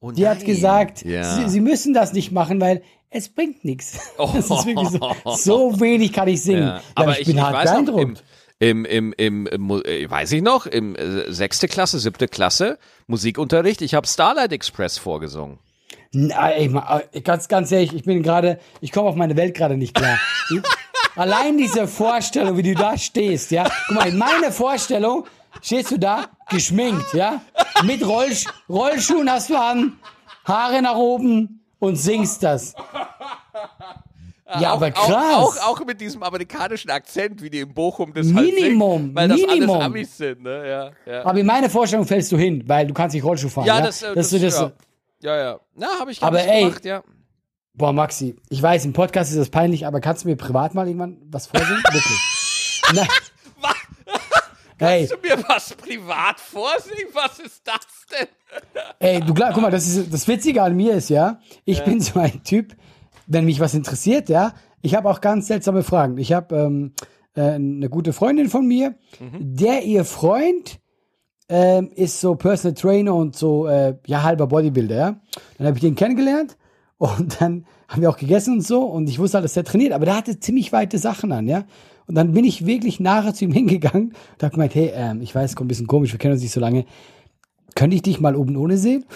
Oh 0.00 0.12
Die 0.12 0.28
hat 0.28 0.44
gesagt, 0.44 1.04
ja. 1.04 1.24
sie, 1.24 1.48
sie, 1.48 1.60
müssen 1.60 1.92
das 1.92 2.12
nicht 2.12 2.30
machen, 2.30 2.60
weil 2.60 2.82
es 3.10 3.28
bringt 3.28 3.64
nichts. 3.64 3.98
Oh. 4.18 4.28
Das 4.34 4.50
ist 4.50 4.66
wirklich 4.66 4.88
so, 4.90 5.34
so 5.34 5.80
wenig 5.80 6.12
kann 6.12 6.28
ich 6.28 6.42
singen. 6.42 6.62
Ja. 6.62 6.80
Aber 6.94 7.12
ich, 7.12 7.20
ich 7.20 7.26
bin 7.26 7.36
ich 7.36 7.42
hart 7.42 7.64
beeindruckt. 7.64 8.02
Im, 8.02 8.16
im, 8.58 8.84
im, 8.84 9.12
im, 9.12 9.46
äh, 9.46 10.10
weiß 10.10 10.32
ich 10.32 10.42
noch, 10.42 10.66
im 10.66 10.96
äh, 10.96 11.30
sechste 11.32 11.68
Klasse, 11.68 11.98
siebte 11.98 12.28
Klasse, 12.28 12.78
Musikunterricht, 13.06 13.82
ich 13.82 13.94
habe 13.94 14.06
Starlight 14.06 14.52
Express 14.52 14.98
vorgesungen. 14.98 15.58
Nein, 16.12 16.80
äh, 17.12 17.20
ganz, 17.20 17.48
ganz 17.48 17.70
ehrlich, 17.70 17.94
ich 17.94 18.04
bin 18.04 18.22
gerade, 18.22 18.58
ich 18.80 18.92
komme 18.92 19.08
auf 19.08 19.14
meine 19.14 19.36
Welt 19.36 19.54
gerade 19.54 19.76
nicht 19.76 19.94
klar. 19.94 20.18
Allein 21.16 21.58
diese 21.58 21.86
Vorstellung, 21.88 22.56
wie 22.56 22.62
du 22.62 22.74
da 22.74 22.96
stehst, 22.96 23.50
ja. 23.50 23.68
Guck 23.88 23.96
mal, 23.96 24.08
in 24.08 24.18
meiner 24.18 24.52
Vorstellung 24.52 25.26
stehst 25.62 25.90
du 25.90 25.98
da, 25.98 26.26
geschminkt, 26.48 27.12
ja. 27.14 27.40
Mit 27.84 28.06
Rollsch 28.06 28.44
Rollschuhen 28.68 29.30
hast 29.30 29.50
du 29.50 29.56
an, 29.56 29.98
Haare 30.44 30.80
nach 30.82 30.96
oben 30.96 31.60
und 31.78 31.96
singst 31.96 32.42
das. 32.42 32.74
Ja, 34.48 34.70
auch, 34.70 34.76
aber 34.76 34.90
krass. 34.90 35.10
Auch, 35.10 35.56
auch, 35.56 35.68
auch, 35.68 35.84
mit 35.84 36.00
diesem 36.00 36.22
amerikanischen 36.22 36.90
Akzent, 36.90 37.42
wie 37.42 37.50
die 37.50 37.60
in 37.60 37.74
Bochum 37.74 38.14
das 38.14 38.28
Minimum, 38.28 39.02
halt 39.02 39.14
weil 39.14 39.28
das 39.28 39.40
Minimum. 39.40 39.76
alles 39.76 39.84
Amis 39.84 40.16
sind. 40.16 40.42
Ne? 40.42 40.68
Ja, 41.06 41.12
ja. 41.12 41.26
Aber 41.26 41.38
in 41.38 41.44
meine 41.44 41.68
Vorstellung 41.68 42.06
fällst 42.06 42.32
du 42.32 42.38
hin, 42.38 42.64
weil 42.66 42.86
du 42.86 42.94
kannst 42.94 43.12
nicht 43.14 43.24
Rollschuh 43.24 43.50
fahren. 43.50 43.66
Ja, 43.66 43.78
ja? 43.78 43.84
das, 43.84 44.02
äh, 44.02 44.14
das, 44.14 44.30
das, 44.30 44.40
das, 44.40 44.60
ja. 44.60 44.72
ja, 45.20 45.36
ja. 45.36 45.60
Na, 45.74 45.86
habe 46.00 46.12
ich 46.12 46.22
aber 46.22 46.40
ey, 46.40 46.64
gemacht, 46.64 46.84
ja. 46.86 47.02
Boah, 47.74 47.92
Maxi, 47.92 48.36
ich 48.48 48.62
weiß, 48.62 48.86
im 48.86 48.94
Podcast 48.94 49.30
ist 49.30 49.38
das 49.38 49.50
peinlich, 49.50 49.86
aber 49.86 50.00
kannst 50.00 50.24
du 50.24 50.28
mir 50.28 50.36
privat 50.36 50.74
mal 50.74 50.86
irgendwann 50.86 51.18
was 51.30 51.46
vorsingen? 51.46 51.82
Wirklich. 51.92 52.82
Nein. 52.94 53.08
Kannst 54.78 55.12
du 55.12 55.16
mir 55.16 55.42
was 55.48 55.74
privat 55.74 56.38
vorsingen? 56.38 57.08
Was 57.12 57.40
ist 57.40 57.66
das 57.66 57.80
denn? 58.12 58.28
Ey, 59.00 59.20
du 59.20 59.34
guck 59.34 59.60
mal, 59.60 59.72
das 59.72 59.88
ist 59.88 60.12
das 60.12 60.28
Witzige 60.28 60.62
an 60.62 60.76
mir 60.76 60.94
ist 60.94 61.10
ja, 61.10 61.40
ich 61.64 61.78
ja. 61.78 61.84
bin 61.84 62.00
so 62.00 62.20
ein 62.20 62.44
Typ, 62.44 62.76
wenn 63.28 63.44
mich 63.44 63.60
was 63.60 63.74
interessiert, 63.74 64.28
ja, 64.28 64.54
ich 64.82 64.94
habe 64.94 65.08
auch 65.08 65.20
ganz 65.20 65.46
seltsame 65.46 65.82
Fragen. 65.82 66.18
Ich 66.18 66.32
habe 66.32 66.56
ähm, 66.56 66.92
äh, 67.34 67.52
eine 67.52 67.88
gute 67.88 68.12
Freundin 68.12 68.48
von 68.48 68.66
mir, 68.66 68.94
mhm. 69.20 69.56
der 69.56 69.84
ihr 69.84 70.04
Freund 70.04 70.80
ähm, 71.48 71.90
ist 71.94 72.20
so 72.20 72.34
Personal 72.34 72.74
Trainer 72.74 73.14
und 73.14 73.36
so 73.36 73.66
äh, 73.66 73.96
ja 74.06 74.22
halber 74.22 74.46
Bodybuilder. 74.46 74.96
Ja? 74.96 75.20
Dann 75.58 75.66
habe 75.66 75.76
ich 75.76 75.82
den 75.82 75.94
kennengelernt 75.94 76.56
und 76.96 77.40
dann 77.40 77.66
haben 77.86 78.02
wir 78.02 78.10
auch 78.10 78.18
gegessen 78.18 78.54
und 78.54 78.66
so 78.66 78.82
und 78.82 79.08
ich 79.08 79.18
wusste 79.18 79.36
halt, 79.36 79.44
dass 79.44 79.56
er 79.56 79.64
trainiert, 79.64 79.92
aber 79.92 80.06
der 80.06 80.16
hatte 80.16 80.40
ziemlich 80.40 80.72
weite 80.72 80.98
Sachen 80.98 81.32
an, 81.32 81.46
ja. 81.46 81.64
Und 82.06 82.14
dann 82.14 82.32
bin 82.32 82.44
ich 82.44 82.64
wirklich 82.64 83.00
nachher 83.00 83.34
zu 83.34 83.44
ihm 83.44 83.52
hingegangen 83.52 84.14
und 84.32 84.42
habe 84.42 84.52
gemeint, 84.52 84.74
hey, 84.74 84.92
ähm, 84.94 85.20
ich 85.20 85.34
weiß, 85.34 85.56
kommt 85.56 85.66
ein 85.66 85.68
bisschen 85.68 85.86
komisch, 85.86 86.12
wir 86.12 86.18
kennen 86.18 86.32
uns 86.32 86.42
nicht 86.42 86.52
so 86.52 86.60
lange. 86.60 86.86
Könnte 87.74 87.96
ich 87.96 88.02
dich 88.02 88.20
mal 88.20 88.34
oben 88.34 88.56
ohne 88.56 88.78
sehen? 88.78 89.04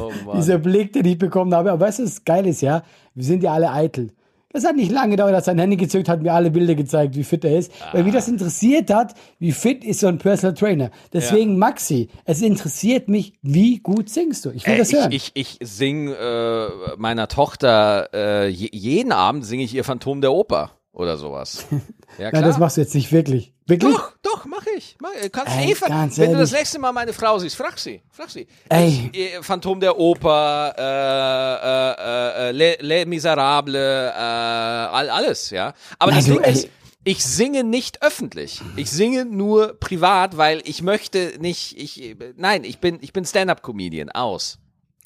oh 0.00 0.12
dieser 0.36 0.58
Blick, 0.58 0.92
den 0.92 1.04
ich 1.04 1.18
bekommen 1.18 1.54
habe. 1.54 1.72
Aber 1.72 1.86
weißt 1.86 2.00
du, 2.00 2.04
was 2.04 2.24
geil 2.24 2.46
ist, 2.46 2.60
ja? 2.60 2.82
Wir 3.14 3.24
sind 3.24 3.42
ja 3.42 3.52
alle 3.52 3.70
eitel. 3.70 4.10
Das 4.54 4.64
hat 4.64 4.76
nicht 4.76 4.92
lange 4.92 5.10
gedauert, 5.10 5.34
dass 5.34 5.46
sein 5.46 5.58
Handy 5.58 5.76
gezückt 5.76 6.08
hat, 6.08 6.22
mir 6.22 6.32
alle 6.32 6.48
Bilder 6.48 6.76
gezeigt, 6.76 7.16
wie 7.16 7.24
fit 7.24 7.44
er 7.44 7.58
ist. 7.58 7.72
Ah. 7.80 7.88
Weil 7.92 8.04
mich 8.04 8.14
das 8.14 8.28
interessiert 8.28 8.88
hat, 8.94 9.14
wie 9.40 9.50
fit 9.50 9.84
ist 9.84 9.98
so 9.98 10.06
ein 10.06 10.18
Personal 10.18 10.54
Trainer. 10.54 10.92
Deswegen, 11.12 11.52
ja. 11.52 11.58
Maxi, 11.58 12.08
es 12.24 12.40
interessiert 12.40 13.08
mich, 13.08 13.32
wie 13.42 13.80
gut 13.80 14.08
singst 14.08 14.44
du? 14.44 14.50
Ich 14.50 14.64
will 14.64 14.74
äh, 14.74 14.78
das 14.78 14.92
hören. 14.92 15.10
Ich, 15.10 15.32
ich, 15.34 15.60
ich 15.60 15.68
sing 15.68 16.06
äh, 16.08 16.66
meiner 16.96 17.26
Tochter, 17.26 18.10
äh, 18.14 18.48
jeden 18.48 19.10
Abend 19.10 19.44
singe 19.44 19.64
ich 19.64 19.74
ihr 19.74 19.82
Phantom 19.82 20.20
der 20.20 20.32
Oper 20.32 20.70
oder 20.92 21.16
sowas. 21.16 21.66
Ja, 22.16 22.30
klar. 22.30 22.42
Nein, 22.42 22.50
das 22.50 22.58
machst 22.60 22.76
du 22.76 22.80
jetzt 22.80 22.94
nicht 22.94 23.10
wirklich. 23.10 23.54
Wirklich? 23.66 23.92
Doch, 23.92 24.12
doch, 24.34 24.44
mach 24.46 24.66
ich. 24.76 24.96
Mach, 25.00 25.10
kannst 25.32 25.56
Ey, 25.56 25.72
eh, 25.72 25.76
wenn 25.80 25.92
ehrlich. 25.92 26.32
du 26.32 26.38
das 26.38 26.52
nächste 26.52 26.78
Mal 26.78 26.92
meine 26.92 27.12
Frau 27.12 27.38
siehst, 27.38 27.56
frag 27.56 27.78
sie. 27.78 28.02
Frag 28.10 28.30
sie. 28.30 28.46
Ey. 28.68 29.10
Ich, 29.12 29.20
äh, 29.20 29.42
Phantom 29.42 29.80
der 29.80 29.98
Oper, 29.98 30.74
äh, 30.76 32.48
äh, 32.48 32.48
äh, 32.48 32.52
Les, 32.52 32.76
Les 32.80 33.06
Miserables, 33.06 33.74
äh, 33.74 34.18
all, 34.18 35.10
alles, 35.10 35.50
ja. 35.50 35.74
Aber 35.98 36.12
Nein, 36.12 36.20
das 36.20 36.26
Ding 36.26 36.40
ist, 36.40 36.68
ich 37.04 37.24
singe 37.24 37.64
nicht 37.64 38.02
öffentlich. 38.02 38.60
Ich 38.76 38.90
singe 38.90 39.24
nur 39.24 39.78
privat, 39.78 40.36
weil 40.36 40.62
ich 40.64 40.82
möchte 40.82 41.34
nicht, 41.38 41.76
ich, 41.78 42.16
nein, 42.36 42.64
ich 42.64 42.78
bin, 42.78 42.98
ich 43.02 43.12
bin 43.12 43.24
Stand-Up-Comedian, 43.24 44.10
aus. 44.10 44.58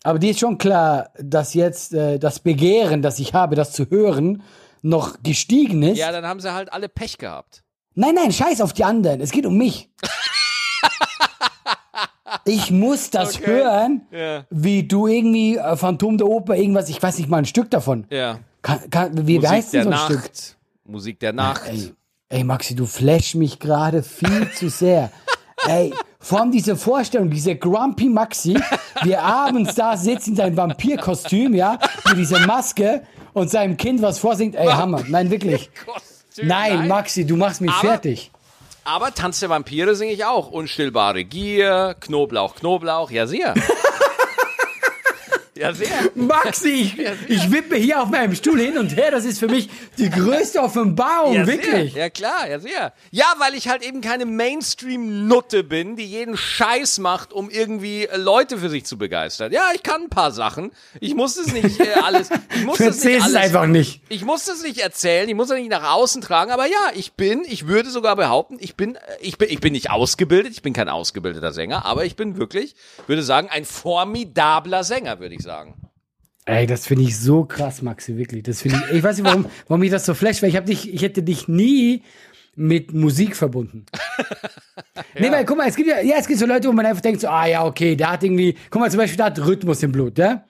Aber 0.05 0.18
dir 0.18 0.31
ist 0.31 0.39
schon 0.41 0.59
klar, 0.59 1.11
dass 1.18 1.55
jetzt 1.55 1.93
äh, 1.93 2.18
das 2.18 2.39
Begehren, 2.39 3.03
das 3.03 3.18
ich 3.18 3.35
habe, 3.35 3.57
das 3.57 3.72
zu 3.72 3.91
hören, 3.91 4.43
noch 4.81 5.16
gestiegen 5.24 5.83
ist. 5.83 5.99
Ja, 5.99 6.12
dann 6.12 6.24
haben 6.24 6.39
sie 6.39 6.53
halt 6.53 6.72
alle 6.72 6.89
Pech 6.89 7.18
gehabt. 7.18 7.64
Nein, 7.99 8.15
nein, 8.15 8.31
scheiß 8.31 8.61
auf 8.61 8.73
die 8.73 8.85
anderen. 8.85 9.21
Es 9.21 9.33
geht 9.33 9.45
um 9.45 9.59
mich. 9.59 9.91
ich 12.45 12.71
muss 12.71 13.11
das 13.11 13.35
okay. 13.35 13.47
hören, 13.47 14.07
ja. 14.13 14.47
wie 14.51 14.85
du 14.87 15.09
irgendwie 15.09 15.57
äh, 15.57 15.77
Phantom 15.77 16.17
der 16.17 16.29
Oper, 16.29 16.55
irgendwas, 16.55 16.89
ich 16.91 17.03
weiß 17.03 17.19
nicht 17.19 17.29
mal 17.29 17.39
ein 17.39 17.45
Stück 17.45 17.73
davon. 17.73 18.07
Ja. 18.11 18.39
Kann, 18.63 19.27
wie 19.27 19.39
Musik 19.39 19.51
heißt 19.51 19.75
denn 19.75 19.83
so 19.83 19.89
ein 19.89 19.97
Nacht. 19.97 20.13
Stück? 20.13 20.31
Musik 20.85 21.19
der 21.19 21.33
Nacht. 21.33 21.63
Ach, 21.65 21.69
ey, 21.73 21.93
ey, 22.29 22.45
Maxi, 22.45 22.77
du 22.77 22.87
flash 22.87 23.35
mich 23.35 23.59
gerade 23.59 24.05
viel 24.05 24.49
zu 24.53 24.71
sehr. 24.71 25.11
Ey, 25.67 25.93
vor 26.21 26.43
allem 26.43 26.53
diese 26.53 26.77
Vorstellung, 26.77 27.31
diese 27.31 27.57
Grumpy 27.57 28.09
Maxi, 28.09 28.57
wie 29.03 29.11
er 29.11 29.25
abends 29.25 29.75
da 29.75 29.97
sitzt 29.97 30.29
in 30.29 30.37
seinem 30.37 30.57
Vampirkostüm, 30.57 31.53
ja, 31.53 31.81
mit 32.07 32.19
dieser 32.19 32.47
Maske 32.47 33.03
und 33.33 33.51
seinem 33.51 33.77
Kind 33.77 34.01
was 34.03 34.21
vorsingt, 34.21 34.55
ey, 34.55 34.69
Hammer. 34.69 35.03
Nein, 35.09 35.33
wirklich. 35.33 35.69
Nein, 36.43 36.76
nein, 36.76 36.89
Maxi, 36.89 37.26
du 37.26 37.36
machst 37.36 37.61
mich 37.61 37.70
aber, 37.70 37.80
fertig. 37.80 38.30
Aber 38.84 39.14
Tanz 39.14 39.41
der 39.41 39.51
Vampire 39.51 39.95
singe 39.95 40.12
ich 40.12 40.24
auch. 40.24 40.51
Unstillbare 40.51 41.24
Gier, 41.24 41.97
Knoblauch, 42.01 42.55
Knoblauch, 42.57 43.11
ja 43.11 43.26
sehr. 43.26 43.55
Ja, 45.59 45.73
sehr. 45.73 45.89
Maxi, 46.15 46.69
ich, 46.69 46.95
ja, 46.95 47.13
ich 47.27 47.51
wippe 47.51 47.75
hier 47.75 48.01
auf 48.01 48.11
meinem 48.11 48.33
Stuhl 48.37 48.61
hin 48.61 48.79
und 48.79 48.95
her. 48.95 49.11
Das 49.11 49.25
ist 49.25 49.41
für 49.41 49.49
mich 49.49 49.69
die 49.99 50.09
größte 50.09 50.61
Offenbarung, 50.61 51.35
ja, 51.35 51.49
wirklich. 51.49 51.95
Sehr. 51.95 52.03
Ja, 52.05 52.11
klar, 52.11 52.49
ja, 52.49 52.61
sehr. 52.61 52.93
Ja, 53.11 53.25
weil 53.39 53.55
ich 53.57 53.69
halt 53.69 53.83
eben 53.83 54.01
keine 54.01 54.25
Mainstream-Nutte 54.25 55.65
bin, 55.65 55.97
die 55.97 56.05
jeden 56.05 56.37
Scheiß 56.37 56.99
macht, 56.99 57.33
um 57.33 57.51
irgendwie 57.51 58.05
äh, 58.05 58.17
Leute 58.17 58.59
für 58.59 58.69
sich 58.69 58.85
zu 58.85 58.99
begeistern. 58.99 59.51
Ja, 59.51 59.71
ich 59.75 59.83
kann 59.83 60.03
ein 60.03 60.11
paar 60.11 60.31
Sachen. 60.31 60.71
Ich 61.01 61.17
muss 61.17 61.37
es 61.37 61.53
nicht 61.53 61.81
äh, 61.81 61.93
alles. 62.05 62.31
Ich 62.55 62.65
muss 62.65 62.79
es 62.79 63.03
nicht 63.03 63.21
alles, 63.21 63.35
einfach 63.35 63.67
nicht. 63.67 64.01
Ich 64.09 64.25
muss 64.25 64.47
es 64.47 64.63
nicht 64.63 64.79
erzählen. 64.79 65.29
Ich 65.29 65.35
muss 65.35 65.51
es 65.51 65.57
nicht 65.57 65.71
nach 65.71 65.93
außen 65.93 66.23
tragen. 66.23 66.53
Aber 66.53 66.67
ja, 66.67 66.93
ich 66.95 67.15
bin, 67.15 67.43
ich 67.49 67.67
würde 67.67 67.91
sogar 67.91 68.15
behaupten, 68.15 68.59
ich 68.61 68.77
bin, 68.77 68.95
äh, 68.95 69.01
ich 69.21 69.39
bin, 69.39 69.51
ich 69.51 69.59
bin 69.59 69.73
nicht 69.73 69.91
ausgebildet. 69.91 70.53
Ich 70.53 70.63
bin 70.63 70.73
kein 70.73 70.89
ausgebildeter 70.89 71.53
Sänger, 71.53 71.85
aber 71.85 72.05
ich 72.05 72.15
bin 72.15 72.39
wirklich, 72.39 72.77
würde 73.09 73.25
sagen, 73.25 73.49
ein 73.51 73.65
formidabler 73.65 74.85
Sänger, 74.85 75.19
würde 75.19 75.35
ich 75.35 75.43
sagen 75.43 75.48
sagen. 75.49 75.75
Ey, 76.45 76.67
das 76.67 76.87
finde 76.87 77.05
ich 77.05 77.19
so 77.19 77.45
krass, 77.45 77.81
Maxi, 77.81 78.17
wirklich. 78.19 78.43
Das 78.43 78.61
finde 78.61 78.83
ich, 78.91 78.97
ich 78.97 79.03
weiß 79.03 79.17
nicht, 79.17 79.27
warum, 79.27 79.47
warum 79.67 79.81
mich 79.81 79.91
das 79.91 80.05
so 80.05 80.13
flasht, 80.13 80.43
weil 80.43 80.51
ich 80.51 80.57
habe 80.57 80.67
dich, 80.67 80.93
ich 80.93 81.01
hätte 81.01 81.23
dich 81.23 81.49
nie 81.49 82.03
mit 82.55 82.93
Musik 82.93 83.35
verbunden. 83.35 83.87
ja. 84.97 85.05
Nee, 85.19 85.31
weil, 85.31 85.47
guck 85.47 85.57
mal, 85.57 85.69
es 85.69 85.77
gibt 85.77 85.89
ja, 85.89 86.01
ja, 86.01 86.17
es 86.19 86.27
gibt 86.27 86.39
so 86.39 86.45
Leute, 86.47 86.69
wo 86.69 86.73
man 86.73 86.85
einfach 86.85 87.01
denkt 87.01 87.23
so, 87.23 87.29
ah 87.29 87.47
ja, 87.47 87.65
okay, 87.65 87.97
der 87.97 88.11
hat 88.11 88.25
irgendwie, 88.25 88.57
guck 88.71 88.81
mal, 88.81 88.91
zum 88.91 88.99
Beispiel, 88.99 89.17
der 89.17 89.27
hat 89.27 89.39
Rhythmus 89.39 89.83
im 89.83 89.93
Blut, 89.93 90.19
ja? 90.19 90.45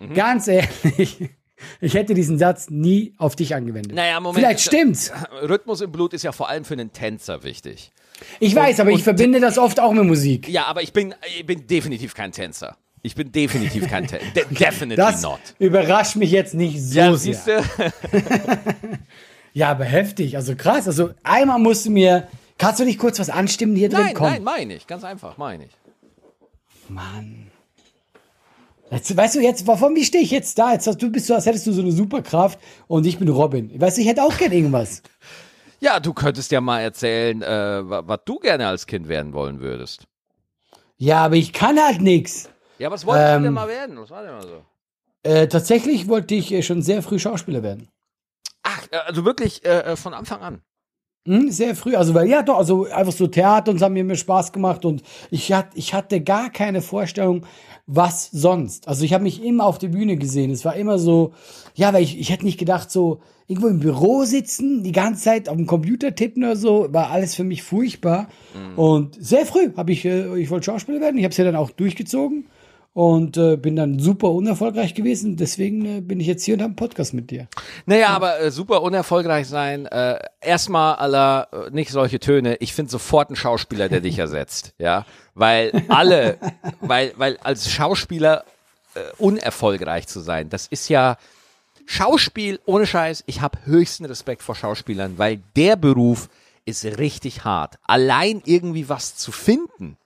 Mhm. 0.00 0.14
Ganz 0.14 0.48
ehrlich. 0.48 1.30
Ich 1.82 1.92
hätte 1.92 2.14
diesen 2.14 2.38
Satz 2.38 2.70
nie 2.70 3.12
auf 3.18 3.36
dich 3.36 3.54
angewendet. 3.54 3.94
Naja, 3.94 4.18
Moment. 4.18 4.38
Vielleicht 4.38 4.60
stimmt's. 4.60 5.12
Rhythmus 5.42 5.82
im 5.82 5.92
Blut 5.92 6.14
ist 6.14 6.24
ja 6.24 6.32
vor 6.32 6.48
allem 6.48 6.64
für 6.64 6.72
einen 6.72 6.94
Tänzer 6.94 7.42
wichtig. 7.42 7.92
Ich 8.38 8.54
weiß, 8.54 8.76
und, 8.76 8.80
aber 8.80 8.90
ich 8.92 9.02
verbinde 9.02 9.40
das 9.40 9.58
oft 9.58 9.78
auch 9.78 9.92
mit 9.92 10.04
Musik. 10.04 10.48
Ja, 10.48 10.64
aber 10.64 10.82
ich 10.82 10.94
bin, 10.94 11.14
ich 11.36 11.44
bin 11.44 11.66
definitiv 11.66 12.14
kein 12.14 12.32
Tänzer. 12.32 12.78
Ich 13.02 13.14
bin 13.14 13.32
definitiv 13.32 13.88
kein 13.88 14.06
Ted. 14.06 14.20
De 14.36 14.44
definitely 14.50 14.96
das 14.96 15.22
not. 15.22 15.40
Überrascht 15.58 16.16
mich 16.16 16.30
jetzt 16.30 16.54
nicht 16.54 16.82
so 16.82 16.98
ja, 16.98 17.16
sehr. 17.16 17.64
ja, 19.54 19.70
aber 19.70 19.84
heftig. 19.84 20.36
Also 20.36 20.54
krass. 20.54 20.86
Also 20.86 21.10
einmal 21.22 21.58
musst 21.58 21.86
du 21.86 21.90
mir. 21.90 22.28
Kannst 22.58 22.78
du 22.78 22.84
nicht 22.84 22.98
kurz 22.98 23.18
was 23.18 23.30
anstimmen 23.30 23.74
hier 23.74 23.88
drin? 23.88 24.02
Nein, 24.02 24.14
Komm. 24.14 24.28
nein, 24.28 24.44
meine 24.44 24.74
ich. 24.74 24.86
Ganz 24.86 25.02
einfach, 25.02 25.38
meine 25.38 25.64
ich. 25.64 25.70
Mann. 26.88 27.50
Jetzt, 28.90 29.16
weißt 29.16 29.36
du, 29.36 29.40
jetzt, 29.40 29.66
wovon, 29.66 29.94
wie 29.94 30.04
stehe 30.04 30.22
ich 30.22 30.32
jetzt 30.32 30.58
da? 30.58 30.72
Jetzt 30.72 30.86
du 30.86 31.10
bist 31.10 31.26
so, 31.26 31.34
als 31.34 31.46
hättest 31.46 31.66
du 31.66 31.72
so 31.72 31.80
eine 31.80 31.92
Superkraft 31.92 32.58
und 32.88 33.06
ich 33.06 33.18
bin 33.18 33.28
Robin. 33.28 33.80
Weißt 33.80 33.96
du, 33.96 34.02
ich 34.02 34.08
hätte 34.08 34.22
auch 34.22 34.36
gern 34.36 34.52
irgendwas. 34.52 35.02
Ja, 35.82 35.98
du 35.98 36.12
könntest 36.12 36.52
ja 36.52 36.60
mal 36.60 36.80
erzählen, 36.80 37.40
äh, 37.40 37.80
was 37.82 38.20
du 38.26 38.38
gerne 38.38 38.66
als 38.66 38.86
Kind 38.86 39.08
werden 39.08 39.32
wollen 39.32 39.60
würdest. 39.60 40.04
Ja, 40.98 41.24
aber 41.24 41.36
ich 41.36 41.54
kann 41.54 41.80
halt 41.80 42.02
nichts. 42.02 42.50
Ja, 42.80 42.90
was 42.90 43.04
wolltest 43.04 43.28
ähm, 43.28 43.42
du 43.42 43.48
denn 43.48 43.52
mal 43.52 43.68
werden? 43.68 43.98
Was 43.98 44.10
war 44.10 44.22
denn 44.22 44.32
mal 44.32 44.42
so? 44.42 44.64
Äh, 45.22 45.48
tatsächlich 45.48 46.08
wollte 46.08 46.34
ich 46.34 46.50
äh, 46.50 46.62
schon 46.62 46.80
sehr 46.80 47.02
früh 47.02 47.18
Schauspieler 47.18 47.62
werden. 47.62 47.88
Ach, 48.62 48.86
äh, 48.90 48.96
also 48.96 49.26
wirklich 49.26 49.62
äh, 49.66 49.80
äh, 49.80 49.96
von 49.96 50.14
Anfang 50.14 50.40
an. 50.40 50.62
Hm, 51.26 51.50
sehr 51.50 51.76
früh, 51.76 51.94
also 51.94 52.14
weil 52.14 52.26
ja 52.26 52.42
doch, 52.42 52.56
also 52.56 52.86
einfach 52.86 53.12
so 53.12 53.26
Theater 53.26 53.70
und 53.70 53.76
es 53.76 53.82
haben 53.82 53.92
mir 53.92 54.16
Spaß 54.16 54.52
gemacht 54.52 54.86
und 54.86 55.02
ich 55.30 55.52
hatte, 55.52 55.76
ich 55.76 55.92
hatte 55.92 56.22
gar 56.22 56.48
keine 56.48 56.80
Vorstellung, 56.80 57.44
was 57.86 58.30
sonst. 58.30 58.88
Also 58.88 59.04
ich 59.04 59.12
habe 59.12 59.24
mich 59.24 59.44
immer 59.44 59.66
auf 59.66 59.76
der 59.76 59.88
Bühne 59.88 60.16
gesehen. 60.16 60.50
Es 60.50 60.64
war 60.64 60.74
immer 60.74 60.98
so, 60.98 61.34
ja, 61.74 61.92
weil 61.92 62.02
ich, 62.02 62.18
ich 62.18 62.30
hätte 62.30 62.46
nicht 62.46 62.58
gedacht, 62.58 62.90
so 62.90 63.20
irgendwo 63.46 63.68
im 63.68 63.80
Büro 63.80 64.24
sitzen, 64.24 64.82
die 64.82 64.92
ganze 64.92 65.24
Zeit 65.24 65.50
auf 65.50 65.56
dem 65.56 65.66
Computer 65.66 66.14
tippen 66.14 66.44
oder 66.44 66.56
so, 66.56 66.90
war 66.90 67.10
alles 67.10 67.34
für 67.34 67.44
mich 67.44 67.62
furchtbar. 67.62 68.28
Mhm. 68.54 68.78
Und 68.78 69.22
sehr 69.22 69.44
früh 69.44 69.70
habe 69.76 69.92
ich, 69.92 70.06
äh, 70.06 70.40
ich 70.40 70.48
wollte 70.48 70.64
Schauspieler 70.64 71.02
werden. 71.02 71.18
Ich 71.18 71.24
habe 71.24 71.32
es 71.32 71.36
ja 71.36 71.44
dann 71.44 71.56
auch 71.56 71.70
durchgezogen 71.70 72.46
und 72.92 73.36
äh, 73.36 73.56
bin 73.56 73.76
dann 73.76 73.98
super 73.98 74.30
unerfolgreich 74.30 74.94
gewesen. 74.94 75.36
Deswegen 75.36 75.84
äh, 75.86 76.00
bin 76.00 76.18
ich 76.18 76.26
jetzt 76.26 76.44
hier 76.44 76.54
und 76.54 76.60
habe 76.60 76.70
einen 76.70 76.76
Podcast 76.76 77.14
mit 77.14 77.30
dir. 77.30 77.46
Naja, 77.86 78.08
aber 78.08 78.40
äh, 78.40 78.50
super 78.50 78.82
unerfolgreich 78.82 79.46
sein. 79.46 79.86
Äh, 79.86 80.18
erstmal 80.40 80.96
aller 80.96 81.48
äh, 81.52 81.70
nicht 81.70 81.90
solche 81.90 82.18
Töne. 82.18 82.56
Ich 82.56 82.74
finde 82.74 82.90
sofort 82.90 83.28
einen 83.28 83.36
Schauspieler, 83.36 83.88
der 83.88 84.00
dich 84.00 84.18
ersetzt. 84.18 84.74
Ja, 84.78 85.06
weil 85.34 85.84
alle, 85.88 86.38
weil 86.80 87.12
weil 87.16 87.38
als 87.38 87.70
Schauspieler 87.70 88.44
äh, 88.94 89.00
unerfolgreich 89.18 90.08
zu 90.08 90.20
sein, 90.20 90.48
das 90.48 90.66
ist 90.66 90.88
ja 90.88 91.16
Schauspiel 91.86 92.58
ohne 92.66 92.86
Scheiß. 92.86 93.22
Ich 93.26 93.40
habe 93.40 93.58
höchsten 93.64 94.04
Respekt 94.04 94.42
vor 94.42 94.56
Schauspielern, 94.56 95.16
weil 95.16 95.40
der 95.54 95.76
Beruf 95.76 96.28
ist 96.64 96.84
richtig 96.84 97.44
hart. 97.44 97.78
Allein 97.84 98.42
irgendwie 98.44 98.88
was 98.88 99.16
zu 99.16 99.32
finden 99.32 99.96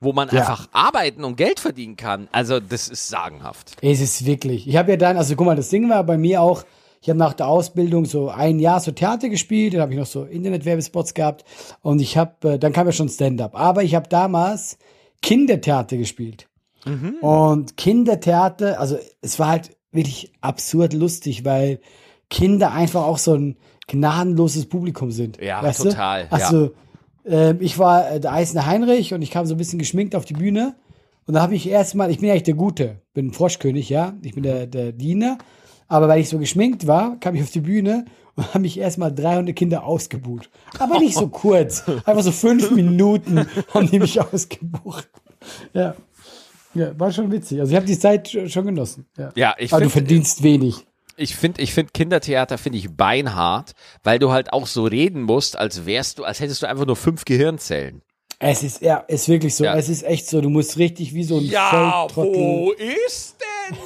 wo 0.00 0.12
man 0.12 0.28
ja. 0.30 0.40
einfach 0.40 0.66
arbeiten 0.72 1.24
und 1.24 1.36
Geld 1.36 1.60
verdienen 1.60 1.96
kann. 1.96 2.28
Also 2.32 2.58
das 2.58 2.88
ist 2.88 3.08
sagenhaft. 3.08 3.76
Es 3.82 4.00
ist 4.00 4.24
wirklich. 4.24 4.66
Ich 4.66 4.76
habe 4.76 4.92
ja 4.92 4.96
dann, 4.96 5.16
also 5.16 5.36
guck 5.36 5.46
mal, 5.46 5.56
das 5.56 5.68
Ding 5.68 5.88
war 5.90 6.02
bei 6.04 6.16
mir 6.16 6.40
auch, 6.40 6.64
ich 7.02 7.08
habe 7.08 7.18
nach 7.18 7.34
der 7.34 7.48
Ausbildung 7.48 8.06
so 8.06 8.30
ein 8.30 8.58
Jahr 8.58 8.80
so 8.80 8.92
Theater 8.92 9.28
gespielt, 9.28 9.74
dann 9.74 9.82
habe 9.82 9.92
ich 9.92 9.98
noch 9.98 10.06
so 10.06 10.24
Internetwerbespots 10.24 11.14
gehabt 11.14 11.44
und 11.82 12.00
ich 12.00 12.16
habe, 12.16 12.52
äh, 12.52 12.58
dann 12.58 12.72
kam 12.72 12.86
ja 12.86 12.92
schon 12.92 13.08
Stand-up. 13.08 13.54
Aber 13.54 13.82
ich 13.82 13.94
habe 13.94 14.08
damals 14.08 14.78
Kindertheater 15.22 15.96
gespielt. 15.98 16.46
Mhm. 16.86 17.16
Und 17.20 17.76
Kindertheater, 17.76 18.80
also 18.80 18.98
es 19.20 19.38
war 19.38 19.48
halt 19.48 19.76
wirklich 19.92 20.32
absurd 20.40 20.94
lustig, 20.94 21.44
weil 21.44 21.80
Kinder 22.30 22.72
einfach 22.72 23.02
auch 23.02 23.18
so 23.18 23.34
ein 23.34 23.56
gnadenloses 23.86 24.66
Publikum 24.66 25.10
sind. 25.10 25.38
Ja, 25.42 25.60
total. 25.72 26.26
Du? 26.26 26.32
Also 26.32 26.64
ja 26.64 26.70
äh, 27.24 27.54
ich 27.58 27.78
war 27.78 28.10
äh, 28.10 28.20
der 28.20 28.32
Eisner 28.32 28.66
Heinrich 28.66 29.14
und 29.14 29.22
ich 29.22 29.30
kam 29.30 29.46
so 29.46 29.54
ein 29.54 29.58
bisschen 29.58 29.78
geschminkt 29.78 30.14
auf 30.14 30.24
die 30.24 30.34
Bühne. 30.34 30.74
Und 31.26 31.34
da 31.34 31.42
habe 31.42 31.54
ich 31.54 31.68
erstmal, 31.68 32.10
ich 32.10 32.18
bin 32.18 32.30
eigentlich 32.30 32.44
der 32.44 32.54
Gute, 32.54 33.02
bin 33.14 33.32
Froschkönig, 33.32 33.88
ja, 33.88 34.14
ich 34.22 34.34
bin 34.34 34.42
der, 34.42 34.66
der 34.66 34.92
Diener. 34.92 35.38
Aber 35.86 36.08
weil 36.08 36.20
ich 36.20 36.28
so 36.28 36.38
geschminkt 36.38 36.86
war, 36.86 37.18
kam 37.20 37.34
ich 37.34 37.42
auf 37.42 37.50
die 37.50 37.60
Bühne 37.60 38.04
und 38.36 38.48
habe 38.48 38.60
mich 38.60 38.78
erstmal 38.78 39.14
300 39.14 39.54
Kinder 39.54 39.84
ausgebucht. 39.84 40.50
Aber 40.78 40.98
nicht 40.98 41.14
so 41.14 41.28
kurz, 41.28 41.84
einfach 42.04 42.22
so 42.22 42.32
fünf 42.32 42.70
Minuten 42.70 43.46
haben 43.74 43.90
die 43.90 43.98
mich 43.98 44.20
ausgebucht. 44.20 45.08
Ja. 45.72 45.94
Ja, 46.74 46.98
war 46.98 47.10
schon 47.10 47.32
witzig. 47.32 47.58
Also 47.58 47.72
ich 47.72 47.76
habe 47.76 47.86
die 47.86 47.98
Zeit 47.98 48.28
schon 48.28 48.64
genossen. 48.64 49.06
Ja, 49.18 49.32
ja 49.34 49.54
ich 49.58 49.72
Aber 49.72 49.82
du 49.82 49.90
verdienst 49.90 50.44
wenig 50.44 50.86
ich 51.16 51.36
finde, 51.36 51.62
ich 51.62 51.74
finde 51.74 51.92
Kindertheater 51.92 52.58
finde 52.58 52.78
ich 52.78 52.96
beinhart, 52.96 53.72
weil 54.02 54.18
du 54.18 54.30
halt 54.30 54.52
auch 54.52 54.66
so 54.66 54.84
reden 54.84 55.22
musst, 55.22 55.56
als 55.56 55.86
wärst 55.86 56.18
du, 56.18 56.24
als 56.24 56.40
hättest 56.40 56.62
du 56.62 56.68
einfach 56.68 56.86
nur 56.86 56.96
fünf 56.96 57.24
Gehirnzellen. 57.24 58.02
Es 58.42 58.62
ist, 58.62 58.80
ja, 58.80 58.96
ist 59.06 59.28
wirklich 59.28 59.54
so. 59.54 59.64
Ja. 59.64 59.76
Es 59.76 59.90
ist 59.90 60.02
echt 60.02 60.26
so. 60.26 60.40
Du 60.40 60.48
musst 60.48 60.78
richtig 60.78 61.12
wie 61.12 61.24
so 61.24 61.36
ein 61.36 61.44
Ja, 61.44 62.06
wo 62.14 62.72
ist 62.72 63.36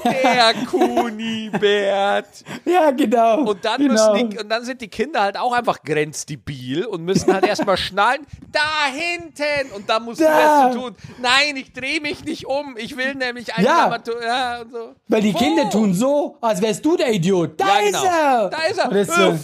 der 0.05 0.55
Kunibert? 0.66 2.28
ja, 2.64 2.91
genau. 2.91 3.43
Und 3.43 3.64
dann, 3.64 3.78
genau. 3.78 4.12
Müssen 4.12 4.30
die, 4.30 4.39
und 4.39 4.49
dann 4.49 4.64
sind 4.64 4.80
die 4.80 4.89
Kinder 4.89 5.20
halt 5.20 5.37
auch 5.37 5.53
einfach 5.53 5.82
grenzdebil 5.82 6.87
und 6.87 7.05
müssen 7.05 7.32
halt 7.32 7.47
erstmal 7.47 7.76
schnallen, 7.76 8.26
da 8.51 8.61
hinten. 8.93 9.72
Und 9.74 9.89
dann 9.89 10.05
musst 10.05 10.20
da. 10.20 10.68
du 10.68 10.74
das 10.74 10.82
tun. 10.82 10.97
Nein, 11.20 11.57
ich 11.57 11.72
drehe 11.72 12.01
mich 12.01 12.24
nicht 12.24 12.47
um. 12.47 12.76
Ich 12.78 12.97
will 12.97 13.14
nämlich 13.14 13.55
ein 13.55 13.64
ja. 13.64 13.82
Dramatur 13.82 14.24
ja, 14.24 14.61
und 14.62 14.72
so. 14.72 14.95
Weil 15.09 15.20
die 15.20 15.35
wo? 15.35 15.39
Kinder 15.39 15.70
tun 15.70 15.95
so, 15.95 16.39
als 16.41 16.62
wärst 16.62 16.85
du 16.85 16.97
der 16.97 17.12
Idiot. 17.12 17.61
Da 17.61 17.66
ja, 17.66 17.87
genau. 17.87 17.99
ist 17.99 18.05
er. 18.05 18.51
Da 18.51 18.62
ist 18.64 18.78
er. 18.78 18.93
Ist 18.93 19.14
so. 19.14 19.39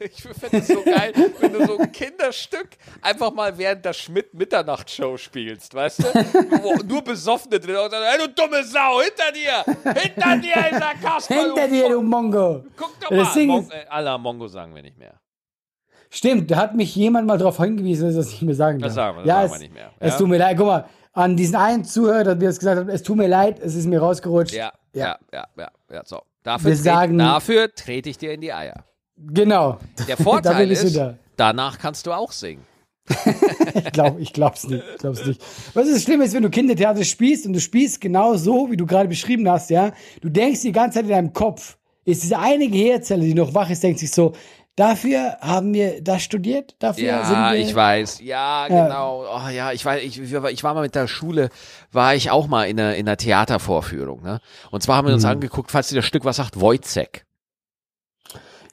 Ich 0.00 0.22
finde 0.22 0.58
es 0.58 0.68
so 0.68 0.82
geil, 0.82 1.12
wenn 1.40 1.52
du 1.52 1.66
so 1.66 1.78
ein 1.78 1.92
Kinderstück 1.92 2.68
einfach 3.00 3.32
mal 3.32 3.56
während 3.56 3.84
der 3.84 3.92
Schmidt 3.92 4.22
mit 4.22 4.34
Mitternachtshow 4.34 5.16
spielst, 5.16 5.74
weißt 5.74 6.00
du? 6.00 6.04
Wo 6.62 6.74
nur 6.82 7.02
Besoffene 7.02 7.58
drin 7.58 7.76
und 7.76 7.92
dann, 7.92 8.02
hey, 8.04 8.18
du 8.18 8.28
dumme 8.28 8.62
Sau, 8.64 9.00
hinter 9.00 9.32
dir! 9.32 9.64
Hinter 9.84 10.36
dir 10.38 10.56
ist 10.70 10.80
der 10.80 10.94
Kasper! 11.02 11.34
hinter 11.34 11.68
dir, 11.68 11.88
du 11.90 12.02
Mongo! 12.02 12.64
Guck 12.76 13.00
doch 13.00 13.10
mal! 13.10 13.46
Mon 13.46 13.70
äh, 13.70 13.86
Allah, 13.88 14.18
Mongo 14.18 14.48
sagen 14.48 14.74
wir 14.74 14.82
nicht 14.82 14.98
mehr. 14.98 15.14
Stimmt, 16.10 16.50
da 16.50 16.56
hat 16.56 16.74
mich 16.74 16.94
jemand 16.94 17.26
mal 17.26 17.38
darauf 17.38 17.56
hingewiesen, 17.56 18.14
dass 18.14 18.32
ich 18.32 18.42
mehr 18.42 18.54
sagen 18.54 18.78
darf. 18.78 18.88
Das 18.88 18.94
sagen 18.94 19.16
wir, 19.16 19.22
das 19.22 19.28
ja, 19.28 19.34
sagen 19.34 19.50
wir 19.50 19.54
es, 19.54 19.60
nicht 19.62 19.74
mehr. 19.74 19.84
Ja? 19.84 19.90
Es 20.00 20.16
tut 20.18 20.28
mir 20.28 20.38
leid, 20.38 20.56
guck 20.58 20.66
mal, 20.66 20.84
an 21.12 21.36
diesen 21.36 21.56
einen 21.56 21.84
Zuhörer, 21.84 22.24
der 22.24 22.36
mir 22.36 22.48
das 22.48 22.58
gesagt 22.58 22.80
hat, 22.80 22.88
es 22.88 23.02
tut 23.02 23.16
mir 23.16 23.28
leid, 23.28 23.58
es 23.60 23.74
ist 23.74 23.86
mir 23.86 24.00
rausgerutscht. 24.00 24.54
Ja, 24.54 24.72
ja, 24.92 25.18
ja, 25.32 25.46
ja, 25.56 25.70
ja, 25.90 26.02
so. 26.04 26.20
Dafür, 26.42 26.70
wir 26.70 26.92
trete, 26.92 27.16
dafür 27.16 27.74
trete 27.74 28.10
ich 28.10 28.18
dir 28.18 28.32
in 28.32 28.40
die 28.40 28.52
Eier. 28.52 28.84
Genau. 29.16 29.78
Der 30.08 30.16
Vorteil 30.16 30.70
ist, 30.72 30.96
da. 30.96 31.14
danach 31.36 31.78
kannst 31.78 32.06
du 32.06 32.12
auch 32.12 32.32
singen. 32.32 32.64
Ich 33.74 33.92
glaube, 33.92 34.20
ich 34.20 34.32
glaub's 34.32 34.68
nicht. 34.68 34.84
Ich 34.94 35.00
glaub's 35.00 35.24
nicht. 35.26 35.40
Was 35.74 35.86
ist 35.86 35.96
das 35.96 36.02
Schlimme 36.04 36.24
ist, 36.24 36.34
wenn 36.34 36.42
du 36.42 36.50
Kindertheater 36.50 37.04
spielst 37.04 37.46
und 37.46 37.52
du 37.52 37.60
spielst 37.60 38.00
genau 38.00 38.36
so, 38.36 38.70
wie 38.70 38.76
du 38.76 38.86
gerade 38.86 39.08
beschrieben 39.08 39.48
hast, 39.50 39.70
ja? 39.70 39.92
Du 40.20 40.28
denkst 40.28 40.62
die 40.62 40.72
ganze 40.72 40.98
Zeit 40.98 41.04
in 41.04 41.10
deinem 41.10 41.32
Kopf, 41.32 41.78
ist 42.04 42.22
diese 42.22 42.38
eine 42.38 42.68
Gehirnzelle, 42.68 43.24
die 43.24 43.34
noch 43.34 43.54
wach 43.54 43.70
ist, 43.70 43.82
denkt 43.82 43.98
sich 43.98 44.10
so, 44.10 44.32
dafür 44.76 45.36
haben 45.40 45.74
wir 45.74 46.02
das 46.02 46.22
studiert? 46.22 46.76
Dafür 46.78 47.04
ja, 47.04 47.24
sind 47.24 47.36
wir, 47.36 47.54
ich 47.54 47.74
weiß. 47.74 48.20
Ja, 48.22 48.68
genau. 48.68 49.24
Ja. 49.24 49.46
Oh, 49.46 49.48
ja, 49.50 49.72
ich 49.72 49.84
weiß, 49.84 50.02
ich, 50.02 50.20
ich 50.20 50.64
war 50.64 50.74
mal 50.74 50.82
mit 50.82 50.94
der 50.94 51.08
Schule, 51.08 51.50
war 51.90 52.14
ich 52.14 52.30
auch 52.30 52.46
mal 52.46 52.64
in 52.64 52.78
einer, 52.78 52.94
in 52.94 53.06
einer 53.06 53.16
Theatervorführung, 53.16 54.22
ne? 54.22 54.40
Und 54.70 54.82
zwar 54.82 54.96
haben 54.96 55.08
wir 55.08 55.14
uns 55.14 55.24
hm. 55.24 55.32
angeguckt, 55.32 55.70
falls 55.70 55.88
dir 55.88 55.96
das 55.96 56.06
Stück 56.06 56.24
was 56.24 56.36
sagt, 56.36 56.60
Wojcek. 56.60 57.26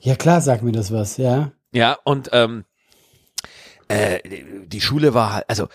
Ja, 0.02 0.16
klar, 0.16 0.40
sag 0.42 0.64
mir 0.64 0.72
das 0.72 0.94
was, 0.94 1.18
ja. 1.18 1.52
Ja, 1.72 1.98
und 2.04 2.30
ähm, 2.32 2.64
äh, 3.90 4.20
die 4.66 4.82
Schule 4.82 5.14
war 5.14 5.34
halt, 5.34 5.50
also 5.50 5.68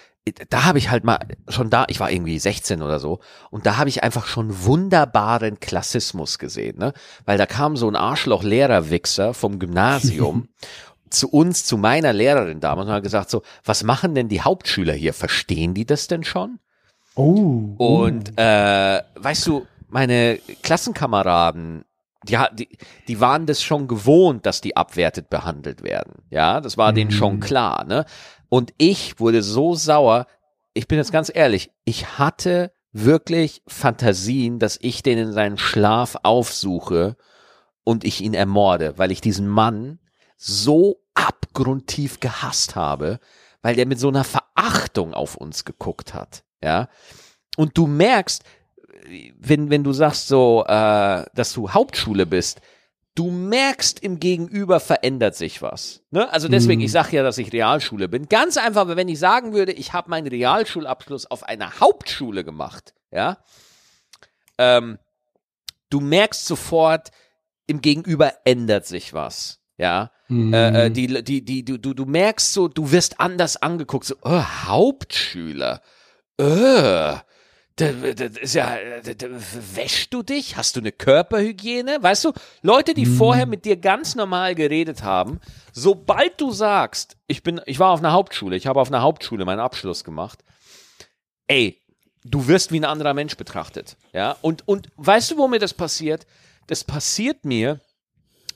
da 0.48 0.64
habe 0.64 0.78
ich 0.78 0.90
halt 0.90 1.04
mal 1.04 1.18
schon 1.48 1.68
da, 1.68 1.84
ich 1.88 2.00
war 2.00 2.10
irgendwie 2.10 2.38
16 2.38 2.80
oder 2.80 2.98
so, 2.98 3.20
und 3.50 3.66
da 3.66 3.76
habe 3.76 3.90
ich 3.90 4.02
einfach 4.02 4.26
schon 4.26 4.64
wunderbaren 4.64 5.60
Klassismus 5.60 6.38
gesehen, 6.38 6.78
ne? 6.78 6.94
Weil 7.26 7.36
da 7.36 7.44
kam 7.44 7.76
so 7.76 7.88
ein 7.88 7.96
Arschloch-Lehrerwichser 7.96 9.34
vom 9.34 9.58
Gymnasium 9.58 10.48
zu 11.10 11.28
uns, 11.28 11.66
zu 11.66 11.76
meiner 11.76 12.12
Lehrerin 12.12 12.60
damals 12.60 12.88
und 12.88 12.94
hat 12.94 13.02
gesagt 13.02 13.30
so, 13.30 13.42
was 13.64 13.82
machen 13.82 14.14
denn 14.14 14.28
die 14.28 14.40
Hauptschüler 14.40 14.94
hier? 14.94 15.12
Verstehen 15.12 15.74
die 15.74 15.84
das 15.84 16.06
denn 16.06 16.24
schon? 16.24 16.58
Oh. 17.16 17.74
Und 17.76 18.38
äh, 18.38 19.02
weißt 19.14 19.46
du, 19.46 19.66
meine 19.88 20.38
Klassenkameraden 20.62 21.84
die, 22.28 22.38
die, 22.54 22.68
die 23.08 23.20
waren 23.20 23.46
das 23.46 23.62
schon 23.62 23.88
gewohnt, 23.88 24.46
dass 24.46 24.60
die 24.60 24.76
abwertet 24.76 25.30
behandelt 25.30 25.82
werden. 25.82 26.22
Ja, 26.30 26.60
das 26.60 26.76
war 26.76 26.92
mhm. 26.92 26.96
denen 26.96 27.10
schon 27.10 27.36
mhm. 27.36 27.40
klar, 27.40 27.84
ne? 27.84 28.04
Und 28.48 28.72
ich 28.78 29.18
wurde 29.20 29.42
so 29.42 29.74
sauer. 29.74 30.26
Ich 30.74 30.88
bin 30.88 30.98
jetzt 30.98 31.12
ganz 31.12 31.30
ehrlich, 31.32 31.70
ich 31.84 32.18
hatte 32.18 32.72
wirklich 32.92 33.62
Fantasien, 33.66 34.58
dass 34.58 34.78
ich 34.80 35.02
den 35.02 35.18
in 35.18 35.32
seinen 35.32 35.58
Schlaf 35.58 36.16
aufsuche 36.22 37.16
und 37.82 38.04
ich 38.04 38.20
ihn 38.20 38.34
ermorde, 38.34 38.96
weil 38.96 39.10
ich 39.10 39.20
diesen 39.20 39.48
Mann 39.48 39.98
so 40.36 41.00
abgrundtief 41.14 42.20
gehasst 42.20 42.76
habe, 42.76 43.18
weil 43.62 43.76
der 43.76 43.86
mit 43.86 43.98
so 43.98 44.08
einer 44.08 44.24
Verachtung 44.24 45.14
auf 45.14 45.36
uns 45.36 45.64
geguckt 45.64 46.14
hat. 46.14 46.44
Ja. 46.62 46.88
Und 47.56 47.76
du 47.76 47.86
merkst, 47.86 48.44
wenn, 49.38 49.70
wenn 49.70 49.84
du 49.84 49.92
sagst 49.92 50.28
so, 50.28 50.64
äh, 50.66 51.24
dass 51.34 51.52
du 51.52 51.70
Hauptschule 51.70 52.26
bist, 52.26 52.60
du 53.14 53.30
merkst 53.30 54.00
im 54.00 54.18
Gegenüber 54.18 54.80
verändert 54.80 55.36
sich 55.36 55.62
was. 55.62 56.02
Ne? 56.10 56.30
Also 56.32 56.48
deswegen, 56.48 56.80
mhm. 56.80 56.86
ich 56.86 56.92
sage 56.92 57.16
ja, 57.16 57.22
dass 57.22 57.38
ich 57.38 57.52
Realschule 57.52 58.08
bin. 58.08 58.28
Ganz 58.28 58.56
einfach, 58.56 58.88
wenn 58.88 59.08
ich 59.08 59.18
sagen 59.18 59.52
würde, 59.52 59.72
ich 59.72 59.92
habe 59.92 60.10
meinen 60.10 60.26
Realschulabschluss 60.26 61.30
auf 61.30 61.44
einer 61.44 61.80
Hauptschule 61.80 62.44
gemacht, 62.44 62.94
ja, 63.10 63.38
ähm, 64.58 64.98
du 65.90 66.00
merkst 66.00 66.46
sofort, 66.46 67.10
im 67.66 67.80
Gegenüber 67.80 68.32
ändert 68.44 68.86
sich 68.86 69.14
was. 69.14 69.60
Ja, 69.76 70.12
mhm. 70.28 70.54
äh, 70.54 70.90
die, 70.90 71.24
die, 71.24 71.44
die, 71.44 71.64
du, 71.64 71.78
du, 71.78 71.94
du 71.94 72.04
merkst 72.04 72.52
so, 72.52 72.68
du 72.68 72.92
wirst 72.92 73.20
anders 73.20 73.56
angeguckt, 73.56 74.04
so, 74.04 74.14
oh, 74.22 74.42
Hauptschüler, 74.66 75.80
äh, 76.38 77.16
das 77.76 78.36
ist 78.40 78.54
ja, 78.54 78.76
wäschst 79.74 80.14
du 80.14 80.22
dich? 80.22 80.56
Hast 80.56 80.76
du 80.76 80.80
eine 80.80 80.92
Körperhygiene? 80.92 81.98
Weißt 82.00 82.24
du, 82.24 82.32
Leute, 82.62 82.94
die 82.94 83.06
hm. 83.06 83.16
vorher 83.16 83.46
mit 83.46 83.64
dir 83.64 83.76
ganz 83.76 84.14
normal 84.14 84.54
geredet 84.54 85.02
haben, 85.02 85.40
sobald 85.72 86.40
du 86.40 86.52
sagst, 86.52 87.16
ich 87.26 87.42
bin, 87.42 87.60
ich 87.66 87.80
war 87.80 87.90
auf 87.90 87.98
einer 87.98 88.12
Hauptschule, 88.12 88.56
ich 88.56 88.66
habe 88.66 88.80
auf 88.80 88.88
einer 88.88 89.02
Hauptschule 89.02 89.44
meinen 89.44 89.60
Abschluss 89.60 90.04
gemacht, 90.04 90.44
ey, 91.48 91.80
du 92.24 92.46
wirst 92.46 92.70
wie 92.70 92.78
ein 92.78 92.84
anderer 92.84 93.12
Mensch 93.12 93.36
betrachtet, 93.36 93.96
ja? 94.12 94.36
Und, 94.40 94.66
und 94.68 94.88
weißt 94.96 95.32
du, 95.32 95.36
wo 95.36 95.48
mir 95.48 95.58
das 95.58 95.74
passiert? 95.74 96.26
Das 96.68 96.84
passiert 96.84 97.44
mir, 97.44 97.80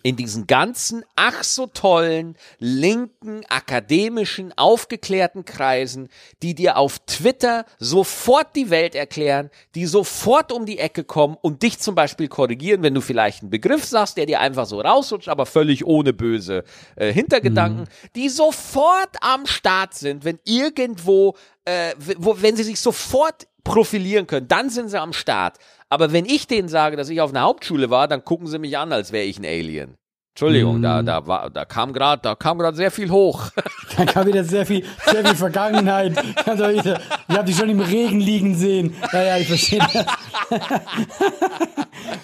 in 0.02 0.16
diesen 0.16 0.46
ganzen 0.46 1.04
ach 1.16 1.42
so 1.42 1.66
tollen, 1.66 2.36
linken, 2.58 3.44
akademischen, 3.48 4.52
aufgeklärten 4.56 5.44
Kreisen, 5.44 6.08
die 6.42 6.54
dir 6.54 6.76
auf 6.76 6.98
Twitter 7.00 7.64
sofort 7.78 8.54
die 8.56 8.70
Welt 8.70 8.94
erklären, 8.94 9.50
die 9.74 9.86
sofort 9.86 10.52
um 10.52 10.66
die 10.66 10.78
Ecke 10.78 11.04
kommen 11.04 11.36
und 11.40 11.62
dich 11.62 11.78
zum 11.78 11.94
Beispiel 11.94 12.28
korrigieren, 12.28 12.82
wenn 12.82 12.94
du 12.94 13.00
vielleicht 13.00 13.42
einen 13.42 13.50
Begriff 13.50 13.84
sagst, 13.84 14.16
der 14.16 14.26
dir 14.26 14.40
einfach 14.40 14.66
so 14.66 14.80
rausrutscht, 14.80 15.28
aber 15.28 15.46
völlig 15.46 15.84
ohne 15.84 16.12
böse 16.12 16.64
äh, 16.96 17.12
Hintergedanken, 17.12 17.82
mhm. 17.82 18.08
die 18.14 18.28
sofort 18.28 19.16
am 19.20 19.46
Start 19.46 19.94
sind, 19.94 20.24
wenn 20.24 20.38
irgendwo, 20.44 21.36
äh, 21.64 21.94
wo, 22.18 22.40
wenn 22.40 22.56
sie 22.56 22.64
sich 22.64 22.80
sofort 22.80 23.46
profilieren 23.64 24.26
können, 24.26 24.48
dann 24.48 24.70
sind 24.70 24.88
sie 24.88 25.00
am 25.00 25.12
Start. 25.12 25.58
Aber 25.90 26.12
wenn 26.12 26.26
ich 26.26 26.46
denen 26.46 26.68
sage, 26.68 26.96
dass 26.96 27.08
ich 27.08 27.20
auf 27.20 27.30
einer 27.30 27.42
Hauptschule 27.42 27.90
war, 27.90 28.08
dann 28.08 28.24
gucken 28.24 28.46
sie 28.46 28.58
mich 28.58 28.76
an, 28.76 28.92
als 28.92 29.12
wäre 29.12 29.24
ich 29.24 29.38
ein 29.38 29.44
Alien. 29.44 29.96
Entschuldigung, 30.34 30.78
mm. 30.78 30.82
da, 30.82 31.02
da, 31.02 31.26
war, 31.26 31.50
da 31.50 31.64
kam 31.64 31.92
gerade, 31.92 32.22
da 32.22 32.36
kam 32.36 32.58
gerade 32.58 32.76
sehr 32.76 32.90
viel 32.90 33.10
hoch. 33.10 33.50
Da 33.96 34.04
kam 34.04 34.28
wieder 34.28 34.44
sehr 34.44 34.64
viel, 34.64 34.84
sehr 35.06 35.24
viel 35.24 35.34
Vergangenheit. 35.34 36.16
Also 36.46 36.68
ich, 36.68 36.86
ich 36.86 37.34
habe 37.34 37.44
dich 37.44 37.56
schon 37.56 37.68
im 37.68 37.80
Regen 37.80 38.20
liegen 38.20 38.54
sehen. 38.54 38.94
Ja, 39.12 39.22
ja, 39.24 39.38
ich 39.38 39.48
verstehe 39.48 39.80
das. 39.80 40.06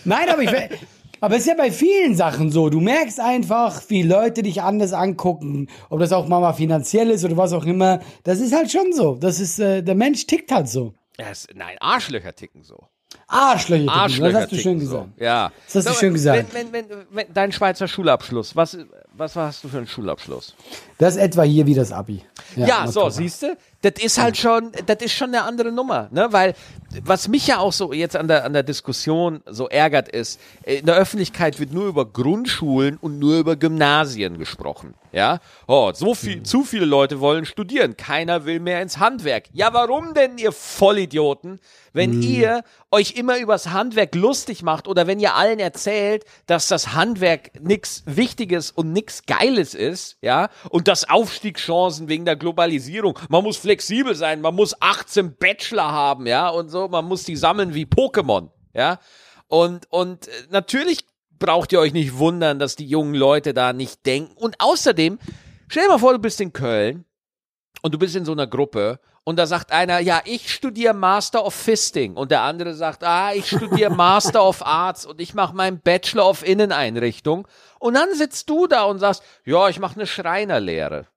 Nein, 0.05 0.29
aber 0.29 0.43
ich, 0.43 0.51
aber 1.21 1.35
es 1.35 1.41
ist 1.41 1.49
ja 1.49 1.55
bei 1.55 1.73
vielen 1.73 2.15
Sachen 2.15 2.53
so. 2.53 2.69
Du 2.69 2.81
merkst 2.81 3.19
einfach, 3.19 3.83
wie 3.89 4.03
Leute 4.03 4.45
dich 4.45 4.63
anders 4.63 4.93
angucken. 4.93 5.69
Ob 5.91 5.99
das 5.99 6.13
auch 6.13 6.29
mal 6.29 6.53
finanziell 6.53 7.11
ist 7.11 7.25
oder 7.25 7.37
was 7.37 7.53
auch 7.53 7.65
immer. 7.65 7.99
Das 8.23 8.39
ist 8.39 8.55
halt 8.55 8.71
schon 8.71 8.93
so. 8.93 9.17
Das 9.17 9.41
ist, 9.41 9.59
äh, 9.59 9.83
der 9.83 9.97
Mensch 9.97 10.27
tickt 10.27 10.53
halt 10.53 10.69
so. 10.69 10.95
Es, 11.17 11.49
nein, 11.55 11.77
Arschlöcher 11.81 12.37
ticken 12.37 12.63
so. 12.63 12.87
Arschlöcher. 13.27 13.91
Arschlöcher 13.91 14.33
das 14.33 14.43
hast 14.43 14.53
du 14.53 14.57
schön 14.57 14.79
gesagt. 14.79 15.09
So. 15.17 15.25
Ja. 15.25 15.53
Das 15.67 15.87
hast 15.87 15.89
du 15.89 16.01
schön 16.01 16.13
gesagt. 16.13 16.53
Wenn, 16.53 16.73
wenn, 16.73 16.89
wenn, 16.89 17.07
wenn, 17.11 17.27
dein 17.33 17.53
Schweizer 17.53 17.89
Schulabschluss, 17.89 18.55
was, 18.55 18.77
was 19.13 19.37
hast 19.37 19.65
du 19.65 19.69
für 19.69 19.79
einen 19.79 19.87
Schulabschluss? 19.87 20.55
Das 20.99 21.17
ist 21.17 21.21
etwa 21.21 21.43
hier 21.43 21.67
wie 21.67 21.75
das 21.75 21.93
Abi. 21.93 22.23
Ja, 22.57 22.67
ja 22.67 22.87
so, 22.87 23.09
siehst 23.09 23.43
du? 23.43 23.57
Das 23.85 24.03
ist 24.03 24.17
halt 24.17 24.39
schon, 24.39 24.73
das 24.87 24.97
ist 25.03 25.13
schon 25.13 25.29
eine 25.29 25.43
andere 25.43 25.71
Nummer, 25.71 26.09
ne? 26.11 26.29
Weil 26.31 26.55
was 27.03 27.29
mich 27.29 27.47
ja 27.47 27.59
auch 27.59 27.73
so 27.73 27.93
jetzt 27.93 28.17
an 28.17 28.29
der, 28.29 28.45
an 28.45 28.53
der 28.53 28.63
Diskussion 28.63 29.43
so 29.47 29.69
ärgert 29.69 30.09
ist, 30.09 30.41
in 30.65 30.87
der 30.87 30.97
Öffentlichkeit 30.97 31.59
wird 31.59 31.73
nur 31.73 31.87
über 31.87 32.07
Grundschulen 32.07 32.99
und 33.01 33.19
nur 33.19 33.39
über 33.39 33.57
Gymnasien 33.57 34.39
gesprochen. 34.39 34.95
Ja, 35.13 35.39
oh, 35.69 35.93
so 35.95 36.15
viel, 36.15 36.39
mhm. 36.39 36.45
zu 36.45 36.65
viele 36.65 36.87
Leute 36.87 37.21
wollen 37.21 37.47
studieren. 37.47 37.97
Keiner 37.97 38.47
will 38.47 38.59
mehr 38.59 38.83
ins 38.83 38.99
Handwerk. 38.99 39.45
Ja, 39.53 39.73
warum 39.73 40.13
denn, 40.13 40.39
ihr 40.39 40.51
Vollidioten? 40.51 41.61
Wenn 41.93 42.17
mhm. 42.17 42.23
ihr 42.23 42.65
euch 42.91 43.13
immer 43.13 43.39
übers 43.39 43.69
Handwerk 43.69 44.17
lustig 44.17 44.65
macht 44.65 44.89
oder 44.89 45.07
wenn 45.07 45.21
ihr 45.21 45.37
allen 45.37 45.61
erzählt, 45.61 46.25
dass 46.47 46.67
das 46.67 46.95
Handwerk 46.95 47.53
nichts 47.63 48.03
Wichtiges 48.07 48.73
und 48.73 48.93
nichts 48.93 49.25
Geiles 49.27 49.75
ist, 49.75 50.17
ja, 50.21 50.49
und 50.71 50.89
das 50.89 51.09
Aufstiegschancen 51.09 52.09
wegen 52.09 52.25
der 52.25 52.35
Globalisierung. 52.35 53.17
Man 53.29 53.45
muss 53.45 53.57
flexibel 53.75 54.15
sein, 54.15 54.41
man 54.41 54.55
muss 54.55 54.81
18 54.81 55.37
Bachelor 55.37 55.91
haben, 55.91 56.27
ja, 56.27 56.49
und 56.49 56.69
so, 56.69 56.87
man 56.87 57.05
muss 57.07 57.25
die 57.25 57.35
sammeln 57.35 57.75
wie 57.75 57.87
Pokémon, 57.87 58.51
ja. 58.73 59.01
Und, 59.49 59.91
und 59.91 60.29
äh, 60.29 60.31
natürlich 60.51 61.07
braucht 61.41 61.73
ihr 61.73 61.81
euch 61.81 61.93
nicht 61.93 62.19
wundern, 62.19 62.61
dass 62.61 62.77
die 62.77 62.87
jungen 62.87 63.15
Leute 63.15 63.53
da 63.53 63.73
nicht 63.73 64.07
denken. 64.07 64.37
Und 64.37 64.55
außerdem, 64.61 65.19
stell 65.67 65.83
dir 65.83 65.89
mal 65.89 65.99
vor, 65.99 66.13
du 66.13 66.21
bist 66.21 66.41
in 66.41 66.53
Köln 66.53 67.05
und 67.83 67.93
du 67.93 67.99
bist 67.99 68.15
in 68.15 68.25
so 68.25 68.31
einer 68.31 68.47
Gruppe 68.47 69.01
und 69.25 69.41
da 69.41 69.47
sagt 69.47 69.73
einer, 69.73 69.99
ja, 69.99 70.21
ich 70.25 70.53
studiere 70.53 70.95
Master 70.95 71.45
of 71.45 71.53
Fisting 71.53 72.15
und 72.15 72.31
der 72.31 72.43
andere 72.43 72.75
sagt, 72.75 73.03
ah, 73.03 73.33
ich 73.35 73.49
studiere 73.49 73.91
Master 73.95 74.45
of 74.45 74.65
Arts 74.65 75.05
und 75.05 75.21
ich 75.21 75.35
mache 75.35 75.57
meinen 75.57 75.81
Bachelor 75.81 76.29
of 76.31 76.47
Inneneinrichtung 76.47 77.49
und 77.81 77.95
dann 77.95 78.15
sitzt 78.15 78.49
du 78.49 78.69
da 78.69 78.85
und 78.85 79.01
sagst, 79.01 79.25
ja, 79.45 79.69
ich 79.69 79.81
mache 79.81 79.97
eine 79.97 80.07
Schreinerlehre. 80.07 81.09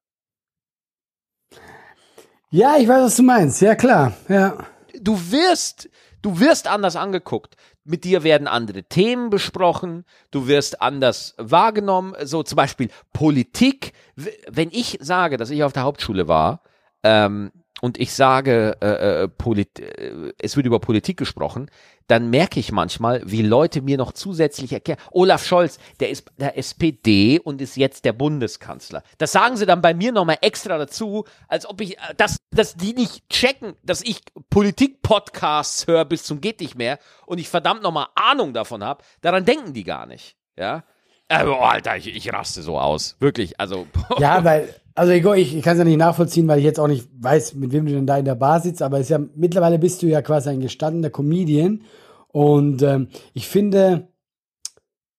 Ja, 2.49 2.77
ich 2.77 2.87
weiß, 2.87 3.03
was 3.03 3.15
du 3.17 3.23
meinst. 3.23 3.61
Ja, 3.61 3.75
klar. 3.75 4.13
Ja. 4.29 4.57
Du 5.01 5.19
wirst, 5.31 5.89
du 6.21 6.39
wirst 6.39 6.67
anders 6.67 6.95
angeguckt 6.95 7.55
mit 7.87 8.03
dir 8.03 8.23
werden 8.23 8.47
andere 8.47 8.83
Themen 8.83 9.29
besprochen, 9.29 10.03
du 10.29 10.47
wirst 10.47 10.81
anders 10.81 11.33
wahrgenommen, 11.37 12.13
so 12.23 12.43
zum 12.43 12.57
Beispiel 12.57 12.89
Politik. 13.13 13.93
Wenn 14.15 14.69
ich 14.71 14.97
sage, 15.01 15.37
dass 15.37 15.49
ich 15.49 15.63
auf 15.63 15.73
der 15.73 15.83
Hauptschule 15.83 16.27
war, 16.27 16.61
ähm, 17.03 17.51
und 17.81 17.99
ich 17.99 18.13
sage, 18.13 18.77
äh, 18.81 19.23
äh, 19.23 19.27
Polit 19.27 19.79
äh, 19.79 20.33
es 20.39 20.55
wird 20.55 20.65
über 20.65 20.79
Politik 20.79 21.17
gesprochen, 21.17 21.69
dann 22.07 22.29
merke 22.29 22.59
ich 22.59 22.71
manchmal, 22.71 23.21
wie 23.25 23.41
Leute 23.41 23.81
mir 23.81 23.97
noch 23.97 24.13
zusätzlich 24.13 24.71
erklären, 24.71 24.99
Olaf 25.11 25.45
Scholz, 25.45 25.77
der 25.99 26.09
ist 26.09 26.31
der 26.37 26.57
SPD 26.57 27.39
und 27.39 27.61
ist 27.61 27.75
jetzt 27.75 28.05
der 28.05 28.13
Bundeskanzler. 28.13 29.03
Das 29.17 29.33
sagen 29.33 29.57
sie 29.57 29.65
dann 29.65 29.81
bei 29.81 29.93
mir 29.93 30.11
nochmal 30.11 30.37
extra 30.41 30.77
dazu, 30.77 31.25
als 31.47 31.65
ob 31.65 31.81
ich, 31.81 31.97
dass, 32.15 32.37
dass 32.51 32.75
die 32.75 32.93
nicht 32.93 33.29
checken, 33.29 33.75
dass 33.83 34.01
ich 34.01 34.21
Politik-Podcasts 34.49 35.85
höre 35.87 36.05
bis 36.05 36.23
zum 36.23 36.41
geht 36.41 36.61
nicht 36.61 36.75
mehr 36.75 36.97
und 37.25 37.39
ich 37.39 37.49
verdammt 37.49 37.83
nochmal 37.83 38.07
Ahnung 38.15 38.53
davon 38.53 38.83
habe. 38.83 39.03
Daran 39.21 39.45
denken 39.45 39.73
die 39.73 39.83
gar 39.83 40.05
nicht. 40.05 40.35
Ja. 40.57 40.83
Also, 41.27 41.55
Alter, 41.55 41.97
ich, 41.97 42.07
ich 42.07 42.31
raste 42.31 42.61
so 42.61 42.79
aus. 42.79 43.17
Wirklich, 43.19 43.59
also. 43.59 43.85
ja, 44.17 44.43
weil 44.45 44.73
also 44.97 45.11
ich, 45.11 45.55
ich 45.55 45.63
kann 45.63 45.73
es 45.73 45.77
ja 45.77 45.85
nicht 45.85 45.97
nachvollziehen, 45.97 46.47
weil 46.47 46.57
ich 46.57 46.65
jetzt 46.65 46.79
auch 46.79 46.87
nicht 46.87 47.07
weiß, 47.19 47.53
mit 47.53 47.71
wem 47.71 47.85
du 47.85 47.91
denn 47.91 48.07
da 48.07 48.17
in 48.17 48.25
der 48.25 48.33
Bar 48.33 48.61
sitzt, 48.61 48.81
aber 48.81 48.99
ja 48.99 49.19
mittlerweile 49.35 49.77
bist 49.77 50.01
du 50.01 50.07
ja 50.07 50.23
quasi 50.23 50.49
ein 50.49 50.59
gestandener 50.59 51.11
Comedian. 51.11 51.83
Und 52.29 52.81
ähm, 52.81 53.09
ich 53.33 53.47
finde, 53.47 54.07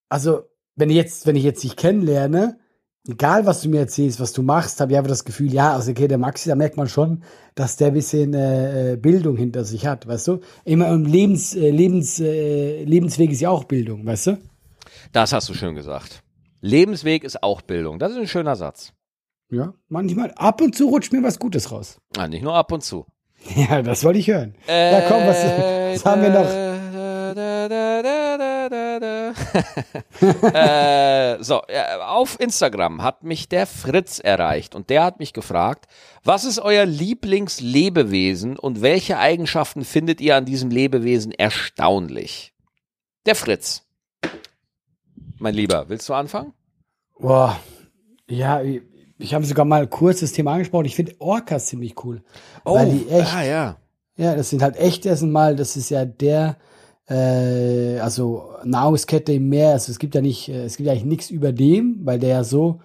also 0.09 0.41
wenn 0.75 0.91
ich 0.91 0.97
jetzt, 0.97 1.27
wenn 1.27 1.37
ich 1.37 1.45
jetzt 1.45 1.63
dich 1.63 1.77
kennenlerne, 1.77 2.59
egal 3.07 3.47
was 3.47 3.63
du 3.63 3.69
mir 3.69 3.79
erzählst, 3.79 4.19
was 4.19 4.33
du 4.33 4.43
machst, 4.43 4.81
habe 4.81 4.91
ich 4.91 4.99
einfach 4.99 5.11
das 5.11 5.25
Gefühl, 5.25 5.53
ja, 5.53 5.75
also 5.75 5.93
okay, 5.93 6.09
der 6.09 6.19
Maxi, 6.19 6.49
da 6.49 6.57
merkt 6.57 6.77
man 6.77 6.89
schon, 6.89 7.23
dass 7.55 7.77
der 7.77 7.89
ein 7.89 7.95
bisschen 7.95 8.35
äh, 8.35 8.95
äh, 8.95 8.97
Bildung 8.97 9.37
hinter 9.37 9.65
sich 9.65 9.87
hat, 9.87 10.09
weißt 10.09 10.27
du? 10.27 10.41
Immer 10.65 10.89
im 10.89 11.05
Lebens, 11.05 11.55
äh, 11.55 11.71
Lebens, 11.71 12.19
äh, 12.19 12.83
Lebensweg 12.83 13.31
ist 13.31 13.41
ja 13.41 13.51
auch 13.51 13.63
Bildung, 13.63 14.05
weißt 14.05 14.27
du? 14.27 14.39
Das 15.13 15.33
hast 15.33 15.49
du 15.49 15.55
schön 15.55 15.77
gesagt. 15.77 16.25
Lebensweg 16.61 17.23
ist 17.23 17.45
auch 17.45 17.63
Bildung. 17.63 18.01
Das 18.01 18.11
ist 18.11 18.19
ein 18.19 18.27
schöner 18.27 18.57
Satz. 18.57 18.93
Ja, 19.51 19.73
manchmal. 19.89 20.33
Ab 20.33 20.61
und 20.61 20.75
zu 20.75 20.89
rutscht 20.89 21.13
mir 21.13 21.23
was 21.23 21.39
Gutes 21.39 21.73
raus. 21.73 21.99
Ah, 22.17 22.29
nicht 22.29 22.43
nur 22.43 22.55
ab 22.55 22.71
und 22.73 22.83
zu. 22.83 23.07
Ja, 23.55 23.83
das 23.83 24.05
wollte 24.05 24.19
ich 24.19 24.29
hören. 24.29 24.55
Äh, 24.67 24.93
ja, 24.93 25.01
komm, 25.09 25.27
was, 25.27 25.45
was 25.45 26.05
haben 26.05 26.23
wir 26.23 26.31
noch? 26.31 26.69
äh, 30.53 31.43
so, 31.43 31.63
auf 32.03 32.41
Instagram 32.41 33.03
hat 33.03 33.23
mich 33.23 33.49
der 33.49 33.67
Fritz 33.67 34.19
erreicht 34.19 34.75
und 34.75 34.91
der 34.91 35.05
hat 35.05 35.19
mich 35.19 35.33
gefragt, 35.33 35.87
was 36.25 36.45
ist 36.45 36.59
euer 36.59 36.85
Lieblingslebewesen 36.85 38.59
und 38.59 38.83
welche 38.83 39.19
Eigenschaften 39.19 39.85
findet 39.85 40.21
ihr 40.21 40.37
an 40.37 40.45
diesem 40.45 40.71
Lebewesen 40.71 41.33
erstaunlich? 41.33 42.53
Der 43.27 43.35
Fritz. 43.35 43.87
Mein 45.39 45.55
Lieber, 45.55 45.89
willst 45.89 46.09
du 46.09 46.15
anfangen? 46.15 46.55
Boah, 47.19 47.59
ja, 48.29 48.61
ich 49.19 49.35
habe 49.35 49.45
sogar 49.45 49.65
mal 49.65 49.87
kurz 49.87 50.21
das 50.21 50.33
Thema 50.33 50.53
angesprochen. 50.53 50.87
Ich 50.87 50.97
finde 50.97 51.15
Orcas 51.19 51.67
ziemlich 51.67 52.05
cool. 52.05 52.23
Oh, 52.65 52.75
weil 52.75 52.91
die 52.91 53.09
echt, 53.09 53.35
ah, 53.35 53.45
ja. 53.45 53.77
Ja, 54.17 54.35
das 54.35 54.51
sind 54.51 54.63
halt 54.63 54.77
echt 54.77 55.07
erstmal, 55.07 55.55
das 55.55 55.77
ist 55.77 55.91
ja 55.91 56.05
der, 56.05 56.57
äh, 57.09 57.99
also 57.99 58.51
Nahrungskette 58.65 59.33
im 59.33 59.49
Meer. 59.49 59.73
Also 59.73 59.93
es 59.93 59.99
gibt 59.99 60.15
ja 60.15 60.21
nicht, 60.21 60.49
äh, 60.49 60.65
es 60.65 60.77
gibt 60.77 60.87
ja 60.87 60.93
eigentlich 60.93 61.05
nichts 61.05 61.31
über 61.31 61.53
dem, 61.53 62.01
weil 62.05 62.19
der 62.19 62.29
ja 62.31 62.45
so, 62.45 62.81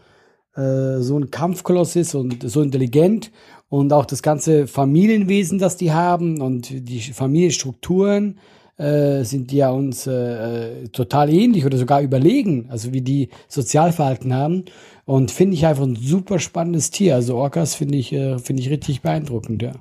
äh, 0.56 1.00
so 1.00 1.18
ein 1.18 1.32
Kampfkoloss 1.32 1.96
ist 1.96 2.16
und 2.16 2.50
so 2.50 2.62
intelligent 2.62 3.32
und 3.70 3.92
auch 3.92 4.06
das 4.06 4.22
ganze 4.22 4.68
Familienwesen, 4.68 5.58
das 5.58 5.78
die 5.78 5.92
haben 5.92 6.42
und 6.42 6.70
die 6.70 7.00
Familienstrukturen 7.00 8.38
äh, 8.78 9.24
sind 9.24 9.52
die 9.52 9.58
ja 9.58 9.72
uns 9.72 10.08
äh, 10.08 10.88
total 10.90 11.32
ähnlich 11.32 11.66
oder 11.66 11.78
sogar 11.78 12.02
überlegen, 12.02 12.68
also 12.70 12.94
wie 12.94 13.02
die 13.02 13.30
Sozialverhalten 13.48 14.34
haben. 14.34 14.66
Und 15.06 15.32
finde 15.32 15.56
ich 15.56 15.66
einfach 15.66 15.84
ein 15.84 15.96
super 15.96 16.40
spannendes 16.40 16.92
Tier. 16.92 17.16
Also 17.16 17.38
Orcas 17.38 17.76
finde 17.76 17.98
ich, 17.98 18.14
äh, 18.14 18.40
finde 18.40 18.62
ich 18.62 18.70
richtig 18.70 19.02
beeindruckend, 19.02 19.62
ja. 19.62 19.74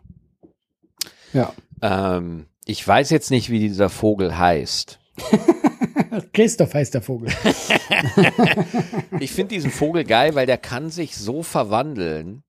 Ja. 1.32 1.52
Ähm, 1.80 2.46
ich 2.64 2.86
weiß 2.86 3.10
jetzt 3.10 3.30
nicht, 3.30 3.50
wie 3.50 3.60
dieser 3.60 3.88
Vogel 3.88 4.36
heißt. 4.36 4.98
Christoph 6.32 6.74
heißt 6.74 6.94
der 6.94 7.02
Vogel. 7.02 7.30
ich 9.20 9.30
finde 9.30 9.54
diesen 9.54 9.70
Vogel 9.70 10.04
geil, 10.04 10.34
weil 10.34 10.46
der 10.46 10.58
kann 10.58 10.90
sich 10.90 11.16
so 11.16 11.42
verwandeln, 11.42 12.42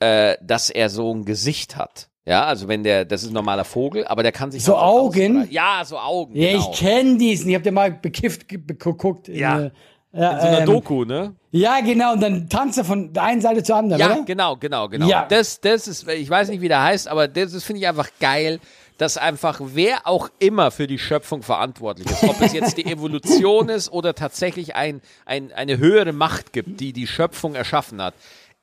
äh, 0.00 0.36
dass 0.42 0.70
er 0.70 0.90
so 0.90 1.12
ein 1.14 1.24
Gesicht 1.24 1.76
hat. 1.76 2.08
Ja, 2.24 2.44
also 2.44 2.68
wenn 2.68 2.82
der, 2.82 3.04
das 3.06 3.22
ist 3.22 3.30
ein 3.30 3.34
normaler 3.34 3.64
Vogel, 3.64 4.06
aber 4.06 4.22
der 4.22 4.32
kann 4.32 4.50
sich 4.50 4.62
so 4.62 4.76
Augen. 4.76 5.48
Ja, 5.50 5.82
so 5.86 5.98
Augen. 5.98 6.36
Ja, 6.36 6.52
genau. 6.52 6.70
ich 6.70 6.78
kenne 6.78 7.16
diesen. 7.16 7.48
Ich 7.48 7.54
habe 7.54 7.64
den 7.64 7.72
mal 7.72 7.90
bekifft 7.90 8.48
geguckt. 8.48 9.28
Ja. 9.28 9.58
In, 9.58 9.70
ja, 10.18 10.32
in 10.32 10.40
so 10.40 10.46
einer 10.46 10.58
ähm, 10.60 10.66
Doku, 10.66 11.04
ne? 11.04 11.34
Ja, 11.50 11.80
genau, 11.80 12.12
und 12.12 12.20
dann 12.20 12.48
tanzt 12.48 12.76
er 12.78 12.84
von 12.84 13.12
der 13.12 13.22
einen 13.22 13.40
Seite 13.40 13.62
zur 13.62 13.76
anderen, 13.76 14.00
ja, 14.00 14.12
oder? 14.12 14.22
genau, 14.24 14.56
genau, 14.56 14.88
genau. 14.88 15.08
Ja. 15.08 15.26
Das, 15.28 15.60
das 15.60 15.88
ist, 15.88 16.08
ich 16.08 16.28
weiß 16.28 16.48
nicht, 16.48 16.60
wie 16.60 16.68
der 16.68 16.82
heißt, 16.82 17.08
aber 17.08 17.28
das, 17.28 17.52
das 17.52 17.64
finde 17.64 17.80
ich 17.80 17.88
einfach 17.88 18.08
geil. 18.20 18.60
dass 18.98 19.16
einfach 19.16 19.60
wer 19.62 20.06
auch 20.06 20.28
immer 20.40 20.70
für 20.72 20.88
die 20.88 20.98
Schöpfung 20.98 21.42
verantwortlich 21.42 22.10
ist, 22.10 22.24
ob 22.24 22.40
es 22.40 22.52
jetzt 22.52 22.76
die 22.76 22.84
Evolution 22.86 23.68
ist 23.68 23.90
oder 23.92 24.14
tatsächlich 24.14 24.74
ein, 24.74 25.00
ein, 25.24 25.52
eine 25.52 25.78
höhere 25.78 26.12
Macht 26.12 26.52
gibt, 26.52 26.80
die 26.80 26.92
die 26.92 27.06
Schöpfung 27.06 27.54
erschaffen 27.54 28.02
hat. 28.02 28.14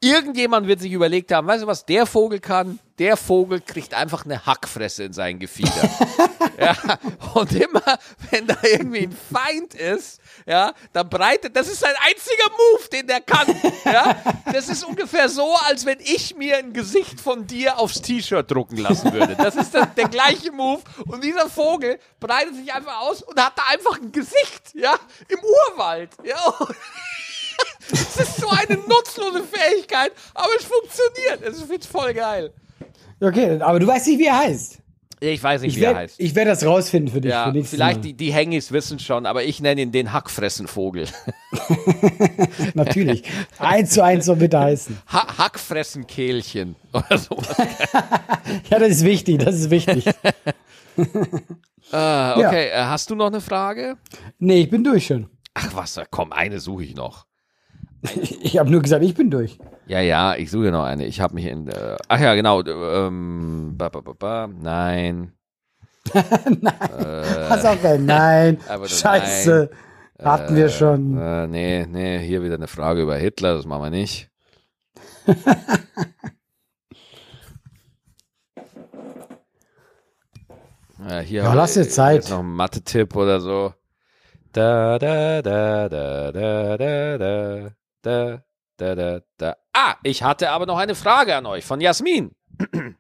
Irgendjemand 0.02 0.68
wird 0.68 0.82
sich 0.82 0.92
überlegt 0.92 1.32
haben, 1.32 1.48
weißt 1.48 1.64
du 1.64 1.68
was, 1.68 1.86
der 1.86 2.06
Vogel 2.06 2.40
kann, 2.40 2.80
der 3.00 3.18
Vogel 3.18 3.60
kriegt 3.60 3.94
einfach 3.94 4.26
eine 4.26 4.46
Hackfresse 4.46 5.04
in 5.04 5.14
sein 5.14 5.40
Gefieder. 5.40 5.90
ja, 6.60 6.76
und 7.34 7.52
immer, 7.54 7.82
wenn 8.30 8.48
da 8.48 8.56
irgendwie 8.64 9.08
ein 9.08 9.18
Feind 9.34 9.74
ist, 9.74 10.20
ja, 10.46 10.74
dann 10.94 11.10
breitet, 11.10 11.56
das 11.56 11.68
ist 11.68 11.80
sein 11.80 11.94
einziger 12.02 12.50
Move, 12.52 12.90
den 12.90 13.08
der 13.08 13.22
kann. 13.22 13.48
Ja, 13.86 14.16
das 14.52 14.70
ist 14.70 14.84
ungefähr 14.84 15.28
so, 15.28 15.56
als 15.68 15.86
wenn 15.86 16.00
ich 16.00 16.36
mir 16.36 16.58
ein 16.58 16.74
Gesicht 16.74 17.20
von 17.20 17.48
dir 17.48 17.80
aufs 17.80 18.02
T-Shirt 18.02 18.50
drucken 18.50 18.78
lassen 18.78 19.12
würde. 19.12 19.36
Das 19.36 19.56
ist 19.56 19.74
der, 19.74 19.88
der 19.88 20.08
gleiche 20.08 20.52
Move. 20.52 20.82
Und 21.06 21.24
dieser 21.24 21.50
Vogel 21.50 22.00
breitet 22.20 22.56
sich 22.56 22.74
einfach 22.74 23.02
aus 23.02 23.22
und 23.22 23.44
hat 23.44 23.58
da 23.58 23.64
einfach 23.70 24.00
ein 24.00 24.12
Gesicht, 24.12 24.74
ja, 24.74 24.96
im 25.28 25.40
Urwald. 25.40 26.12
Ja. 26.24 26.54
Es 28.18 28.30
ist 28.30 28.38
so 28.38 28.48
eine 28.50 28.78
nutzlose 28.88 29.44
Fähigkeit, 29.44 30.12
aber 30.34 30.50
es 30.58 30.66
funktioniert. 30.66 31.42
Es 31.44 31.62
ist 31.62 31.88
voll 31.88 32.14
geil. 32.14 32.52
Okay, 33.20 33.60
aber 33.62 33.80
du 33.80 33.88
weißt 33.88 34.08
nicht, 34.08 34.20
wie 34.20 34.26
er 34.28 34.40
heißt. 34.40 34.80
Ich 35.22 35.42
weiß 35.42 35.62
nicht, 35.62 35.72
Ich 35.74 35.80
wie 35.80 35.84
er 35.86 35.90
werde 35.92 36.00
heißt. 36.02 36.16
ich 36.20 36.36
werd 36.36 36.48
das 36.50 36.66
rausfinden 36.66 37.12
für 37.14 37.22
dich. 37.22 37.32
Ja, 37.32 37.52
für 37.52 37.64
vielleicht 37.64 38.00
Mal. 38.00 38.02
die, 38.04 38.14
die 38.14 38.34
Hengis 38.34 38.72
wissen 38.72 39.00
schon, 39.00 39.26
aber 39.26 39.44
ich 39.44 39.62
nenne 39.62 39.82
ihn 39.82 39.92
den 39.92 40.12
Hackfressenvogel. 40.12 41.08
Natürlich. 42.74 43.24
eins 43.58 43.92
zu 43.92 44.04
eins 44.04 44.26
soll 44.26 44.36
bitte 44.36 44.60
heißen. 44.60 44.98
Ha 45.12 45.38
Hackfressenkehlchen 45.38 46.76
oder 46.94 47.18
sowas. 47.18 47.56
Ja, 48.70 48.78
das 48.80 48.90
ist 48.90 49.04
wichtig, 49.06 49.40
das 49.44 49.56
ist 49.56 49.70
wichtig. 49.70 50.06
Ah, 51.92 52.34
okay, 52.38 52.70
äh, 52.70 52.84
hast 52.86 53.10
du 53.12 53.16
noch 53.16 53.28
eine 53.28 53.42
Frage? 53.42 53.98
Nee, 54.40 54.62
ich 54.62 54.70
bin 54.72 54.84
durch 54.84 55.06
schon. 55.06 55.30
Ach 55.54 55.70
was, 55.76 56.00
komm, 56.10 56.32
eine 56.34 56.60
suche 56.60 56.84
ich 56.84 56.96
noch. 56.96 57.26
Ich 58.42 58.58
habe 58.58 58.70
nur 58.70 58.82
gesagt, 58.82 59.04
ich 59.04 59.14
bin 59.16 59.30
durch. 59.30 59.58
Ja, 59.88 60.00
ja, 60.00 60.36
ich 60.36 60.52
suche 60.52 60.72
noch 60.72 60.84
eine. 60.84 61.06
Ich 61.06 61.20
habe 61.22 61.36
mich 61.36 61.46
in. 61.46 61.68
Äh, 61.68 61.98
ach 62.08 62.20
ja, 62.20 62.36
genau. 62.36 62.62
Ähm, 62.64 63.74
ba, 63.78 63.90
ba, 63.90 64.02
ba, 64.02 64.14
ba, 64.14 64.48
nein. 64.48 65.34
Pass 66.12 67.66
auf, 67.66 67.84
ey, 67.84 67.98
nein. 67.98 68.60
Scheiße. 68.86 69.70
Hatten 70.24 70.56
wir 70.56 70.70
schon. 70.70 71.18
Äh, 71.18 71.48
nee, 71.48 71.86
nee, 71.86 72.20
hier 72.20 72.42
wieder 72.44 72.56
eine 72.56 72.68
Frage 72.68 73.02
über 73.02 73.18
Hitler, 73.18 73.56
das 73.56 73.66
machen 73.66 73.84
wir 73.84 73.90
nicht. 73.90 74.30
ja, 81.10 81.20
hier 81.20 81.44
Ja, 81.44 81.54
lass 81.54 81.74
dir 81.74 81.90
Zeit. 81.90 82.16
Jetzt 82.16 82.30
noch 82.30 82.40
ein 82.40 82.54
Mathe-Tipp 82.54 83.16
oder 83.16 83.42
so. 83.42 83.74
Da, 84.54 84.98
da, 85.00 85.42
da, 85.42 85.90
da, 85.90 86.32
da, 86.32 86.78
da, 86.78 87.18
da, 87.18 87.72
da, 88.06 88.44
da, 88.78 88.96
da, 88.96 89.22
da. 89.38 89.56
Ah, 89.74 89.96
ich 90.04 90.24
hatte 90.24 90.50
aber 90.50 90.66
noch 90.66 90.78
eine 90.78 90.96
Frage 90.96 91.36
an 91.36 91.46
euch 91.46 91.66
von 91.66 91.82
Jasmin. 91.82 92.32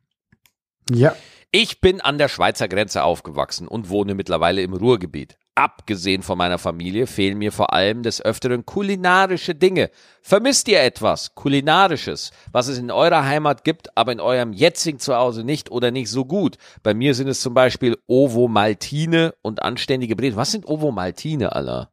Ja. 0.92 1.16
Ich 1.52 1.82
bin 1.82 2.00
an 2.00 2.20
der 2.20 2.28
Schweizer 2.28 2.68
Grenze 2.68 3.04
aufgewachsen 3.04 3.68
und 3.68 3.90
wohne 3.90 4.14
mittlerweile 4.14 4.62
im 4.62 4.74
Ruhrgebiet. 4.74 5.38
Abgesehen 5.56 6.22
von 6.22 6.38
meiner 6.38 6.58
Familie 6.58 7.08
fehlen 7.08 7.38
mir 7.38 7.54
vor 7.54 7.72
allem 7.72 8.04
des 8.04 8.22
Öfteren 8.22 8.66
kulinarische 8.66 9.56
Dinge. 9.56 9.90
Vermisst 10.22 10.68
ihr 10.68 10.84
etwas 10.84 11.34
Kulinarisches, 11.34 12.32
was 12.52 12.68
es 12.68 12.78
in 12.78 12.92
eurer 12.92 13.24
Heimat 13.24 13.64
gibt, 13.64 13.98
aber 13.98 14.12
in 14.12 14.20
eurem 14.20 14.52
jetzigen 14.52 15.00
Zuhause 15.00 15.46
nicht 15.46 15.72
oder 15.72 15.92
nicht 15.92 16.10
so 16.12 16.26
gut? 16.26 16.58
Bei 16.84 16.94
mir 16.94 17.16
sind 17.16 17.30
es 17.30 17.40
zum 17.40 17.54
Beispiel 17.54 17.98
Ovo 18.06 18.50
Maltine 18.50 19.34
und 19.42 19.64
anständige 19.64 20.18
Breten. 20.18 20.36
Was 20.36 20.52
sind 20.52 20.68
Ovo 20.68 20.92
Maltine, 20.92 21.56
Alter? 21.56 21.90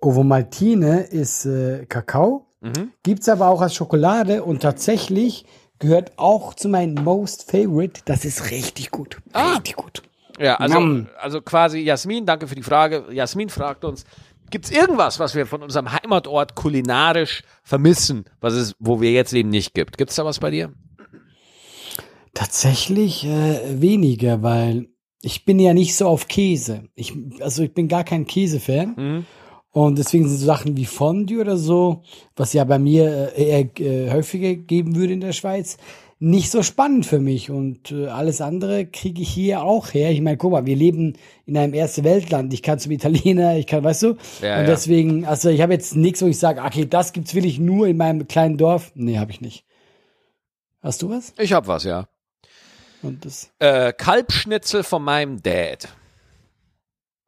Ovomaltine 0.00 1.00
ist 1.02 1.46
äh, 1.46 1.86
Kakao, 1.86 2.42
Mhm. 2.60 2.90
gibt's 3.02 3.28
aber 3.28 3.48
auch 3.48 3.60
als 3.60 3.74
Schokolade 3.74 4.42
und 4.42 4.60
tatsächlich 4.62 5.44
gehört 5.78 6.12
auch 6.16 6.54
zu 6.54 6.68
meinen 6.68 6.94
Most 6.94 7.50
Favorite. 7.50 8.00
Das 8.06 8.24
ist 8.24 8.50
richtig 8.50 8.90
gut. 8.90 9.18
Ah. 9.32 9.52
Richtig 9.56 9.76
gut. 9.76 10.02
Ja, 10.38 10.56
also, 10.56 11.04
also 11.20 11.40
quasi 11.42 11.80
Jasmin, 11.80 12.26
danke 12.26 12.46
für 12.48 12.54
die 12.54 12.62
Frage. 12.62 13.04
Jasmin 13.10 13.50
fragt 13.50 13.84
uns, 13.84 14.04
gibt's 14.50 14.70
irgendwas, 14.70 15.18
was 15.18 15.34
wir 15.34 15.46
von 15.46 15.62
unserem 15.62 15.92
Heimatort 15.92 16.54
kulinarisch 16.54 17.42
vermissen, 17.62 18.24
was 18.40 18.54
es, 18.54 18.74
wo 18.78 19.00
wir 19.00 19.12
jetzt 19.12 19.32
eben 19.32 19.50
nicht 19.50 19.74
gibt? 19.74 19.96
Gibt's 19.98 20.16
da 20.16 20.24
was 20.24 20.38
bei 20.40 20.50
dir? 20.50 20.72
Tatsächlich 22.34 23.24
äh, 23.24 23.80
weniger, 23.80 24.42
weil 24.42 24.88
ich 25.22 25.44
bin 25.44 25.58
ja 25.58 25.72
nicht 25.72 25.96
so 25.96 26.06
auf 26.06 26.28
Käse. 26.28 26.84
Ich, 26.94 27.14
also 27.40 27.62
ich 27.62 27.72
bin 27.72 27.88
gar 27.88 28.04
kein 28.04 28.26
Käsefan. 28.26 28.94
Mhm. 28.96 29.26
Und 29.76 29.98
deswegen 29.98 30.26
sind 30.26 30.38
so 30.38 30.46
Sachen 30.46 30.74
wie 30.78 30.86
Fondue 30.86 31.38
oder 31.38 31.58
so, 31.58 32.02
was 32.34 32.54
ja 32.54 32.64
bei 32.64 32.78
mir 32.78 33.34
äh, 33.36 33.44
eher 33.44 33.80
äh, 33.80 34.10
häufiger 34.10 34.54
geben 34.54 34.96
würde 34.96 35.12
in 35.12 35.20
der 35.20 35.34
Schweiz, 35.34 35.76
nicht 36.18 36.50
so 36.50 36.62
spannend 36.62 37.04
für 37.04 37.18
mich. 37.18 37.50
Und 37.50 37.92
äh, 37.92 38.06
alles 38.06 38.40
andere 38.40 38.86
kriege 38.86 39.20
ich 39.20 39.28
hier 39.28 39.62
auch 39.62 39.92
her. 39.92 40.10
Ich 40.12 40.22
meine, 40.22 40.38
guck 40.38 40.52
mal, 40.52 40.64
wir 40.64 40.76
leben 40.76 41.18
in 41.44 41.58
einem 41.58 41.74
erste 41.74 42.04
Weltland. 42.04 42.54
Ich 42.54 42.62
kann 42.62 42.78
zum 42.78 42.90
Italiener, 42.90 43.58
ich 43.58 43.66
kann, 43.66 43.84
weißt 43.84 44.04
du? 44.04 44.06
Ja, 44.40 44.60
und 44.60 44.62
ja. 44.62 44.64
deswegen, 44.64 45.26
also 45.26 45.50
ich 45.50 45.60
habe 45.60 45.74
jetzt 45.74 45.94
nichts, 45.94 46.22
wo 46.22 46.26
ich 46.26 46.38
sage, 46.38 46.62
okay, 46.62 46.86
das 46.86 47.12
gibt's 47.12 47.34
wirklich 47.34 47.58
nur 47.58 47.86
in 47.86 47.98
meinem 47.98 48.26
kleinen 48.26 48.56
Dorf. 48.56 48.92
Nee, 48.94 49.18
habe 49.18 49.30
ich 49.30 49.42
nicht. 49.42 49.66
Hast 50.80 51.02
du 51.02 51.10
was? 51.10 51.34
Ich 51.36 51.52
hab 51.52 51.66
was, 51.66 51.84
ja. 51.84 52.08
Und 53.02 53.26
das. 53.26 53.50
Äh, 53.58 53.92
Kalbschnitzel 53.92 54.84
von 54.84 55.02
meinem 55.02 55.42
Dad. 55.42 55.88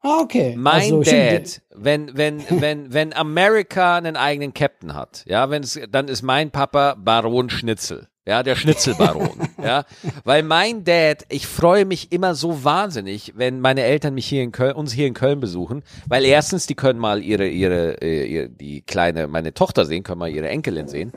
Ah, 0.00 0.20
okay. 0.20 0.54
Mein 0.56 0.94
Also. 0.94 1.02
Dad, 1.02 1.62
wenn, 1.74 2.16
wenn, 2.16 2.42
wenn, 2.48 2.92
wenn 2.92 3.12
Amerika 3.12 3.96
einen 3.96 4.16
eigenen 4.16 4.54
Captain 4.54 4.94
hat, 4.94 5.24
ja, 5.26 5.50
wenn 5.50 5.62
es, 5.62 5.78
dann 5.90 6.08
ist 6.08 6.22
mein 6.22 6.50
Papa 6.50 6.94
Baron 6.98 7.50
Schnitzel. 7.50 8.08
Ja, 8.28 8.42
der 8.42 8.56
Schnitzelbaron. 8.56 9.48
ja, 9.62 9.84
weil 10.22 10.42
mein 10.42 10.84
Dad, 10.84 11.24
ich 11.30 11.46
freue 11.46 11.86
mich 11.86 12.12
immer 12.12 12.34
so 12.34 12.62
wahnsinnig, 12.62 13.32
wenn 13.36 13.58
meine 13.58 13.82
Eltern 13.84 14.12
mich 14.12 14.26
hier 14.26 14.42
in 14.42 14.52
Köln, 14.52 14.74
uns 14.74 14.92
hier 14.92 15.06
in 15.06 15.14
Köln 15.14 15.40
besuchen, 15.40 15.82
weil 16.06 16.26
erstens, 16.26 16.66
die 16.66 16.74
können 16.74 16.98
mal 16.98 17.22
ihre, 17.22 17.48
ihre, 17.48 18.02
äh, 18.02 18.26
ihre 18.26 18.48
die 18.50 18.82
kleine, 18.82 19.28
meine 19.28 19.54
Tochter 19.54 19.86
sehen, 19.86 20.02
können 20.02 20.18
mal 20.18 20.28
ihre 20.28 20.48
Enkelin 20.48 20.88
sehen. 20.88 21.12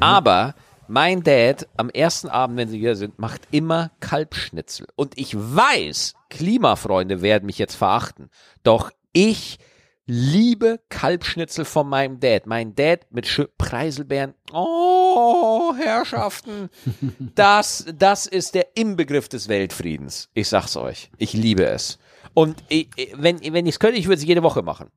Aber 0.00 0.54
mein 0.88 1.22
Dad 1.22 1.68
am 1.78 1.88
ersten 1.88 2.28
Abend, 2.28 2.58
wenn 2.58 2.68
sie 2.68 2.78
hier 2.78 2.96
sind, 2.96 3.18
macht 3.18 3.40
immer 3.50 3.90
Kalbschnitzel. 4.00 4.88
Und 4.94 5.18
ich 5.18 5.34
weiß, 5.34 6.15
Klimafreunde 6.30 7.22
werden 7.22 7.46
mich 7.46 7.58
jetzt 7.58 7.74
verachten. 7.74 8.30
Doch 8.62 8.90
ich 9.12 9.58
liebe 10.06 10.80
Kalbschnitzel 10.88 11.64
von 11.64 11.88
meinem 11.88 12.20
Dad. 12.20 12.46
Mein 12.46 12.74
Dad 12.74 13.06
mit 13.10 13.26
Schö 13.26 13.46
Preiselbeeren. 13.58 14.34
Oh, 14.52 15.74
Herrschaften. 15.76 16.70
Das, 17.34 17.84
das 17.94 18.26
ist 18.26 18.54
der 18.54 18.76
Inbegriff 18.76 19.28
des 19.28 19.48
Weltfriedens. 19.48 20.30
Ich 20.34 20.48
sag's 20.48 20.76
euch. 20.76 21.10
Ich 21.18 21.32
liebe 21.32 21.66
es. 21.66 21.98
Und 22.34 22.62
ich, 22.68 22.88
wenn, 23.14 23.40
wenn 23.52 23.66
ich 23.66 23.74
es 23.74 23.78
könnte, 23.78 23.98
ich 23.98 24.06
würde 24.06 24.18
es 24.18 24.24
jede 24.24 24.42
Woche 24.42 24.62
machen. 24.62 24.90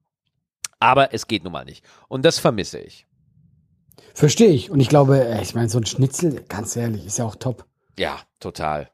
Aber 0.80 1.14
es 1.14 1.28
geht 1.28 1.44
nun 1.44 1.54
mal 1.54 1.66
nicht. 1.66 1.84
Und 2.08 2.24
das 2.24 2.40
vermisse 2.40 2.80
ich. 2.80 3.08
Verstehe 4.14 4.52
ich. 4.52 4.70
Und 4.72 4.80
ich 4.80 4.90
glaube, 4.90 5.24
äh, 5.26 5.42
ich 5.42 5.56
meine, 5.56 5.70
so 5.70 5.78
ein 5.80 5.86
Schnitzel, 5.86 6.44
ganz 6.48 6.76
ehrlich, 6.76 7.06
ist 7.06 7.18
ja 7.18 7.26
auch 7.26 7.36
top. 7.36 7.66
Ja, 7.98 8.20
total. 8.40 8.90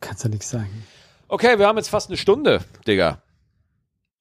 Kannst 0.00 0.24
du 0.24 0.28
nichts 0.28 0.50
sagen. 0.50 0.84
Okay, 1.32 1.58
wir 1.58 1.66
haben 1.66 1.78
jetzt 1.78 1.88
fast 1.88 2.10
eine 2.10 2.18
Stunde, 2.18 2.60
Digga. 2.86 3.22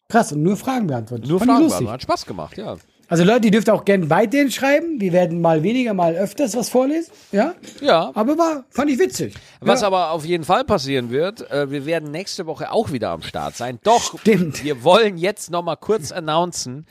Krass, 0.07 0.31
und 0.31 0.43
nur 0.43 0.55
Fragen 0.55 0.87
beantwortet. 0.87 1.27
Nur 1.27 1.39
Fand 1.39 1.51
Fragen 1.51 1.69
waren. 1.69 1.89
Hat 1.89 2.01
Spaß 2.03 2.25
gemacht, 2.25 2.57
ja. 2.57 2.77
Also 3.09 3.25
Leute, 3.25 3.47
ihr 3.47 3.51
dürft 3.51 3.69
auch 3.69 3.83
gerne 3.83 4.09
weiterhin 4.09 4.49
schreiben. 4.49 5.01
Wir 5.01 5.11
werden 5.11 5.41
mal 5.41 5.61
weniger, 5.61 5.93
mal 5.93 6.15
öfters 6.15 6.55
was 6.55 6.69
vorlesen. 6.69 7.11
Ja, 7.33 7.53
Ja. 7.81 8.11
aber 8.13 8.37
war, 8.37 8.63
fand 8.69 8.91
ich 8.91 8.97
witzig. 8.97 9.35
Was 9.59 9.81
ja. 9.81 9.87
aber 9.87 10.11
auf 10.11 10.23
jeden 10.23 10.45
Fall 10.45 10.63
passieren 10.63 11.09
wird, 11.09 11.51
äh, 11.51 11.69
wir 11.69 11.85
werden 11.85 12.11
nächste 12.11 12.45
Woche 12.45 12.71
auch 12.71 12.93
wieder 12.93 13.09
am 13.09 13.23
Start 13.23 13.57
sein. 13.57 13.79
Doch, 13.83 14.17
Stimmt. 14.21 14.63
wir 14.63 14.85
wollen 14.85 15.17
jetzt 15.17 15.51
nochmal 15.51 15.75
kurz 15.75 16.13
announcen. 16.13 16.85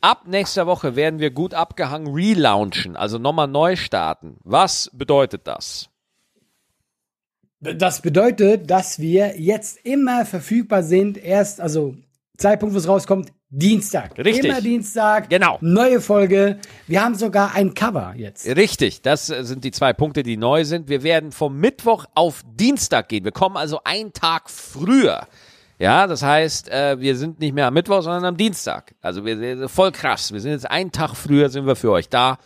Ab 0.00 0.22
nächster 0.26 0.66
Woche 0.66 0.96
werden 0.96 1.20
wir 1.20 1.30
gut 1.30 1.52
abgehangen 1.52 2.14
relaunchen, 2.14 2.96
also 2.96 3.18
nochmal 3.18 3.48
neu 3.48 3.76
starten. 3.76 4.38
Was 4.42 4.90
bedeutet 4.94 5.46
das? 5.46 5.90
Das 7.74 8.00
bedeutet, 8.00 8.70
dass 8.70 8.98
wir 8.98 9.40
jetzt 9.40 9.78
immer 9.84 10.24
verfügbar 10.24 10.82
sind. 10.82 11.18
Erst, 11.18 11.60
also 11.60 11.94
Zeitpunkt, 12.36 12.74
wo 12.74 12.78
es 12.78 12.88
rauskommt, 12.88 13.32
Dienstag. 13.48 14.18
Richtig. 14.18 14.44
Immer 14.44 14.60
Dienstag. 14.60 15.30
Genau. 15.30 15.58
Neue 15.60 16.00
Folge. 16.00 16.58
Wir 16.86 17.02
haben 17.02 17.14
sogar 17.14 17.54
ein 17.54 17.74
Cover 17.74 18.14
jetzt. 18.16 18.46
Richtig, 18.46 19.02
das 19.02 19.30
äh, 19.30 19.44
sind 19.44 19.62
die 19.64 19.70
zwei 19.70 19.92
Punkte, 19.92 20.22
die 20.22 20.36
neu 20.36 20.64
sind. 20.64 20.88
Wir 20.88 21.02
werden 21.02 21.30
vom 21.30 21.58
Mittwoch 21.58 22.06
auf 22.14 22.42
Dienstag 22.44 23.08
gehen. 23.08 23.24
Wir 23.24 23.32
kommen 23.32 23.56
also 23.56 23.80
einen 23.84 24.12
Tag 24.12 24.50
früher. 24.50 25.28
Ja, 25.78 26.06
das 26.06 26.22
heißt, 26.22 26.70
äh, 26.70 26.98
wir 27.00 27.16
sind 27.16 27.38
nicht 27.38 27.54
mehr 27.54 27.68
am 27.68 27.74
Mittwoch, 27.74 28.02
sondern 28.02 28.24
am 28.24 28.36
Dienstag. 28.36 28.94
Also 29.00 29.24
wir 29.24 29.36
sind 29.36 29.68
voll 29.70 29.92
krass. 29.92 30.32
Wir 30.32 30.40
sind 30.40 30.52
jetzt 30.52 30.68
einen 30.68 30.90
Tag 30.90 31.14
früher, 31.14 31.48
sind 31.48 31.66
wir 31.66 31.76
für 31.76 31.92
euch 31.92 32.08
da. 32.08 32.38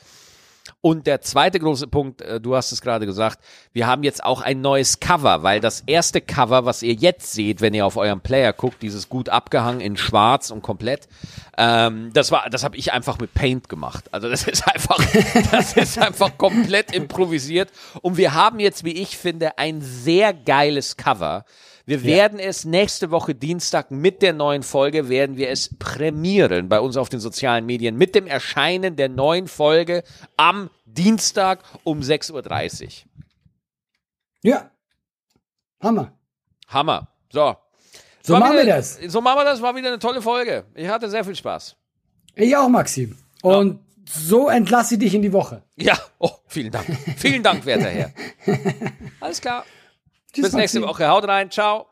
Und 0.82 1.06
der 1.06 1.20
zweite 1.20 1.58
große 1.58 1.88
Punkt, 1.88 2.22
äh, 2.22 2.40
du 2.40 2.56
hast 2.56 2.72
es 2.72 2.80
gerade 2.80 3.04
gesagt, 3.04 3.38
wir 3.74 3.86
haben 3.86 4.02
jetzt 4.02 4.24
auch 4.24 4.40
ein 4.40 4.62
neues 4.62 4.98
Cover, 4.98 5.42
weil 5.42 5.60
das 5.60 5.82
erste 5.86 6.22
Cover, 6.22 6.64
was 6.64 6.82
ihr 6.82 6.94
jetzt 6.94 7.32
seht, 7.32 7.60
wenn 7.60 7.74
ihr 7.74 7.84
auf 7.84 7.98
eurem 7.98 8.22
Player 8.22 8.54
guckt, 8.54 8.80
dieses 8.80 9.10
gut 9.10 9.28
abgehangen 9.28 9.82
in 9.82 9.98
schwarz 9.98 10.50
und 10.50 10.62
komplett, 10.62 11.06
ähm, 11.58 12.10
das 12.14 12.32
war, 12.32 12.48
das 12.48 12.64
habe 12.64 12.78
ich 12.78 12.94
einfach 12.94 13.18
mit 13.18 13.34
Paint 13.34 13.68
gemacht. 13.68 14.06
Also 14.12 14.30
das 14.30 14.46
ist 14.48 14.66
einfach, 14.66 14.98
das 15.50 15.74
ist 15.74 15.98
einfach 15.98 16.38
komplett 16.38 16.94
improvisiert. 16.94 17.70
Und 18.00 18.16
wir 18.16 18.32
haben 18.32 18.58
jetzt, 18.58 18.82
wie 18.82 18.94
ich 18.94 19.18
finde, 19.18 19.58
ein 19.58 19.82
sehr 19.82 20.32
geiles 20.32 20.96
Cover. 20.96 21.44
Wir 21.86 22.04
werden 22.04 22.38
ja. 22.38 22.46
es 22.46 22.64
nächste 22.64 23.10
Woche 23.10 23.34
Dienstag 23.34 23.90
mit 23.90 24.22
der 24.22 24.32
neuen 24.32 24.62
Folge 24.62 25.08
werden 25.08 25.36
wir 25.36 25.48
es 25.50 25.76
prämieren 25.78 26.68
bei 26.68 26.80
uns 26.80 26.96
auf 26.96 27.08
den 27.08 27.20
sozialen 27.20 27.66
Medien 27.66 27.96
mit 27.96 28.14
dem 28.14 28.26
Erscheinen 28.26 28.96
der 28.96 29.08
neuen 29.08 29.48
Folge 29.48 30.02
am 30.36 30.70
Dienstag 30.84 31.60
um 31.84 32.00
6.30 32.00 32.84
Uhr. 32.84 32.90
Ja. 34.42 34.70
Hammer. 35.80 36.12
Hammer. 36.68 37.08
So. 37.32 37.56
So 38.22 38.38
machen 38.38 38.52
wieder, 38.52 38.66
wir 38.66 38.74
das. 38.74 38.98
So 39.08 39.20
machen 39.20 39.38
wir 39.38 39.44
das. 39.44 39.62
War 39.62 39.74
wieder 39.74 39.88
eine 39.88 39.98
tolle 39.98 40.20
Folge. 40.20 40.64
Ich 40.74 40.88
hatte 40.88 41.08
sehr 41.08 41.24
viel 41.24 41.34
Spaß. 41.34 41.76
Ich 42.34 42.56
auch, 42.56 42.68
Maxim. 42.68 43.16
Und 43.42 43.72
ja. 43.72 44.04
so 44.06 44.48
entlasse 44.48 44.94
ich 44.94 45.00
dich 45.00 45.14
in 45.14 45.22
die 45.22 45.32
Woche. 45.32 45.62
Ja. 45.76 45.98
Oh, 46.18 46.30
vielen 46.46 46.70
Dank. 46.70 46.86
vielen 47.16 47.42
Dank, 47.42 47.64
werter 47.64 47.88
Herr. 47.88 48.12
Alles 49.20 49.40
klar. 49.40 49.64
Tschüss, 50.32 50.44
Bis 50.44 50.52
nächste 50.54 50.82
Woche. 50.82 51.08
Haut 51.08 51.26
rein. 51.26 51.50
Ciao. 51.50 51.86